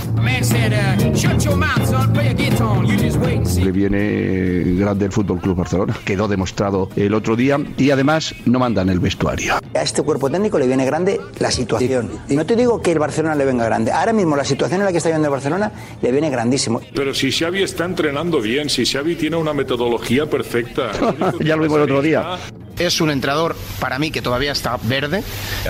Le 3.62 3.72
viene 3.72 4.76
grande 4.80 5.06
el 5.06 5.12
Fútbol 5.12 5.39
Club 5.41 5.58
Barcelona. 5.58 5.98
Quedó 6.06 6.30
demostrado 6.30 6.89
el 6.95 7.14
otro 7.14 7.36
día 7.36 7.60
y 7.78 7.91
además 7.91 8.34
no 8.45 8.60
manda 8.60 8.84
en 8.84 8.89
el 8.89 9.00
vestuario. 9.00 9.56
A 9.56 9.82
este 9.82 10.02
cuerpo 10.02 10.30
técnico 10.30 10.58
le 10.58 10.68
viene 10.68 10.86
grande 10.86 11.20
la 11.39 11.52
situación. 11.52 12.10
No 12.38 12.46
te 12.46 12.56
digo 12.56 12.84
que 12.84 12.92
el 12.92 13.00
Barcelona 13.00 13.34
le 13.34 13.46
venga 13.46 13.66
grande. 13.66 13.92
Ahora 13.92 14.14
mismo 14.14 14.36
la 14.36 14.46
situación 14.46 14.82
en 14.82 14.86
la 14.86 14.92
que 14.92 15.00
está 15.00 15.10
viviendo 15.10 15.28
el 15.28 15.32
Barcelona 15.32 15.72
le 16.00 16.12
viene 16.12 16.30
grandísimo. 16.30 16.80
Pero 16.94 17.12
si 17.16 17.32
Xavi 17.32 17.64
está 17.64 17.86
entrenando 17.86 18.40
bien, 18.42 18.70
si 18.70 18.86
Xavi 18.86 19.16
tiene 19.16 19.38
una 19.38 19.56
metodología 19.56 20.28
perfecta. 20.28 20.92
ya 21.40 21.56
lo 21.56 21.64
vimos 21.64 21.78
el 21.78 21.84
otro 21.86 22.00
día. 22.00 22.38
Es 22.78 23.02
un 23.02 23.10
entrenador, 23.10 23.56
para 23.80 23.98
mí, 23.98 24.12
que 24.12 24.22
todavía 24.22 24.52
está 24.52 24.78
verde. 24.84 25.24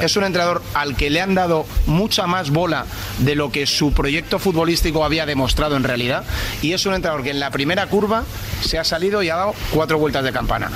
Es 0.03 0.18
un 0.18 0.26
entrenador 0.26 0.61
al 0.74 0.97
que 0.97 1.09
le 1.09 1.22
han 1.22 1.36
dado 1.36 1.65
mucha 1.86 2.28
más 2.28 2.49
bola 2.49 2.86
de 3.20 3.36
lo 3.36 3.49
que 3.49 3.65
su 3.65 3.93
proyecto 3.93 4.38
futbolístico 4.38 5.05
había 5.05 5.26
demostrado 5.26 5.78
en 5.78 5.86
realidad. 5.86 6.26
Y 6.61 6.74
es 6.74 6.86
un 6.86 6.95
entrenador 6.95 7.24
que 7.24 7.30
en 7.30 7.39
la 7.39 7.49
primera 7.49 7.88
curva 7.88 8.26
se 8.59 8.78
ha 8.78 8.84
salido 8.84 9.24
y 9.24 9.30
ha 9.30 9.38
dado 9.38 9.53
cuatro 9.72 9.99
vueltas 9.99 10.26
de 10.26 10.34
campana. 10.34 10.70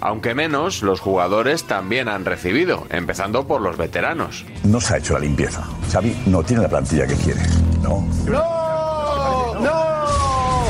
Aunque 0.00 0.34
menos, 0.34 0.82
los 0.82 0.98
jugadores 0.98 1.64
también 1.64 2.08
han 2.08 2.24
recibido, 2.24 2.86
empezando 2.90 3.46
por 3.46 3.60
los 3.60 3.76
veteranos. 3.76 4.44
No 4.64 4.80
se 4.80 4.94
ha 4.94 4.96
hecho 4.98 5.14
la 5.14 5.20
limpieza. 5.20 5.62
Xavi 5.92 6.22
no 6.26 6.42
tiene 6.42 6.62
la 6.62 6.68
plantilla 6.68 7.06
que 7.06 7.14
quiere. 7.14 7.40
No. 7.82 8.04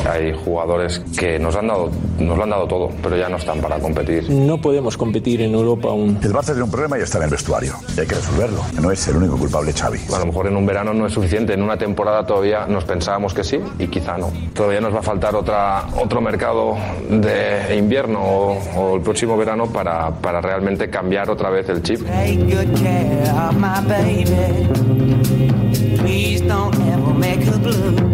Hay 0.09 0.33
jugadores 0.33 1.01
que 1.17 1.37
nos 1.39 1.55
han 1.55 1.67
dado, 1.67 1.89
nos 2.19 2.37
lo 2.37 2.43
han 2.43 2.49
dado 2.49 2.67
todo, 2.67 2.89
pero 3.03 3.15
ya 3.17 3.29
no 3.29 3.37
están 3.37 3.59
para 3.59 3.79
competir. 3.79 4.29
No 4.29 4.59
podemos 4.59 4.97
competir 4.97 5.41
en 5.41 5.53
Europa 5.53 5.89
aún. 5.89 6.17
El 6.23 6.33
Barça 6.33 6.47
tiene 6.47 6.63
un 6.63 6.71
problema 6.71 6.97
y 6.97 7.01
está 7.01 7.17
en 7.19 7.25
el 7.25 7.29
vestuario. 7.29 7.73
Y 7.95 7.99
hay 7.99 8.07
que 8.07 8.15
resolverlo. 8.15 8.61
No 8.81 8.91
es 8.91 9.07
el 9.07 9.17
único 9.17 9.37
culpable 9.37 9.73
Xavi. 9.73 9.99
A 10.13 10.19
lo 10.19 10.25
mejor 10.25 10.47
en 10.47 10.57
un 10.57 10.65
verano 10.65 10.93
no 10.93 11.05
es 11.05 11.13
suficiente, 11.13 11.53
en 11.53 11.61
una 11.61 11.77
temporada 11.77 12.25
todavía 12.25 12.65
nos 12.67 12.83
pensábamos 12.83 13.33
que 13.33 13.43
sí 13.43 13.59
y 13.79 13.87
quizá 13.87 14.17
no. 14.17 14.31
Todavía 14.53 14.81
nos 14.81 14.93
va 14.93 14.99
a 14.99 15.03
faltar 15.03 15.35
otra, 15.35 15.85
otro 16.01 16.21
mercado 16.21 16.75
de 17.09 17.75
invierno 17.75 18.21
o, 18.21 18.57
o 18.77 18.95
el 18.95 19.01
próximo 19.01 19.37
verano 19.37 19.67
para, 19.67 20.09
para 20.11 20.41
realmente 20.41 20.89
cambiar 20.89 21.29
otra 21.29 21.49
vez 21.49 21.69
el 21.69 21.81
chip. 21.83 22.01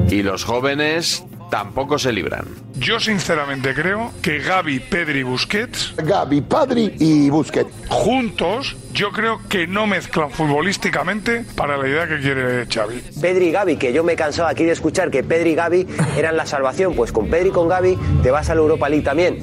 Y 0.09 0.23
los 0.23 0.43
jóvenes 0.43 1.23
tampoco 1.49 1.97
se 1.97 2.11
libran. 2.11 2.45
Yo 2.75 2.99
sinceramente 2.99 3.73
creo 3.73 4.11
que 4.21 4.39
Gaby, 4.39 4.79
Pedri 4.79 5.19
y 5.19 5.23
Busquets. 5.23 5.93
Gaby, 5.97 6.41
Padri 6.41 6.95
y 6.99 7.29
Busquets. 7.29 7.69
Juntos, 7.87 8.75
yo 8.93 9.11
creo 9.11 9.39
que 9.47 9.67
no 9.67 9.87
mezclan 9.87 10.31
futbolísticamente 10.31 11.45
para 11.55 11.77
la 11.77 11.87
idea 11.87 12.07
que 12.07 12.19
quiere 12.19 12.65
Xavi. 12.65 13.01
Pedri 13.21 13.47
y 13.47 13.51
Gaby, 13.51 13.77
que 13.77 13.93
yo 13.93 14.03
me 14.03 14.13
he 14.13 14.15
cansado 14.15 14.47
aquí 14.47 14.63
de 14.63 14.71
escuchar 14.71 15.09
que 15.09 15.23
Pedri 15.23 15.51
y 15.51 15.55
Gaby 15.55 15.87
eran 16.17 16.37
la 16.37 16.45
salvación. 16.45 16.95
Pues 16.95 17.11
con 17.11 17.29
Pedri 17.29 17.49
y 17.49 17.51
con 17.51 17.67
Gaby 17.67 17.97
te 18.23 18.31
vas 18.31 18.49
a 18.49 18.55
la 18.55 18.61
Europa 18.61 18.89
League 18.89 19.03
también. 19.03 19.41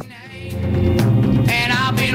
And 1.47 1.73
I've 1.73 1.97
been 1.97 2.15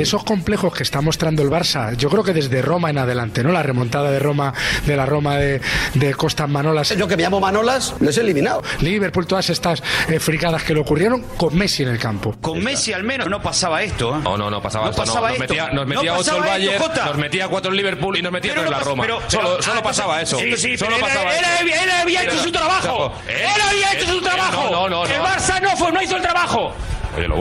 Esos 0.00 0.24
complejos 0.24 0.72
que 0.74 0.82
está 0.82 1.00
mostrando 1.00 1.42
el 1.42 1.50
Barça, 1.50 1.94
yo 1.96 2.08
creo 2.10 2.22
que 2.24 2.32
desde 2.32 2.62
Roma 2.62 2.90
en 2.90 2.98
adelante, 2.98 3.42
¿no? 3.42 3.52
La 3.52 3.62
remontada 3.62 4.10
de 4.10 4.18
Roma, 4.18 4.52
de 4.86 4.96
la 4.96 5.06
Roma 5.06 5.36
de, 5.36 5.60
de 5.94 6.14
Costas 6.14 6.48
Manolas. 6.48 6.90
Yo 6.96 7.06
que 7.06 7.16
me 7.16 7.22
llamo 7.22 7.40
Manolas, 7.40 7.94
los 8.00 8.16
he 8.16 8.20
eliminado. 8.20 8.62
Liverpool, 8.80 9.26
todas 9.26 9.50
estas 9.50 9.82
eh, 10.08 10.18
fricadas 10.20 10.62
que 10.64 10.74
le 10.74 10.80
ocurrieron 10.80 11.22
con 11.36 11.56
Messi 11.56 11.82
en 11.82 11.90
el 11.90 11.98
campo. 11.98 12.34
Con 12.40 12.62
Messi 12.62 12.92
al 12.92 13.04
menos 13.04 13.28
no 13.28 13.42
pasaba 13.42 13.82
esto. 13.82 14.16
¿eh? 14.16 14.20
No, 14.24 14.36
no, 14.36 14.50
no 14.50 14.62
pasaba 14.62 14.84
No 14.86 14.90
esto. 14.90 15.02
pasaba 15.02 15.28
nos 15.28 15.38
esto. 15.40 15.42
metía, 15.54 15.70
nos 15.70 15.86
metía 15.86 16.12
No 16.12 16.18
8 16.18 16.30
el 16.30 16.36
esto, 16.36 16.48
Bayern, 16.48 16.82
Jota. 16.82 17.04
nos 17.06 17.16
metía 17.18 17.48
4 17.48 17.70
el 17.70 17.76
Liverpool 17.76 18.16
y 18.18 18.22
nos 18.22 18.32
metía 18.32 18.52
Pero 18.52 18.62
3 18.62 18.70
no 18.72 18.78
la 18.78 18.84
Roma. 18.84 19.02
pero- 19.02 19.20
solo 19.28 19.48
pero- 19.50 19.62
solo 19.62 19.80
ah, 19.80 19.82
pasaba 19.82 20.22
eso. 20.22 20.38
Sí, 20.38 20.56
sí, 20.56 20.76
solo 20.78 20.98
pasaba 20.98 21.34
él, 21.36 21.44
eso. 21.44 21.60
había- 21.60 21.82
él 21.84 21.90
había 21.90 22.22
hecho 22.24 22.38
su 22.42 22.52
trabajo. 22.52 23.12
¿Eh? 23.28 23.44
Él 23.54 23.62
había 23.68 23.92
hecho 23.92 24.06
su 24.12 24.18
¿Eh? 24.18 24.22
trabajo. 24.22 24.64
No, 24.70 24.88
no, 24.88 25.04
no. 25.04 25.06
El 25.06 25.18
no. 25.18 25.24
Barça 25.26 25.60
no 25.60 25.70
fue, 25.76 25.92
no 25.92 26.02
hizo 26.02 26.16
el 26.16 26.22
trabajo. 26.22 26.72
Oye, 27.16 27.28
lo. 27.28 27.36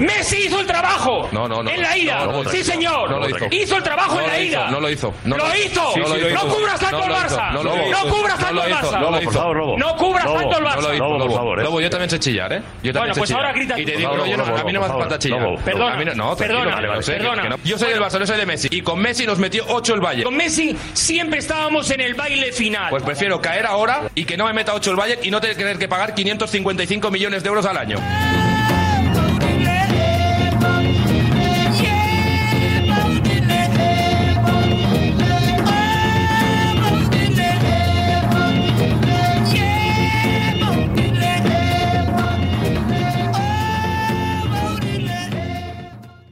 Messi 0.00 0.46
hizo 0.46 0.60
el 0.60 0.66
trabajo. 0.66 1.28
No, 1.32 1.46
no, 1.48 1.62
no. 1.62 1.70
En 1.70 1.82
la 1.82 1.96
ida. 1.96 2.24
No, 2.24 2.32
no, 2.32 2.42
no, 2.44 2.50
sí, 2.50 2.58
no, 2.58 2.64
señor. 2.64 3.10
no 3.10 3.18
lo 3.18 3.28
hizo. 3.28 3.46
Hizo 3.50 3.76
el 3.76 3.82
trabajo 3.82 4.14
No 4.14 4.20
en 4.20 4.26
lo 4.26 4.32
la 4.32 4.40
hizo, 4.40 4.58
ida. 4.58 4.70
no 4.70 4.80
lo 4.80 4.90
hizo, 4.90 5.14
no 5.24 5.36
lo 5.36 5.46
lo 5.46 5.56
hizo. 5.56 5.82
no 5.96 6.28
hizo. 6.28 6.48
cubras 6.48 6.80
tanto 6.80 6.98
No 6.98 7.04
hizo, 7.04 7.14
Barça. 7.14 7.52
no 7.52 7.62
lo 7.62 7.70
hizo. 7.76 7.90
No 7.90 8.10
cubras 8.14 8.38
No 8.40 8.44
tanto 8.46 8.68
hizo, 8.68 8.76
Barça. 8.78 9.00
no 9.00 9.10
lo 9.10 9.20
hizo. 9.20 9.76
No 9.78 9.96
cubras 9.96 10.24
tanto 10.24 10.40
el 10.40 10.50
No 10.50 10.60
lo 10.60 10.66
Barça. 10.70 10.94
hizo, 10.94 11.18
por 11.18 11.32
favor. 11.34 11.60
¿eh? 11.60 11.62
Lobo, 11.64 11.80
yo 11.80 11.90
también 11.90 12.10
sé 12.10 12.18
chillar, 12.18 12.52
¿eh? 12.52 12.62
Yo 12.82 12.92
también 12.92 12.92
Bueno, 12.94 13.14
sé 13.14 13.20
pues 13.20 13.28
chillar. 13.28 13.44
ahora 13.44 13.52
grita 13.52 13.78
Y 13.80 13.84
te 13.84 13.96
digo, 13.96 14.16
no, 14.16 14.26
yo 14.26 14.36
no, 14.36 14.44
a 14.44 14.64
mí 14.64 14.72
no 14.72 14.80
me 14.80 14.86
hace 14.86 14.98
falta 14.98 15.18
chillar. 15.18 15.64
Perdona, 15.64 16.04
no, 16.04 16.14
no, 16.14 16.36
perdona, 16.36 17.48
no. 17.48 17.56
Yo 17.64 17.78
soy 17.78 17.90
del 17.92 18.00
Barça, 18.00 18.18
yo 18.18 18.26
soy 18.26 18.36
de 18.38 18.46
Messi. 18.46 18.68
Y 18.70 18.82
con 18.82 18.98
Messi 19.00 19.26
nos 19.26 19.38
metió 19.38 19.64
8 19.68 19.94
el 19.94 20.00
Bayern. 20.00 20.24
Con 20.24 20.36
Messi 20.36 20.76
siempre 20.94 21.38
estábamos 21.38 21.90
en 21.90 22.00
el 22.00 22.14
baile 22.14 22.52
final. 22.52 22.90
Pues 22.90 23.02
prefiero 23.02 23.40
caer 23.40 23.66
ahora 23.66 24.02
y 24.14 24.24
que 24.24 24.36
no 24.36 24.46
me 24.46 24.52
meta 24.52 24.74
8 24.74 24.90
el 24.90 24.96
Bayern 24.96 25.20
y 25.24 25.30
no 25.30 25.40
tener 25.40 25.78
que 25.78 25.88
pagar 25.88 26.14
555 26.14 27.10
millones 27.10 27.42
de 27.42 27.48
euros 27.48 27.66
al 27.66 27.76
año. 27.76 27.98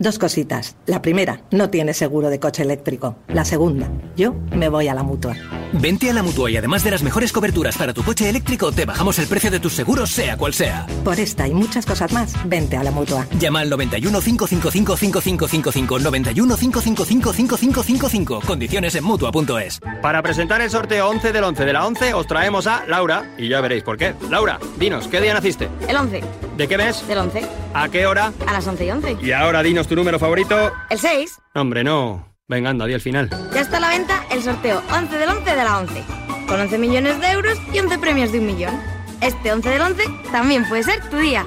Dos 0.00 0.18
cositas. 0.18 0.76
La 0.86 1.02
primera, 1.02 1.42
no 1.50 1.68
tienes 1.68 1.98
seguro 1.98 2.30
de 2.30 2.40
coche 2.40 2.62
eléctrico. 2.62 3.16
La 3.28 3.44
segunda, 3.44 3.86
yo 4.16 4.34
me 4.56 4.70
voy 4.70 4.88
a 4.88 4.94
la 4.94 5.02
mutua. 5.02 5.36
Vente 5.74 6.08
a 6.08 6.14
la 6.14 6.22
mutua 6.22 6.50
y 6.50 6.56
además 6.56 6.82
de 6.82 6.90
las 6.90 7.02
mejores 7.02 7.34
coberturas 7.34 7.76
para 7.76 7.92
tu 7.92 8.02
coche 8.02 8.26
eléctrico, 8.30 8.72
te 8.72 8.86
bajamos 8.86 9.18
el 9.18 9.26
precio 9.26 9.50
de 9.50 9.60
tus 9.60 9.74
seguros, 9.74 10.08
sea 10.10 10.38
cual 10.38 10.54
sea. 10.54 10.86
Por 11.04 11.20
esta 11.20 11.46
y 11.46 11.52
muchas 11.52 11.84
cosas 11.84 12.14
más, 12.14 12.32
vente 12.48 12.78
a 12.78 12.82
la 12.82 12.90
mutua. 12.90 13.26
Llama 13.38 13.60
al 13.60 13.68
91 13.68 14.22
555 14.22 14.96
5555 14.96 15.98
91 15.98 16.56
555 16.56 17.32
5555. 17.34 18.40
Condiciones 18.46 18.94
en 18.94 19.04
mutua.es. 19.04 19.80
Para 20.00 20.22
presentar 20.22 20.62
el 20.62 20.70
sorteo 20.70 21.10
11 21.10 21.30
del 21.30 21.44
11 21.44 21.64
de 21.66 21.72
la 21.74 21.86
11, 21.86 22.14
os 22.14 22.26
traemos 22.26 22.66
a 22.66 22.86
Laura 22.86 23.34
y 23.36 23.50
ya 23.50 23.60
veréis 23.60 23.82
por 23.82 23.98
qué. 23.98 24.14
Laura, 24.30 24.58
dinos, 24.78 25.08
¿qué 25.08 25.20
día 25.20 25.34
naciste? 25.34 25.68
El 25.86 25.96
11 25.96 26.22
¿De 26.56 26.68
qué 26.68 26.76
mes? 26.78 27.06
del 27.06 27.18
11. 27.18 27.42
¿A 27.74 27.88
qué 27.88 28.06
hora? 28.06 28.32
A 28.46 28.52
las 28.52 28.66
11 28.66 28.84
y 28.86 28.90
11. 28.90 29.16
Y 29.22 29.32
ahora 29.32 29.62
dinos 29.62 29.86
tu 29.90 29.96
número 29.96 30.20
favorito. 30.20 30.72
El 30.88 30.98
6. 31.00 31.38
Hombre, 31.54 31.82
no. 31.82 32.24
Venga, 32.46 32.70
anda, 32.70 32.86
di 32.86 32.92
el 32.92 33.00
final. 33.00 33.28
Ya 33.52 33.60
está 33.60 33.78
a 33.78 33.80
la 33.80 33.88
venta 33.88 34.24
el 34.30 34.40
sorteo 34.40 34.80
11 34.92 35.18
del 35.18 35.28
11 35.28 35.50
de 35.50 35.56
la 35.56 35.78
11. 35.78 36.04
Con 36.46 36.60
11 36.60 36.78
millones 36.78 37.20
de 37.20 37.30
euros 37.32 37.58
y 37.72 37.80
11 37.80 37.98
premios 37.98 38.30
de 38.30 38.38
un 38.38 38.46
millón. 38.46 38.80
Este 39.20 39.52
11 39.52 39.68
del 39.68 39.82
11 39.82 40.04
también 40.30 40.64
puede 40.68 40.84
ser 40.84 41.00
tu 41.10 41.16
día. 41.16 41.44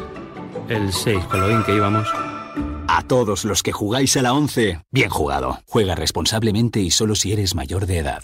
El 0.68 0.92
6, 0.92 1.24
con 1.26 1.40
lo 1.40 1.48
bien 1.48 1.64
que 1.64 1.74
íbamos. 1.74 2.06
A 2.88 3.04
todos 3.08 3.46
los 3.46 3.64
que 3.64 3.72
jugáis 3.72 4.18
a 4.18 4.22
la 4.22 4.34
11, 4.34 4.82
bien 4.92 5.10
jugado. 5.10 5.60
Juega 5.68 5.96
responsablemente 5.96 6.80
y 6.80 6.92
solo 6.92 7.16
si 7.16 7.32
eres 7.32 7.56
mayor 7.56 7.86
de 7.86 8.00
edad. 8.00 8.24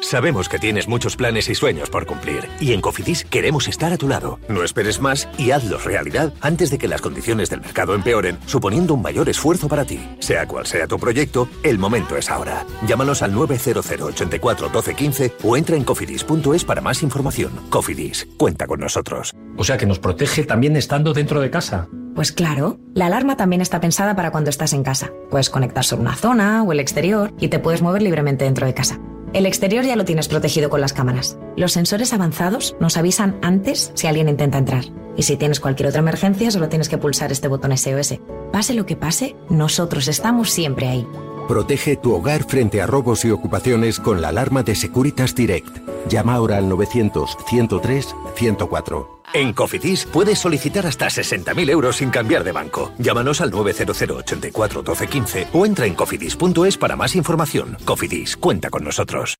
Sabemos 0.00 0.48
que 0.48 0.58
tienes 0.58 0.88
muchos 0.88 1.16
planes 1.16 1.48
y 1.48 1.54
sueños 1.54 1.90
por 1.90 2.06
cumplir 2.06 2.48
y 2.60 2.72
en 2.72 2.80
Cofidis 2.80 3.24
queremos 3.24 3.68
estar 3.68 3.92
a 3.92 3.96
tu 3.96 4.08
lado. 4.08 4.38
No 4.48 4.64
esperes 4.64 5.00
más 5.00 5.28
y 5.38 5.50
hazlos 5.50 5.84
realidad 5.84 6.32
antes 6.40 6.70
de 6.70 6.78
que 6.78 6.88
las 6.88 7.00
condiciones 7.00 7.50
del 7.50 7.60
mercado 7.60 7.94
empeoren, 7.94 8.38
suponiendo 8.46 8.94
un 8.94 9.02
mayor 9.02 9.28
esfuerzo 9.28 9.68
para 9.68 9.84
ti. 9.84 10.00
Sea 10.18 10.46
cual 10.46 10.66
sea 10.66 10.86
tu 10.86 10.98
proyecto, 10.98 11.48
el 11.62 11.78
momento 11.78 12.16
es 12.16 12.30
ahora. 12.30 12.66
Llámanos 12.86 13.22
al 13.22 13.34
900 13.34 13.90
84 13.90 14.68
12 14.70 14.94
15 14.94 15.36
o 15.44 15.56
entra 15.56 15.76
en 15.76 15.84
cofidis.es 15.84 16.64
para 16.64 16.80
más 16.80 17.02
información. 17.02 17.52
Cofidis, 17.68 18.26
cuenta 18.36 18.66
con 18.66 18.80
nosotros. 18.80 19.34
O 19.56 19.64
sea 19.64 19.76
que 19.76 19.86
nos 19.86 19.98
protege 19.98 20.44
también 20.44 20.76
estando 20.76 21.12
dentro 21.12 21.40
de 21.40 21.50
casa. 21.50 21.88
Pues 22.14 22.32
claro, 22.32 22.78
la 22.94 23.06
alarma 23.06 23.36
también 23.36 23.62
está 23.62 23.80
pensada 23.80 24.16
para 24.16 24.30
cuando 24.30 24.50
estás 24.50 24.72
en 24.72 24.82
casa. 24.82 25.10
Puedes 25.30 25.50
conectar 25.50 25.84
sobre 25.84 26.02
una 26.02 26.16
zona 26.16 26.62
o 26.62 26.72
el 26.72 26.80
exterior 26.80 27.32
y 27.38 27.48
te 27.48 27.58
puedes 27.58 27.82
mover 27.82 28.02
libremente 28.02 28.44
dentro 28.44 28.66
de 28.66 28.74
casa. 28.74 28.98
El 29.32 29.46
exterior 29.46 29.84
ya 29.84 29.94
lo 29.94 30.04
tienes 30.04 30.26
protegido 30.26 30.70
con 30.70 30.80
las 30.80 30.92
cámaras. 30.92 31.38
Los 31.56 31.72
sensores 31.72 32.12
avanzados 32.12 32.74
nos 32.80 32.96
avisan 32.96 33.38
antes 33.42 33.92
si 33.94 34.08
alguien 34.08 34.28
intenta 34.28 34.58
entrar. 34.58 34.86
Y 35.16 35.22
si 35.22 35.36
tienes 35.36 35.60
cualquier 35.60 35.88
otra 35.88 36.00
emergencia, 36.00 36.50
solo 36.50 36.68
tienes 36.68 36.88
que 36.88 36.98
pulsar 36.98 37.30
este 37.30 37.46
botón 37.46 37.76
SOS. 37.76 38.18
Pase 38.52 38.74
lo 38.74 38.86
que 38.86 38.96
pase, 38.96 39.36
nosotros 39.48 40.08
estamos 40.08 40.50
siempre 40.50 40.88
ahí. 40.88 41.06
Protege 41.46 41.96
tu 41.96 42.12
hogar 42.14 42.42
frente 42.44 42.82
a 42.82 42.86
robos 42.86 43.24
y 43.24 43.30
ocupaciones 43.30 44.00
con 44.00 44.20
la 44.20 44.28
alarma 44.28 44.62
de 44.62 44.74
Securitas 44.74 45.34
Direct. 45.34 45.78
Llama 46.08 46.34
ahora 46.34 46.56
al 46.56 46.68
900-103-104. 46.68 49.19
En 49.32 49.52
Cofidis 49.52 50.06
puedes 50.06 50.40
solicitar 50.40 50.86
hasta 50.86 51.06
60.000 51.06 51.70
euros 51.70 51.96
sin 51.96 52.10
cambiar 52.10 52.42
de 52.42 52.50
banco. 52.50 52.92
Llámanos 52.98 53.40
al 53.40 53.50
900 53.50 54.02
84 54.02 54.82
12 54.82 55.06
15 55.06 55.48
o 55.52 55.66
entra 55.66 55.86
en 55.86 55.94
cofidis.es 55.94 56.76
para 56.76 56.96
más 56.96 57.14
información. 57.14 57.76
Cofidis, 57.84 58.36
cuenta 58.36 58.70
con 58.70 58.82
nosotros. 58.82 59.36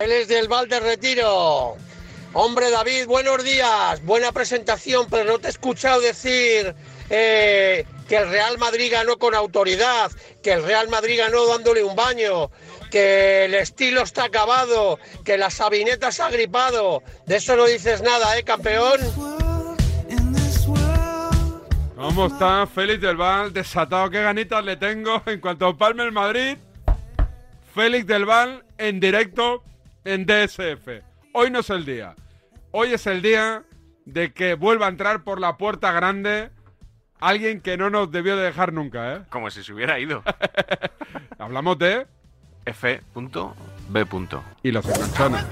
Él 0.00 0.12
es 0.12 0.28
del 0.28 0.48
Val 0.48 0.68
de 0.68 0.80
Retiro. 0.80 1.76
Hombre, 2.32 2.70
David, 2.70 3.06
buenos 3.06 3.44
días. 3.44 4.04
Buena 4.04 4.32
presentación, 4.32 5.06
pero 5.08 5.24
no 5.24 5.38
te 5.38 5.46
he 5.46 5.50
escuchado 5.50 6.00
decir 6.00 6.74
eh, 7.08 7.86
que 8.08 8.16
el 8.16 8.28
Real 8.28 8.58
Madrid 8.58 8.90
ganó 8.92 9.18
con 9.18 9.34
autoridad, 9.34 10.10
que 10.42 10.52
el 10.52 10.62
Real 10.62 10.88
Madrid 10.88 11.18
ganó 11.18 11.46
dándole 11.46 11.82
un 11.82 11.96
baño, 11.96 12.50
que 12.90 13.46
el 13.46 13.54
estilo 13.54 14.02
está 14.02 14.24
acabado, 14.24 14.98
que 15.24 15.38
la 15.38 15.50
sabineta 15.50 16.12
se 16.12 16.22
ha 16.22 16.30
gripado. 16.30 17.02
De 17.26 17.36
eso 17.36 17.56
no 17.56 17.66
dices 17.66 18.02
nada, 18.02 18.38
¿eh, 18.38 18.44
campeón? 18.44 19.00
¿Cómo 21.96 22.26
está 22.26 22.66
Félix 22.66 23.00
del 23.00 23.16
Val? 23.16 23.52
Desatado, 23.52 24.10
qué 24.10 24.22
ganitas 24.22 24.64
le 24.64 24.76
tengo 24.76 25.22
en 25.26 25.40
cuanto 25.40 25.76
palme 25.76 26.04
el 26.04 26.12
Madrid. 26.12 26.58
Félix 27.74 28.06
del 28.06 28.26
Val 28.26 28.64
en 28.78 29.00
directo 29.00 29.64
en 30.04 30.26
DSF. 30.26 31.02
Hoy 31.32 31.50
no 31.50 31.60
es 31.60 31.70
el 31.70 31.84
día. 31.84 32.14
Hoy 32.72 32.92
es 32.92 33.06
el 33.06 33.22
día 33.22 33.64
de 34.04 34.32
que 34.32 34.54
vuelva 34.54 34.86
a 34.86 34.90
entrar 34.90 35.24
por 35.24 35.40
la 35.40 35.56
puerta 35.56 35.92
grande 35.92 36.50
alguien 37.28 37.60
que 37.60 37.76
no 37.76 37.90
nos 37.90 38.10
debió 38.10 38.36
de 38.36 38.44
dejar 38.44 38.72
nunca, 38.72 39.14
¿eh? 39.14 39.22
Como 39.30 39.50
si 39.50 39.64
se 39.64 39.72
hubiera 39.72 39.98
ido. 39.98 40.22
Hablamos 41.38 41.78
de 41.78 42.06
F.B. 43.92 44.38
y 44.62 44.70
los 44.70 44.84
enganchones. 44.84 45.44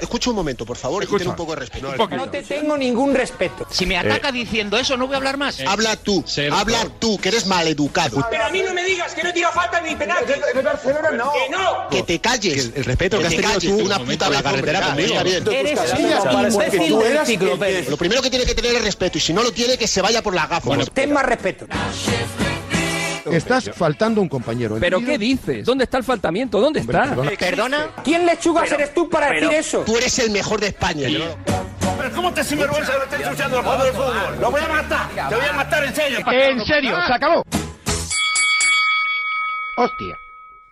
Escucha 0.00 0.30
un 0.30 0.36
momento, 0.36 0.66
por 0.66 0.76
favor, 0.76 1.02
y 1.02 1.04
Escucha. 1.04 1.24
ten 1.24 1.30
un 1.30 1.36
poco 1.36 1.52
de 1.54 1.60
respeto. 1.60 1.94
Poquito. 1.96 2.16
No 2.16 2.30
te 2.30 2.42
tengo 2.42 2.76
ningún 2.76 3.14
respeto. 3.14 3.66
Si 3.70 3.86
me 3.86 3.96
ataca 3.96 4.30
diciendo 4.32 4.76
eso, 4.76 4.96
no 4.96 5.06
voy 5.06 5.14
a 5.14 5.16
hablar 5.18 5.36
más. 5.36 5.60
Habla 5.60 5.96
tú, 5.96 6.24
habla 6.52 6.86
tú, 6.98 7.18
que 7.18 7.28
eres 7.28 7.46
maleducado. 7.46 8.24
Pero 8.30 8.44
a 8.44 8.50
mí 8.50 8.62
no 8.62 8.74
me 8.74 8.84
digas 8.84 9.14
que 9.14 9.22
no 9.22 9.32
tira 9.32 9.50
falta 9.50 9.80
ni. 9.80 9.94
De 9.94 10.62
Barcelona 10.62 11.10
no. 11.12 11.32
Que 11.32 11.50
no. 11.50 11.88
Que 11.90 12.02
te 12.02 12.20
calles. 12.20 12.72
El 12.74 12.84
respeto 12.84 13.18
que 13.18 13.26
has 13.26 13.30
te 13.30 13.36
tenido 13.36 13.54
calles 13.54 13.70
tú 13.70 13.76
de 13.78 13.82
una 13.84 13.98
un 13.98 14.06
puta 14.06 14.30
la 14.30 14.42
carretera 14.42 14.88
hombre, 14.88 15.08
conmigo. 15.08 15.14
está 15.14 15.24
bien. 15.24 15.66
Eres 15.66 15.80
un 16.74 16.82
imbécil. 16.82 17.90
Lo 17.90 17.96
primero 17.96 18.22
que 18.22 18.30
tiene 18.30 18.44
que 18.44 18.54
tener 18.54 18.74
es 18.74 18.82
respeto 18.82 19.18
y 19.18 19.20
si 19.20 19.32
no 19.32 19.42
lo 19.42 19.52
tiene, 19.52 19.78
que 19.78 19.86
se 19.86 20.02
vaya 20.02 20.22
por 20.22 20.34
las 20.34 20.48
gafas. 20.48 20.90
Ten 20.92 21.12
más 21.12 21.24
respeto. 21.24 21.66
Estás 23.30 23.70
faltando 23.74 24.20
un 24.20 24.28
compañero. 24.28 24.76
¿Pero 24.80 25.00
qué 25.00 25.18
dices? 25.18 25.64
¿Dónde 25.64 25.84
está 25.84 25.98
el 25.98 26.04
faltamiento? 26.04 26.60
¿Dónde 26.60 26.80
está? 26.80 27.14
¿Perdona? 27.38 27.88
¿Quién 28.04 28.26
lechugas 28.26 28.70
eres 28.72 28.94
tú 28.94 29.08
para 29.08 29.30
decir 29.30 29.50
eso? 29.52 29.82
Tú 29.84 29.96
eres 29.96 30.18
el 30.18 30.30
mejor 30.30 30.60
de 30.60 30.68
España. 30.68 31.08
Pero 31.98 32.12
¿cómo 32.14 32.32
te 32.32 32.44
sinvergüenza 32.44 32.92
que 32.92 32.98
me 32.98 33.04
estés 33.04 33.20
ensuciando 33.20 33.58
el 33.58 33.64
juego 33.64 33.84
del 33.84 33.92
fútbol? 33.94 34.40
¡Lo 34.40 34.50
voy 34.50 34.60
a 34.60 34.68
matar! 34.68 35.28
¡Te 35.28 35.34
voy 35.34 35.44
a 35.44 35.52
matar 35.52 35.84
en 35.84 35.94
serio! 35.94 36.18
En 36.30 36.64
serio, 36.64 36.96
se 37.06 37.12
acabó. 37.12 37.42
Hostia. 39.78 40.14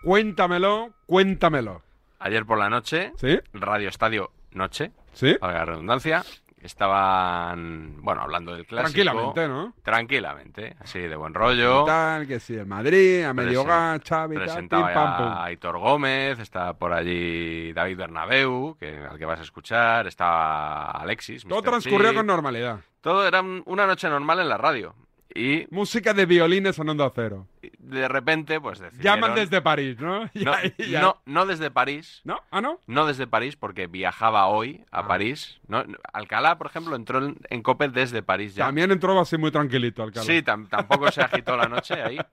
Cuéntamelo, 0.03 0.91
cuéntamelo. 1.07 1.83
Ayer 2.19 2.45
por 2.45 2.59
la 2.59 2.71
noche, 2.71 3.13
¿Sí? 3.21 3.39
Radio 3.53 3.89
Estadio 3.89 4.31
Noche, 4.53 4.93
¿Sí? 5.13 5.37
valga 5.41 5.59
la 5.59 5.65
redundancia, 5.67 6.25
estaban, 6.65 7.97
bueno, 8.03 8.23
hablando 8.23 8.55
del 8.55 8.67
clásico. 8.67 8.93
Tranquilamente, 8.93 9.49
¿no? 9.49 9.75
Tranquilamente, 9.83 10.77
así 10.81 11.01
de 11.01 11.17
buen 11.17 11.35
rollo. 11.35 11.85
Tal, 11.85 12.27
que 12.27 12.41
sí, 12.41 12.55
el 12.55 12.67
Madrid, 12.67 13.23
a 13.25 13.33
medio 13.35 13.65
Xavi, 13.65 14.01
tal, 14.05 14.29
pim, 14.29 14.69
pam, 14.69 14.95
ya 14.95 15.17
pum. 15.17 15.27
a 15.27 15.45
Aitor 15.45 15.79
Gómez, 15.79 16.39
está 16.39 16.73
por 16.75 16.93
allí 16.93 17.73
David 17.73 17.97
Bernabeu, 17.99 18.77
que, 18.79 18.97
al 19.11 19.19
que 19.19 19.25
vas 19.25 19.41
a 19.41 19.43
escuchar, 19.43 20.07
estaba 20.07 20.91
Alexis. 20.93 21.45
Todo 21.47 21.63
transcurrió 21.63 22.09
Chip. 22.11 22.17
con 22.19 22.27
normalidad. 22.27 22.81
Todo 23.01 23.27
era 23.27 23.41
un- 23.43 23.63
una 23.67 23.87
noche 23.87 24.09
normal 24.09 24.41
en 24.41 24.49
la 24.49 24.57
radio. 24.57 24.95
Y 25.37 25.67
Música 25.71 26.15
de 26.15 26.27
violines 26.27 26.77
sonando 26.77 27.05
a 27.05 27.11
cero. 27.13 27.49
de 27.81 28.07
repente, 28.07 28.61
pues 28.61 28.79
decidieron... 28.79 29.21
Llaman 29.21 29.35
desde 29.35 29.61
París, 29.61 29.99
¿no? 29.99 30.31
No, 30.35 30.53
ya- 30.79 31.01
no, 31.01 31.21
no 31.27 31.45
desde 31.47 31.71
París. 31.73 32.21
¿No? 32.25 32.41
¿Ah, 32.53 32.61
no? 32.61 32.79
No 32.87 33.05
desde 33.07 33.27
París, 33.27 33.57
porque 33.57 33.89
viajaba 33.89 34.47
hoy 34.47 34.85
a 34.93 35.09
París. 35.09 35.59
¿no? 35.67 35.85
Alcalá, 36.13 36.57
por 36.57 36.69
ejemplo, 36.69 36.95
entró 36.95 37.19
en, 37.19 37.37
en 37.51 37.63
desde 37.93 38.23
París 38.23 38.55
ya. 38.55 38.67
También 38.67 38.93
entró 38.93 39.19
así 39.21 39.37
muy 39.37 39.51
tranquilito, 39.51 40.05
alcalde. 40.05 40.33
Sí, 40.39 40.43
tam- 40.45 40.69
tampoco 40.69 41.11
se 41.11 41.21
agitó 41.23 41.57
la 41.57 41.67
noche 41.67 41.95
ahí. 41.95 42.19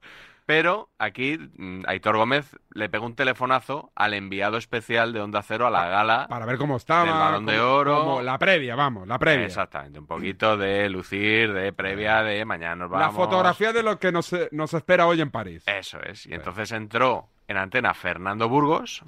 Pero 0.45 0.89
aquí 0.97 1.37
mm, 1.37 1.83
Aitor 1.87 2.17
Gómez 2.17 2.57
le 2.73 2.89
pegó 2.89 3.05
un 3.05 3.15
telefonazo 3.15 3.91
al 3.95 4.13
enviado 4.13 4.57
especial 4.57 5.13
de 5.13 5.21
Onda 5.21 5.41
Cero 5.43 5.67
a 5.67 5.69
la 5.69 5.87
gala. 5.87 6.27
Para 6.29 6.45
ver 6.45 6.57
cómo 6.57 6.77
estaba. 6.77 7.05
Del 7.05 7.13
Balón 7.13 7.45
de 7.45 7.59
Oro. 7.59 7.99
cómo- 7.99 8.21
la 8.21 8.37
previa, 8.37 8.75
vamos, 8.75 9.07
la 9.07 9.17
previa. 9.19 9.45
Exactamente, 9.45 9.99
un 9.99 10.07
poquito 10.07 10.57
de 10.57 10.89
lucir, 10.89 11.53
de 11.53 11.71
previa, 11.73 12.23
de 12.23 12.43
mañana 12.45 12.75
nos 12.75 12.89
vamos. 12.89 13.07
La 13.07 13.11
fotografía 13.13 13.71
de 13.71 13.83
lo 13.83 13.97
que 13.99 14.11
nos, 14.11 14.35
nos 14.51 14.73
espera 14.73 15.05
hoy 15.07 15.21
en 15.21 15.31
París. 15.31 15.63
Eso 15.67 15.99
es. 16.01 16.25
Y 16.25 16.33
entonces 16.33 16.71
entró 16.71 17.29
en 17.47 17.57
antena 17.57 17.93
Fernando 17.93 18.49
Burgos 18.49 19.03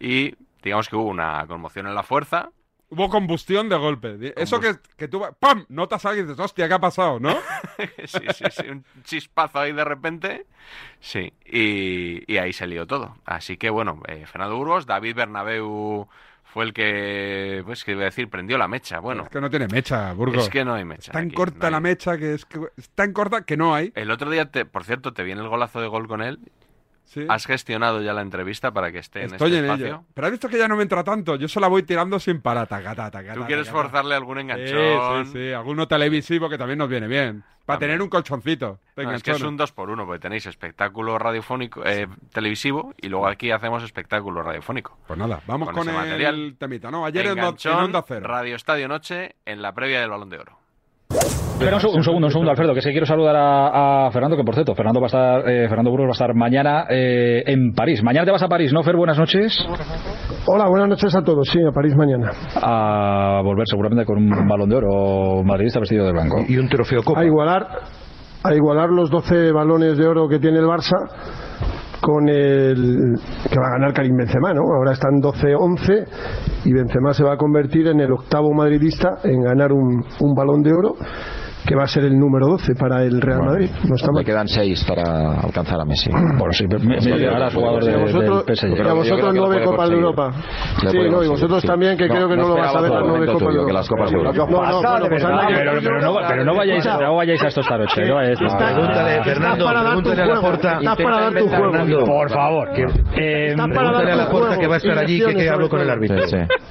y 0.00 0.34
digamos 0.62 0.88
que 0.88 0.96
hubo 0.96 1.08
una 1.08 1.46
conmoción 1.46 1.86
en 1.86 1.94
la 1.94 2.02
fuerza. 2.02 2.50
Hubo 2.94 3.08
combustión 3.08 3.68
de 3.68 3.76
golpe. 3.76 4.34
Eso 4.36 4.60
que, 4.60 4.76
que 4.96 5.08
tú... 5.08 5.22
¡Pam! 5.40 5.66
Notas 5.68 6.04
algo 6.04 6.20
y 6.20 6.22
dices, 6.22 6.38
hostia, 6.38 6.68
¿qué 6.68 6.74
ha 6.74 6.78
pasado, 6.78 7.18
no? 7.18 7.36
sí, 8.04 8.20
sí, 8.32 8.44
sí, 8.50 8.68
un 8.68 8.84
chispazo 9.02 9.58
ahí 9.58 9.72
de 9.72 9.84
repente. 9.84 10.46
Sí, 11.00 11.32
y, 11.44 12.32
y 12.32 12.36
ahí 12.38 12.52
se 12.52 12.66
lió 12.66 12.86
todo. 12.86 13.16
Así 13.24 13.56
que 13.56 13.70
bueno, 13.70 14.00
eh, 14.06 14.24
Fernando 14.26 14.56
Burgos, 14.56 14.86
David 14.86 15.16
Bernabeu 15.16 16.08
fue 16.44 16.64
el 16.64 16.72
que, 16.72 17.62
pues 17.66 17.82
que 17.82 17.92
iba 17.92 18.02
a 18.02 18.04
decir, 18.04 18.30
prendió 18.30 18.56
la 18.56 18.68
mecha. 18.68 19.00
Bueno, 19.00 19.24
Es 19.24 19.28
que 19.28 19.40
no 19.40 19.50
tiene 19.50 19.66
mecha, 19.66 20.12
Burgos. 20.12 20.44
Es 20.44 20.48
que 20.48 20.64
no 20.64 20.74
hay 20.74 20.84
mecha 20.84 21.10
Es 21.10 21.12
tan 21.12 21.26
aquí, 21.26 21.34
corta 21.34 21.66
no 21.66 21.70
la 21.72 21.80
mecha 21.80 22.16
que 22.16 22.34
es, 22.34 22.44
que 22.44 22.60
es 22.76 22.88
tan 22.90 23.12
corta 23.12 23.44
que 23.44 23.56
no 23.56 23.74
hay. 23.74 23.92
el 23.96 24.08
otro 24.12 24.30
día, 24.30 24.48
te, 24.50 24.64
por 24.64 24.84
cierto, 24.84 25.12
te 25.12 25.24
viene 25.24 25.40
el 25.42 25.48
golazo 25.48 25.80
de 25.80 25.88
gol 25.88 26.06
con 26.06 26.22
él. 26.22 26.38
¿Has 27.28 27.46
gestionado 27.46 28.02
ya 28.02 28.12
la 28.12 28.22
entrevista 28.22 28.72
para 28.72 28.90
que 28.90 28.98
esté 28.98 29.20
en 29.20 29.34
este 29.34 29.46
en 29.46 29.64
espacio? 29.64 29.86
ello. 29.86 30.04
Pero 30.14 30.26
has 30.26 30.30
visto 30.32 30.48
que 30.48 30.58
ya 30.58 30.68
no 30.68 30.76
me 30.76 30.82
entra 30.82 31.04
tanto. 31.04 31.36
Yo 31.36 31.48
se 31.48 31.60
la 31.60 31.68
voy 31.68 31.82
tirando 31.82 32.18
sin 32.18 32.40
parar. 32.40 32.66
Taca, 32.66 32.94
taca, 32.94 33.10
taca, 33.10 33.34
¿Tú 33.34 33.44
quieres 33.44 33.68
forzarle 33.68 34.14
algún 34.14 34.38
enganchón? 34.38 35.26
Sí, 35.26 35.32
sí, 35.32 35.38
sí. 35.38 35.52
Alguno 35.52 35.86
televisivo 35.86 36.48
que 36.48 36.58
también 36.58 36.78
nos 36.78 36.88
viene 36.88 37.06
bien. 37.06 37.44
Para 37.64 37.78
tener 37.78 38.02
un 38.02 38.08
colchoncito. 38.08 38.78
No, 38.96 39.10
es 39.12 39.22
que 39.22 39.30
es 39.30 39.42
un 39.42 39.56
dos 39.56 39.72
por 39.72 39.88
uno, 39.88 40.04
porque 40.04 40.20
tenéis 40.20 40.44
espectáculo 40.46 41.18
radiofónico, 41.18 41.82
eh, 41.86 42.06
televisivo, 42.32 42.94
y 43.00 43.08
luego 43.08 43.26
aquí 43.26 43.50
hacemos 43.50 43.82
espectáculo 43.82 44.42
radiofónico. 44.42 44.98
Pues 45.06 45.18
nada, 45.18 45.40
vamos 45.46 45.70
con, 45.70 45.88
el 45.88 45.94
material. 45.94 46.56
temita, 46.58 46.90
¿no? 46.90 47.06
Ayer 47.06 47.26
en, 47.26 47.38
en 47.38 47.72
Onda 47.72 48.04
Cero. 48.06 48.28
Radio 48.28 48.54
Estadio 48.54 48.86
Noche, 48.86 49.36
en 49.46 49.62
la 49.62 49.72
previa 49.72 50.00
del 50.00 50.10
Balón 50.10 50.28
de 50.28 50.38
Oro. 50.38 50.58
Espera 51.64 51.76
un, 51.76 51.82
seg- 51.82 51.96
un 51.96 52.04
segundo, 52.04 52.26
un 52.26 52.30
segundo, 52.30 52.50
Alfredo, 52.50 52.72
que 52.74 52.80
es 52.80 52.84
que 52.84 52.90
quiero 52.90 53.06
saludar 53.06 53.36
a, 53.36 54.06
a 54.06 54.10
Fernando, 54.10 54.36
que 54.36 54.44
por 54.44 54.54
cierto, 54.54 54.74
Fernando 54.74 55.00
va 55.00 55.06
a 55.06 55.08
estar, 55.08 55.48
eh, 55.48 55.66
Fernando 55.68 55.90
Burgos 55.90 56.08
va 56.08 56.10
a 56.10 56.12
estar 56.12 56.34
mañana 56.34 56.84
eh, 56.90 57.42
en 57.46 57.72
París. 57.72 58.02
Mañana 58.02 58.26
te 58.26 58.32
vas 58.32 58.42
a 58.42 58.48
París, 58.48 58.72
¿no, 58.72 58.82
Fer? 58.82 58.96
Buenas 58.96 59.18
noches. 59.18 59.66
Hola, 60.46 60.68
buenas 60.68 60.88
noches 60.90 61.14
a 61.14 61.22
todos. 61.22 61.48
Sí, 61.48 61.58
a 61.66 61.72
París 61.72 61.94
mañana. 61.96 62.30
A 62.56 63.40
volver 63.42 63.66
seguramente 63.66 64.04
con 64.04 64.18
un 64.18 64.48
balón 64.48 64.68
de 64.68 64.76
oro 64.76 65.42
madridista 65.42 65.80
vestido 65.80 66.04
de 66.04 66.12
blanco. 66.12 66.36
Y 66.46 66.58
un 66.58 66.68
trofeo 66.68 67.02
Copa. 67.02 67.20
A 67.20 67.24
igualar, 67.24 67.66
a 68.42 68.54
igualar 68.54 68.90
los 68.90 69.10
12 69.10 69.50
balones 69.52 69.96
de 69.96 70.06
oro 70.06 70.28
que 70.28 70.38
tiene 70.38 70.58
el 70.58 70.66
Barça 70.66 70.98
con 72.00 72.28
el 72.28 73.14
que 73.50 73.58
va 73.58 73.68
a 73.68 73.78
ganar 73.78 73.94
Karim 73.94 74.14
Benzema, 74.18 74.52
¿no? 74.52 74.60
Ahora 74.76 74.92
están 74.92 75.12
12-11 75.22 76.04
y 76.66 76.72
Benzema 76.74 77.14
se 77.14 77.24
va 77.24 77.32
a 77.32 77.36
convertir 77.38 77.86
en 77.86 78.00
el 78.00 78.12
octavo 78.12 78.52
madridista 78.52 79.08
en 79.24 79.40
ganar 79.40 79.72
un, 79.72 80.04
un 80.20 80.34
balón 80.34 80.62
de 80.62 80.70
oro 80.74 80.96
que 81.66 81.74
va 81.74 81.84
a 81.84 81.86
ser 81.88 82.04
el 82.04 82.18
número 82.18 82.46
12 82.46 82.74
para 82.74 83.02
el 83.04 83.20
Real 83.20 83.42
Madrid. 83.42 83.70
No 83.88 83.94
está 83.96 84.08
Le 84.08 84.12
mal. 84.14 84.24
quedan 84.24 84.48
seis 84.48 84.84
para 84.86 85.40
alcanzar 85.40 85.80
a 85.80 85.84
Messi. 85.84 86.10
Bueno, 86.44 86.52
sí, 86.52 86.66
me, 86.66 86.78
me, 86.78 86.96
me 86.96 87.18
llegará 87.18 87.50
jugador 87.50 87.84
Y 87.84 87.88
a 87.88 87.90
de, 87.92 87.96
vosotros, 87.98 88.46
del 88.46 88.56
PSG. 88.56 88.76
y 88.76 88.88
a 88.88 88.92
vosotros 88.92 89.34
nueve 89.34 89.64
Copas 89.64 89.88
de 89.88 89.94
Europa. 89.94 90.32
Sí, 90.90 90.98
no, 91.10 91.22
y 91.22 91.28
vosotros 91.28 91.62
también, 91.62 91.96
que 91.96 92.08
creo 92.08 92.28
que 92.28 92.36
no, 92.36 92.48
lo 92.48 92.54
vas 92.56 92.74
a 92.74 92.80
ver, 92.80 92.90
las 92.90 93.02
nueve 93.06 93.26
Copas 93.26 94.10
de 94.10 94.16
Europa. 94.18 94.32
No, 94.36 94.46
no, 94.46 94.82
bueno, 94.82 95.06
pues 95.08 95.24
anda, 95.24 95.46
que- 95.46 95.54
pero, 95.54 95.72
pero 95.82 96.00
no, 96.00 96.16
pero 96.28 96.44
no 96.44 96.54
vayáis, 96.54 96.84
no 96.84 97.14
vayáis 97.16 97.42
a 97.44 97.48
estos 97.48 97.66
taroches. 97.66 98.08
No 98.08 98.14
vayáis 98.16 98.40
a 98.40 98.44
estos 98.44 98.62
Pregúntale. 98.62 99.24
Fernando, 99.24 99.66
pregúntale 99.68 100.22
a 100.22 100.26
Laporta. 100.26 100.78
Estás 100.78 100.96
para 100.96 101.20
dar 101.20 101.32
tu 101.34 101.48
juego. 101.48 102.04
Por 102.06 102.30
favor. 102.30 102.72
que- 102.72 102.82
eh, 103.16 103.50
Estás 103.50 103.68
para 103.68 103.92
dar 103.92 104.02
pregúntale 104.02 104.12
a 104.12 104.16
Laporta 104.16 104.46
juego. 104.48 104.60
que 104.60 104.66
va 104.66 104.74
a 104.74 104.78
estar 104.78 104.98
allí, 104.98 105.20
que- 105.24 105.34
que 105.34 105.48
hablo 105.48 105.68
con 105.68 105.80
el 105.80 105.90
árbitro. 105.90 106.16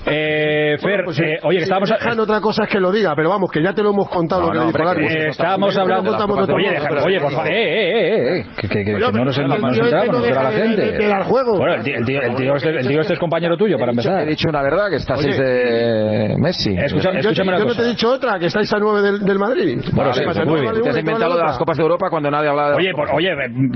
Eh, 0.06 0.78
Fer, 0.82 1.04
Pues, 1.06 1.20
eh, 1.20 1.40
oye, 1.44 1.58
que 1.60 1.64
estábamos... 1.64 1.92
otra 2.20 2.42
cosa 2.42 2.64
es 2.64 2.70
que 2.70 2.80
lo 2.80 2.92
diga, 2.92 3.14
pero 3.16 3.30
vamos, 3.30 3.50
que 3.52 3.62
ya 3.64 3.74
te 3.74 3.82
lo 3.84 3.92
hemos 3.92 4.10
contado 4.10 4.52
lo 4.54 4.68
que 4.68 4.74
el 4.84 4.90
árbitro. 4.90 5.20
Eh, 5.26 5.30
estábamos 5.30 5.78
hablando... 5.78 6.12
Oye, 6.54 6.70
deja- 6.72 7.04
oye, 7.06 7.20
por 7.20 7.32
favor, 7.32 7.48
eh, 7.48 7.54
eh, 7.54 8.38
eh, 8.38 8.40
eh, 8.40 8.46
que, 8.60 8.68
que, 8.68 8.86
que, 8.86 8.92
no 8.94 9.26
nos 9.26 9.38
el 9.38 9.52
entera 9.52 10.44
la 10.44 10.52
gente. 10.52 10.82
de- 10.82 10.92
de 10.98 11.08
dar 11.08 11.24
juego. 11.24 11.58
Bueno, 11.58 11.76
el 11.76 11.84
tío, 11.84 11.96
el 11.98 12.06
tío, 12.06 12.22
el 12.22 12.36
tío 12.36 12.56
este, 12.56 12.70
el 12.70 12.88
tío 12.88 13.02
este 13.02 13.14
es 13.14 13.20
compañero 13.20 13.58
tuyo, 13.58 13.78
para 13.78 13.92
empezar. 13.92 14.22
He 14.22 14.26
dicho 14.28 14.50
una 14.50 14.62
verdad, 14.62 14.90
que 14.90 14.98
estás 14.98 15.22
de 15.22 16.36
Messi. 16.38 16.76
Yo- 16.76 16.82
escúchame 16.82 17.50
una 17.50 17.60
yo 17.60 17.66
no 17.66 17.76
te 17.76 17.82
he 17.82 17.86
dicho 17.88 18.12
otra, 18.12 18.40
que 18.40 18.46
estáis 18.48 18.72
a 18.74 18.80
nueve 18.80 19.02
del, 19.02 19.20
del 19.26 19.40
Madrid. 19.40 19.80
Bueno, 19.94 20.12
¿Qué 20.12 20.20
sí, 20.20 20.24
Te 20.84 20.90
has 20.90 20.98
inventado 20.98 21.38
de 21.38 21.44
las? 21.44 21.58
Copas 21.58 21.78
de 21.78 21.84
Europa 21.84 22.10
cuando 22.10 22.30
nadie 22.30 22.50
hablaba 22.50 22.72
de 22.72 22.76
Oye, 22.78 22.92
por- 22.94 23.10
oye, 23.14 23.30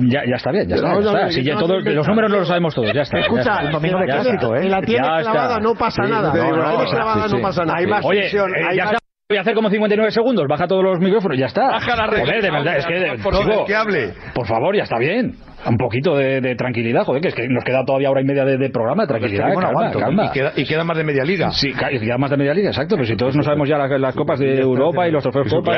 ya, 0.10 0.22
ya 0.28 0.36
está 0.36 0.51
bien, 0.51 0.68
ya 0.68 0.76
está. 0.76 0.93
Ya 0.93 0.99
está. 0.99 1.32
Si 1.32 1.43
ya 1.43 1.55
los 1.55 2.08
números 2.08 2.32
no 2.32 2.38
los 2.39 2.47
sabemos 2.47 2.74
todos, 2.76 2.91
ya 2.93 3.01
está. 3.01 3.20
Escucha, 3.20 3.64
un 3.66 3.72
domingo 3.72 3.99
de 3.99 4.05
clásico. 4.05 4.55
¿eh? 4.55 4.70
La 4.70 4.82
tienes 4.82 5.08
clavada, 5.22 5.60
no 5.60 5.74
pasa 5.76 6.03
nada. 6.03 6.34
La 6.34 6.34
tienes 6.34 6.91
clavada, 6.91 7.28
no 7.28 7.41
pasa 7.41 7.66
nada. 7.66 7.78
Hay 7.78 7.88
más 7.88 8.08
tensión, 8.08 8.49
eh, 8.55 8.64
hay 8.70 8.78
ya 8.78 8.84
más- 8.86 8.93
está. 8.93 9.07
Voy 9.30 9.38
a 9.39 9.41
hacer 9.41 9.55
como 9.55 9.69
59 9.69 10.09
segundos, 10.11 10.45
baja 10.47 10.67
todos 10.69 10.82
los 10.86 10.99
micrófonos, 11.01 11.38
ya 11.38 11.47
está. 11.47 11.67
Baja 11.67 11.97
la 11.97 12.07
regla. 12.07 12.25
Joder, 12.28 12.41
de 12.41 12.49
verdad, 12.49 12.78
es 12.78 12.86
que, 12.86 13.21
Por 13.21 13.34
chico, 13.36 13.49
favor, 13.49 13.65
que 13.67 13.75
hable. 13.75 14.13
por 14.34 14.47
favor, 14.47 14.73
ya 14.78 14.84
está 14.84 14.97
bien. 14.97 15.36
Un 15.70 15.78
poquito 15.78 16.15
de, 16.15 16.41
de 16.41 16.55
tranquilidad, 16.55 17.03
joder, 17.03 17.22
que 17.22 17.28
es 17.30 17.36
que 17.36 17.47
nos 17.49 17.63
queda 17.63 17.84
todavía 17.86 18.09
hora 18.09 18.22
y 18.22 18.26
media 18.26 18.45
de, 18.45 18.57
de 18.57 18.70
programa, 18.70 19.05
tranquilidad, 19.07 19.45
Bueno, 19.47 19.59
calma, 19.61 19.70
aguanto. 19.80 19.99
calma. 19.99 20.26
Y 20.26 20.30
queda, 20.32 20.51
y 20.55 20.65
queda 20.65 20.84
más 20.84 20.97
de 20.97 21.03
media 21.03 21.24
liga. 21.24 21.51
Sí, 21.51 21.72
queda 21.74 22.18
más 22.18 22.30
de 22.32 22.38
media 22.38 22.53
liga, 22.53 22.70
exacto, 22.70 22.95
pero 22.95 23.05
si 23.07 23.15
todos 23.15 23.36
no 23.36 23.43
sabemos 23.43 23.68
ya 23.70 23.78
las, 23.78 23.89
las 23.99 24.15
copas 24.15 24.39
de 24.39 24.59
Europa 24.59 25.07
y 25.07 25.11
los 25.11 25.24
trofeos 25.24 25.47
Es 25.47 25.53
Copa. 25.53 25.74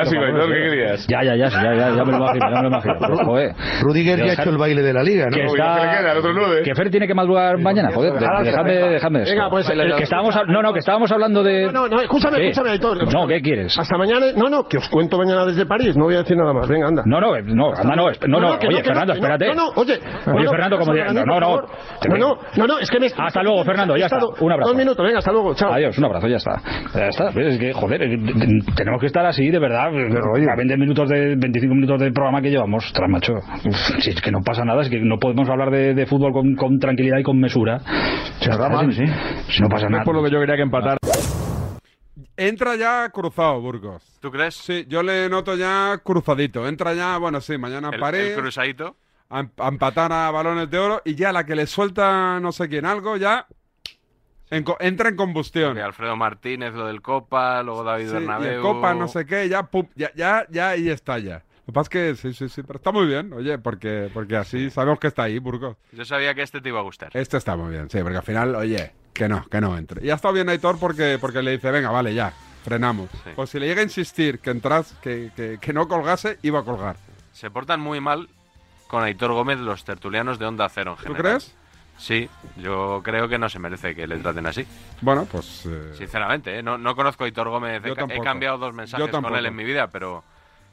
Ya, 1.07 1.23
ya, 1.23 1.35
ya, 1.35 1.49
ya, 1.49 1.73
ya, 1.75 1.95
ya 1.95 2.03
me 2.05 2.11
lo 2.11 2.17
imagino, 2.17 2.49
ya 2.49 2.55
me 2.55 2.61
lo 2.63 2.67
imagino. 2.69 3.17
Joder. 3.25 3.55
Rudiger 3.81 4.19
ya 4.19 4.25
ha 4.25 4.33
hecho 4.33 4.49
el 4.49 4.57
baile 4.57 4.81
de 4.81 4.93
la 4.93 5.03
liga, 5.03 5.25
¿no? 5.25 5.31
que 5.37 5.45
está- 5.45 6.13
que 6.63 6.63
que 6.69 6.75
Fer 6.75 6.89
tiene 6.89 7.07
que 7.07 7.13
madrugar 7.13 7.57
mañana, 7.57 7.89
joder, 7.93 8.13
de- 8.13 8.19
Venga, 8.19 8.41
dejadme, 8.43 8.73
venga. 8.75 8.89
dejadme 8.89 9.19
esto. 9.23 9.31
Venga, 9.33 9.49
pues, 9.49 9.69
El 9.69 9.95
que 9.95 10.03
estábamos, 10.03 10.35
no, 10.47 10.61
no, 10.61 10.73
que 10.73 10.79
estábamos 10.79 11.11
hablando 11.11 11.43
de... 11.43 11.65
No, 11.65 11.71
no, 11.71 11.87
no, 11.87 12.01
escúchame, 12.01 12.41
escúchame, 12.49 12.71
Aitor. 12.71 13.13
No, 13.13 13.27
¿qué 13.27 13.41
quieres? 13.41 13.77
Hasta 13.77 13.97
mañana. 13.97 14.27
No, 14.35 14.49
no, 14.49 14.67
que 14.67 14.77
os 14.77 14.87
cuento 14.89 15.17
mañana 15.17 15.45
desde 15.45 15.65
París. 15.65 15.95
No 15.97 16.05
voy 16.05 16.15
a 16.15 16.19
decir 16.19 16.37
nada 16.37 16.53
más. 16.53 16.67
Venga, 16.67 16.87
anda. 16.87 17.03
No, 17.05 17.19
no, 17.19 17.35
eh, 17.35 17.43
no, 17.45 17.69
anda, 17.75 17.95
no, 17.95 18.05
no, 18.27 18.39
no, 18.39 18.59
que 18.59 18.67
oye, 18.67 18.77
que 18.77 18.83
Fernando, 18.83 19.13
que 19.13 19.19
no, 19.21 19.25
espérate. 19.27 19.55
No, 19.55 19.65
no, 19.75 19.78
oye. 19.82 19.99
Oye, 20.34 20.43
no, 20.45 20.51
Fernando, 20.51 20.77
como 20.77 20.93
diga- 20.93 21.13
no, 21.13 21.25
no, 21.25 21.39
no, 21.39 22.38
No, 22.57 22.67
no, 22.67 22.80
es 22.80 22.89
que 22.89 22.99
me. 22.99 23.07
Hasta 23.17 23.41
luego, 23.43 23.63
Fernando, 23.63 23.95
ya 23.97 24.05
está. 24.05 24.19
Un 24.39 24.51
abrazo. 24.51 24.69
Dos 24.71 24.77
minutos, 24.77 25.05
venga, 25.05 25.19
hasta 25.19 25.32
luego, 25.32 25.53
chao. 25.55 25.73
Adiós, 25.73 25.97
un 25.97 26.05
abrazo, 26.05 26.27
ya 26.27 26.38
está. 26.38 26.61
Ya 26.93 27.07
está. 27.07 27.30
Es 27.30 27.57
que, 27.57 27.73
joder, 27.73 28.01
eh, 28.03 28.17
tenemos 28.75 28.99
que 28.99 29.07
estar 29.07 29.25
así, 29.25 29.49
de 29.49 29.59
verdad. 29.59 29.88
A 29.88 30.55
20 30.55 30.77
minutos 30.77 31.09
de, 31.09 31.36
25 31.38 31.73
minutos 31.75 31.99
de 31.99 32.11
programa 32.11 32.41
que 32.41 32.49
llevamos, 32.49 32.86
ostras, 32.86 33.09
macho. 33.09 33.34
Si 33.99 34.09
es 34.11 34.21
que 34.21 34.32
no 34.32 34.39
pasa 34.41 34.63
nada, 34.65 34.82
es 34.82 34.89
que 34.89 34.99
no 34.99 35.17
podemos 35.17 35.49
hablar 35.49 35.69
de, 35.71 35.93
de 35.93 36.05
fútbol 36.05 36.32
con, 36.34 36.55
con 36.55 36.80
tranquilidad 36.80 37.17
y 37.19 37.23
con 37.23 37.39
mesura. 37.39 37.80
Ya 38.41 38.51
está, 38.51 38.69
mal. 38.69 38.91
sí. 38.93 39.03
Si 39.49 39.61
no 39.61 39.69
pasa 39.69 39.86
Es 39.86 39.91
nada. 39.91 40.03
por 40.03 40.15
lo 40.15 40.23
que 40.23 40.32
yo 40.32 40.39
quería 40.39 40.55
que 40.55 40.61
empatar. 40.63 40.97
Entra 42.38 42.75
ya 42.77 43.09
cruzado, 43.09 43.59
Burgos. 43.59 44.01
¿Tú 44.21 44.32
crees? 44.32 44.55
Sí, 44.55 44.86
yo 44.88 45.03
le 45.03 45.27
noto 45.30 45.55
ya 45.55 45.97
cruzadito. 46.03 46.67
Entra 46.67 46.93
ya, 46.93 47.17
bueno, 47.17 47.41
sí, 47.41 47.57
mañana 47.57 47.89
El, 47.91 47.99
París. 47.99 48.21
el 48.36 48.36
cruzadito. 48.41 48.95
A, 49.30 49.39
em- 49.41 49.51
empatar 49.57 50.11
a 50.11 50.32
balones 50.32 50.69
de 50.69 50.80
oro 50.80 51.01
y 51.05 51.15
ya 51.15 51.32
la 51.32 51.45
que 51.45 51.55
le 51.55 51.67
suelta 51.67 52.39
no 52.39 52.51
sé 52.51 52.67
quién 52.69 52.86
algo, 52.86 53.17
ya 53.17 53.47
en 54.51 54.65
entra 54.80 55.09
en 55.09 55.15
combustión. 55.15 55.77
Alfredo 55.77 56.15
Martínez, 56.15 56.73
lo 56.73 56.88
del 56.88 57.01
Copa, 57.01 57.61
luego 57.61 57.84
David 57.84 58.05
Sí, 58.05 58.09
y 58.11 58.13
Bernabéu. 58.13 58.51
el 58.53 58.61
Copa, 58.61 58.93
no 58.95 59.07
sé 59.07 59.25
qué, 59.25 59.47
ya, 59.47 59.63
pum, 59.63 59.88
ya, 59.95 60.11
ya, 60.15 60.45
ya 60.49 60.69
ahí 60.69 60.89
está 60.89 61.19
ya. 61.19 61.43
Lo 61.59 61.65
que 61.67 61.73
pasa 61.73 61.82
es 61.84 61.89
que 61.89 62.15
sí, 62.15 62.34
sí, 62.34 62.49
sí, 62.49 62.63
pero 62.63 62.77
está 62.77 62.91
muy 62.91 63.05
bien, 63.05 63.32
oye, 63.34 63.59
porque, 63.59 64.09
porque 64.11 64.36
así 64.38 64.71
sabemos 64.71 64.97
que 64.99 65.05
está 65.05 65.23
ahí, 65.23 65.38
Burgos. 65.38 65.77
Yo 65.91 66.03
sabía 66.03 66.34
que 66.34 66.41
este 66.41 66.61
te 66.61 66.69
iba 66.69 66.80
a 66.80 66.84
gustar. 66.84 67.11
Este 67.13 67.38
está 67.38 67.55
muy 67.55 67.69
bien, 67.71 67.91
sí, 67.91 67.99
porque 68.01 68.17
al 68.17 68.23
final, 68.23 68.55
oye, 68.55 68.91
que 69.13 69.30
no, 69.30 69.45
que 69.47 69.61
no 69.61 69.77
entre. 69.77 70.03
Y 70.03 70.09
ha 70.09 70.15
estado 70.15 70.34
bien 70.34 70.49
Aitor 70.49 70.80
porque, 70.80 71.19
porque 71.21 71.43
le 71.43 71.51
dice, 71.51 71.69
venga, 71.69 71.91
vale, 71.91 72.15
ya, 72.15 72.34
frenamos. 72.63 73.07
Pues 73.36 73.51
si 73.51 73.59
le 73.59 73.67
llega 73.67 73.82
a 73.82 73.84
insistir 73.84 74.39
que 74.39 74.49
entras, 74.49 74.93
que, 75.03 75.32
que, 75.36 75.59
que 75.61 75.73
no 75.73 75.88
colgase, 75.88 76.39
iba 76.41 76.61
a 76.61 76.63
colgar. 76.63 76.95
Se 77.34 77.51
portan 77.51 77.80
muy 77.82 78.01
mal 78.01 78.27
con 78.89 79.03
Aitor 79.03 79.31
Gómez 79.31 79.59
los 79.59 79.83
tertulianos 79.85 80.39
de 80.39 80.47
Onda 80.47 80.67
Cero 80.67 80.97
en 80.99 81.05
¿Tú 81.05 81.13
general. 81.13 81.37
crees? 81.37 81.55
Sí, 81.97 82.29
yo 82.57 83.01
creo 83.03 83.27
que 83.27 83.37
no 83.37 83.47
se 83.49 83.59
merece 83.59 83.93
que 83.93 84.07
le 84.07 84.17
traten 84.17 84.45
así. 84.47 84.65
Bueno, 85.01 85.25
pues... 85.31 85.65
eh, 85.67 85.93
Sinceramente, 85.97 86.57
¿eh? 86.57 86.63
no, 86.63 86.77
no 86.77 86.95
conozco 86.95 87.23
a 87.23 87.27
Aitor 87.27 87.49
Gómez. 87.49 87.83
He, 87.83 87.87
Yo 87.89 87.95
cambiado 88.23 88.57
dos 88.57 88.73
mensajes 88.73 89.09
con 89.11 89.35
él 89.35 89.45
en 89.45 89.55
mi 89.55 89.63
vida, 89.63 89.87
pero, 89.87 90.23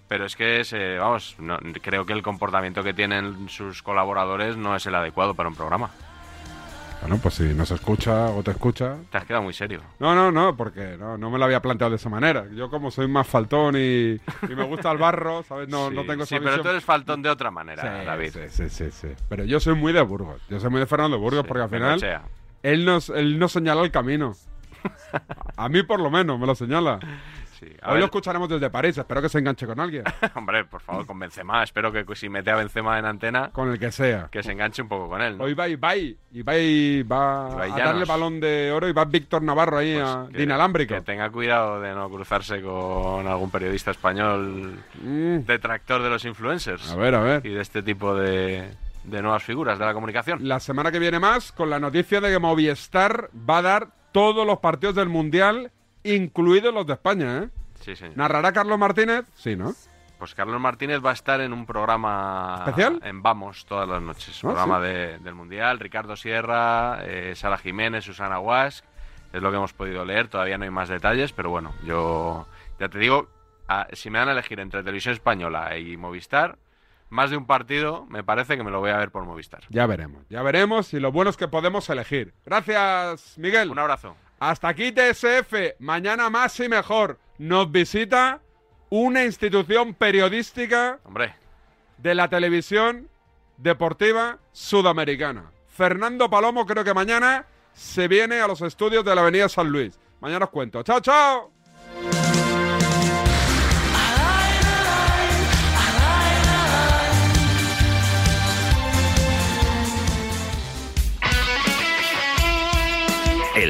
pero 0.08 0.24
es 0.24 0.34
que, 0.36 0.60
es, 0.60 0.72
eh, 0.72 0.96
vamos, 0.98 1.34
no- 1.38 1.58
creo 1.82 2.06
que 2.06 2.12
el 2.14 2.22
comportamiento 2.22 2.82
que 2.82 2.94
tienen 2.94 3.48
sus 3.48 3.82
colaboradores 3.82 4.56
no 4.56 4.74
es 4.76 4.86
el 4.86 4.94
adecuado 4.94 5.34
para 5.34 5.48
un 5.48 5.56
programa. 5.56 5.90
Bueno, 7.07 7.22
pues 7.22 7.34
si 7.34 7.44
no 7.54 7.64
se 7.64 7.74
escucha 7.76 8.30
o 8.30 8.42
te 8.42 8.50
escucha... 8.50 8.96
Te 9.12 9.18
has 9.18 9.24
quedado 9.24 9.44
muy 9.44 9.54
serio. 9.54 9.80
No, 10.00 10.12
no, 10.16 10.32
no, 10.32 10.57
porque 10.57 10.96
no, 10.98 11.16
no 11.16 11.30
me 11.30 11.38
lo 11.38 11.44
había 11.44 11.62
planteado 11.62 11.90
de 11.90 11.98
esa 11.98 12.09
manera. 12.09 12.46
Yo 12.52 12.68
como 12.68 12.90
soy 12.90 13.07
más 13.07 13.28
faltón 13.28 13.76
y, 13.76 14.14
y 14.14 14.54
me 14.57 14.64
gusta 14.64 14.90
el 14.90 14.98
barro, 14.98 15.44
¿sabes? 15.44 15.68
No, 15.68 15.88
sí, 15.88 15.94
no 15.94 16.04
tengo 16.04 16.26
sí, 16.26 16.34
esa 16.34 16.42
pero 16.42 16.50
visión. 16.57 16.62
tú 16.64 16.68
eres 16.70 16.84
faltón 16.84 17.22
de 17.22 17.30
otra 17.30 17.52
manera, 17.52 18.00
Sí, 18.00 18.07
David. 18.07 18.32
Sí, 18.32 18.40
sí, 18.48 18.70
sí, 18.70 18.90
sí. 18.90 19.09
Pero 19.28 19.44
yo 19.44 19.61
soy 19.61 19.76
muy 19.76 19.92
de 19.92 20.00
Burgos. 20.02 20.42
Yo 20.50 20.59
soy 20.59 20.68
muy 20.68 20.80
de 20.80 20.86
Fernando 20.86 21.16
Burgos 21.20 21.46
porque 21.46 21.62
al 21.62 21.70
final 21.70 22.22
él 22.64 22.84
nos, 22.84 23.09
él 23.11 23.38
nos 23.38 23.52
señala 23.52 23.82
el 23.82 23.92
camino. 23.92 24.32
A 25.57 25.68
mí 25.68 25.84
por 25.84 26.00
lo 26.00 26.11
menos 26.11 26.40
me 26.40 26.46
lo 26.46 26.57
señala. 26.57 26.98
A 27.82 27.88
Hoy 27.88 27.92
ver. 27.94 27.98
lo 28.00 28.04
escucharemos 28.07 28.48
desde 28.48 28.68
París. 28.70 28.98
Espero 28.98 29.22
que 29.22 29.28
se 29.28 29.38
enganche 29.38 29.66
con 29.66 29.80
alguien. 29.80 30.04
Hombre, 30.34 30.64
por 30.64 30.80
favor, 30.80 31.07
con 31.07 31.18
Benzema. 31.18 31.62
Espero 31.62 31.90
que 31.92 32.04
si 32.14 32.28
mete 32.28 32.50
a 32.50 32.57
Benzema 32.57 32.98
en 32.98 33.04
antena, 33.07 33.50
Con 33.52 33.70
el 33.70 33.78
que 33.78 33.90
sea. 33.92 34.28
que 34.30 34.42
se 34.42 34.52
enganche 34.52 34.82
un 34.82 34.88
poco 34.88 35.09
con 35.09 35.22
él. 35.22 35.38
¿no? 35.38 35.44
Hoy 35.44 35.54
va 35.54 35.68
Ibai. 35.68 36.16
Ibai 36.32 37.02
va 37.04 37.48
Ibai 37.52 37.72
a 37.80 37.84
darle 37.84 38.04
balón 38.04 38.40
de 38.40 38.70
oro 38.72 38.88
y 38.88 38.92
va 38.92 39.04
Víctor 39.04 39.42
Navarro 39.42 39.78
ahí 39.78 39.98
a 39.98 40.16
Pues 40.22 40.30
que- 40.32 40.36
de 40.38 40.42
inalámbrico. 40.44 40.94
Que 40.94 41.00
tenga 41.00 41.30
cuidado 41.30 41.80
de 41.80 41.94
no 41.94 42.09
cruzarse 42.11 42.61
con 42.62 43.26
algún 43.26 43.50
periodista 43.50 43.90
español 43.92 44.78
Mm. 45.02 45.38
detractor 45.46 46.02
de 46.02 46.11
los 46.11 46.24
influencers. 46.24 46.90
A 46.90 46.96
ver, 46.96 47.14
a 47.14 47.20
ver. 47.20 47.46
Y 47.46 47.50
de 47.54 47.61
este 47.62 47.82
tipo 47.82 48.14
de, 48.14 48.68
de 49.04 49.22
nuevas 49.22 49.42
figuras 49.42 49.78
de 49.78 49.84
la 49.84 49.94
comunicación. 49.94 50.46
La 50.46 50.61
semana 50.61 50.90
que 50.92 50.98
viene 50.98 51.18
más 51.18 51.52
con 51.52 51.70
la 51.70 51.78
noticia 51.78 52.20
de 52.20 52.30
que 52.30 52.38
Movistar 52.38 53.30
va 53.48 53.59
a 53.59 53.62
dar 53.62 53.88
todos 54.12 54.46
los 54.46 54.59
partidos 54.61 54.94
del 54.94 55.09
Mundial, 55.09 55.70
incluidos 56.14 56.72
los 56.72 56.86
de 56.86 56.92
España, 56.94 57.38
¿eh? 57.38 57.48
Sí, 57.80 57.96
señor. 57.96 58.16
¿Narrará 58.16 58.52
Carlos 58.52 58.78
Martínez? 58.78 59.24
Sí, 59.34 59.57
¿no? 59.57 59.74
Pues 60.18 60.34
Carlos 60.34 60.59
Martínez 60.61 61.00
va 61.04 61.11
a 61.11 61.12
estar 61.12 61.40
en 61.42 61.52
un 61.52 61.66
programa 61.66 62.57
¿Especial? 62.66 63.00
en 63.04 63.22
Vamos 63.22 63.66
todas 63.66 63.86
las 63.88 64.00
noches. 64.00 64.38
Ah, 64.38 64.40
programa 64.48 64.78
sí. 64.80 64.86
de- 64.86 65.18
del 65.18 65.34
Mundial. 65.34 65.78
Ricardo 65.78 66.16
Sierra, 66.16 67.00
eh, 67.04 67.34
Sara 67.36 67.59
Jiménez, 67.59 68.04
Susana 68.04 68.38
Guasch. 68.38 68.80
Es 69.32 69.42
lo 69.42 69.50
que 69.50 69.57
hemos 69.57 69.74
podido 69.74 70.04
leer. 70.07 70.28
Todavía 70.28 70.57
no 70.57 70.64
hay 70.64 70.70
más 70.70 70.88
detalles, 70.88 71.32
pero 71.32 71.50
bueno, 71.50 71.74
yo 71.84 72.46
ya 72.80 72.88
te 72.88 72.98
digo, 72.98 73.28
ah, 73.68 73.86
si 73.92 74.09
me 74.09 74.18
dan 74.18 74.28
a 74.30 74.32
elegir 74.32 74.59
entre 74.61 74.82
Televisión 74.82 75.12
Española 75.12 75.76
y 75.76 75.98
Movistar, 75.98 76.57
más 77.11 77.28
de 77.30 77.36
un 77.36 77.46
partido, 77.46 78.07
me 78.09 78.24
parece 78.24 78.57
que 78.57 78.64
me 78.64 78.70
lo 78.70 78.80
voy 78.80 78.90
a 78.92 78.96
ver 78.96 79.11
por 79.11 79.24
Movistar. 79.26 79.64
Ya 79.68 79.86
veremos, 79.86 80.24
ya 80.30 80.42
veremos 80.42 80.94
y 80.94 80.98
lo 81.00 81.12
bueno 81.12 81.28
es 81.30 81.36
que 81.36 81.46
podemos 81.48 81.90
elegir. 81.90 82.32
Gracias, 82.46 83.36
Miguel. 83.36 83.70
Un 83.70 83.78
abrazo. 83.78 84.16
Hasta 84.39 84.68
aquí 84.68 84.93
TSF. 84.93 85.78
Mañana 85.78 86.30
más 86.30 86.59
y 86.61 86.68
mejor. 86.68 87.18
Nos 87.39 87.70
visita 87.70 88.41
una 88.91 89.24
institución 89.24 89.95
periodística 89.95 90.99
Hombre. 91.05 91.34
de 91.99 92.14
la 92.14 92.28
televisión 92.28 93.09
deportiva 93.57 94.39
sudamericana. 94.53 95.51
Fernando 95.68 96.30
Palomo 96.30 96.66
creo 96.66 96.84
que 96.84 96.95
mañana 96.95 97.47
se 97.72 98.09
viene 98.09 98.41
a 98.41 98.47
los 98.47 98.62
estudios 98.62 99.05
de 99.05 99.14
la 99.14 99.22
Avenida 99.22 99.49
San 99.49 99.68
Luis. 99.68 99.99
Mañana 100.20 100.47
os 100.47 100.51
cuento. 100.51 100.82
¡Chao, 100.82 101.01
chao! 101.01 101.55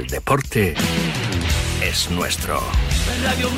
Deporte 0.09 0.75
es 1.83 2.11
nuestro. 2.11 2.61
Radio. 3.25 3.51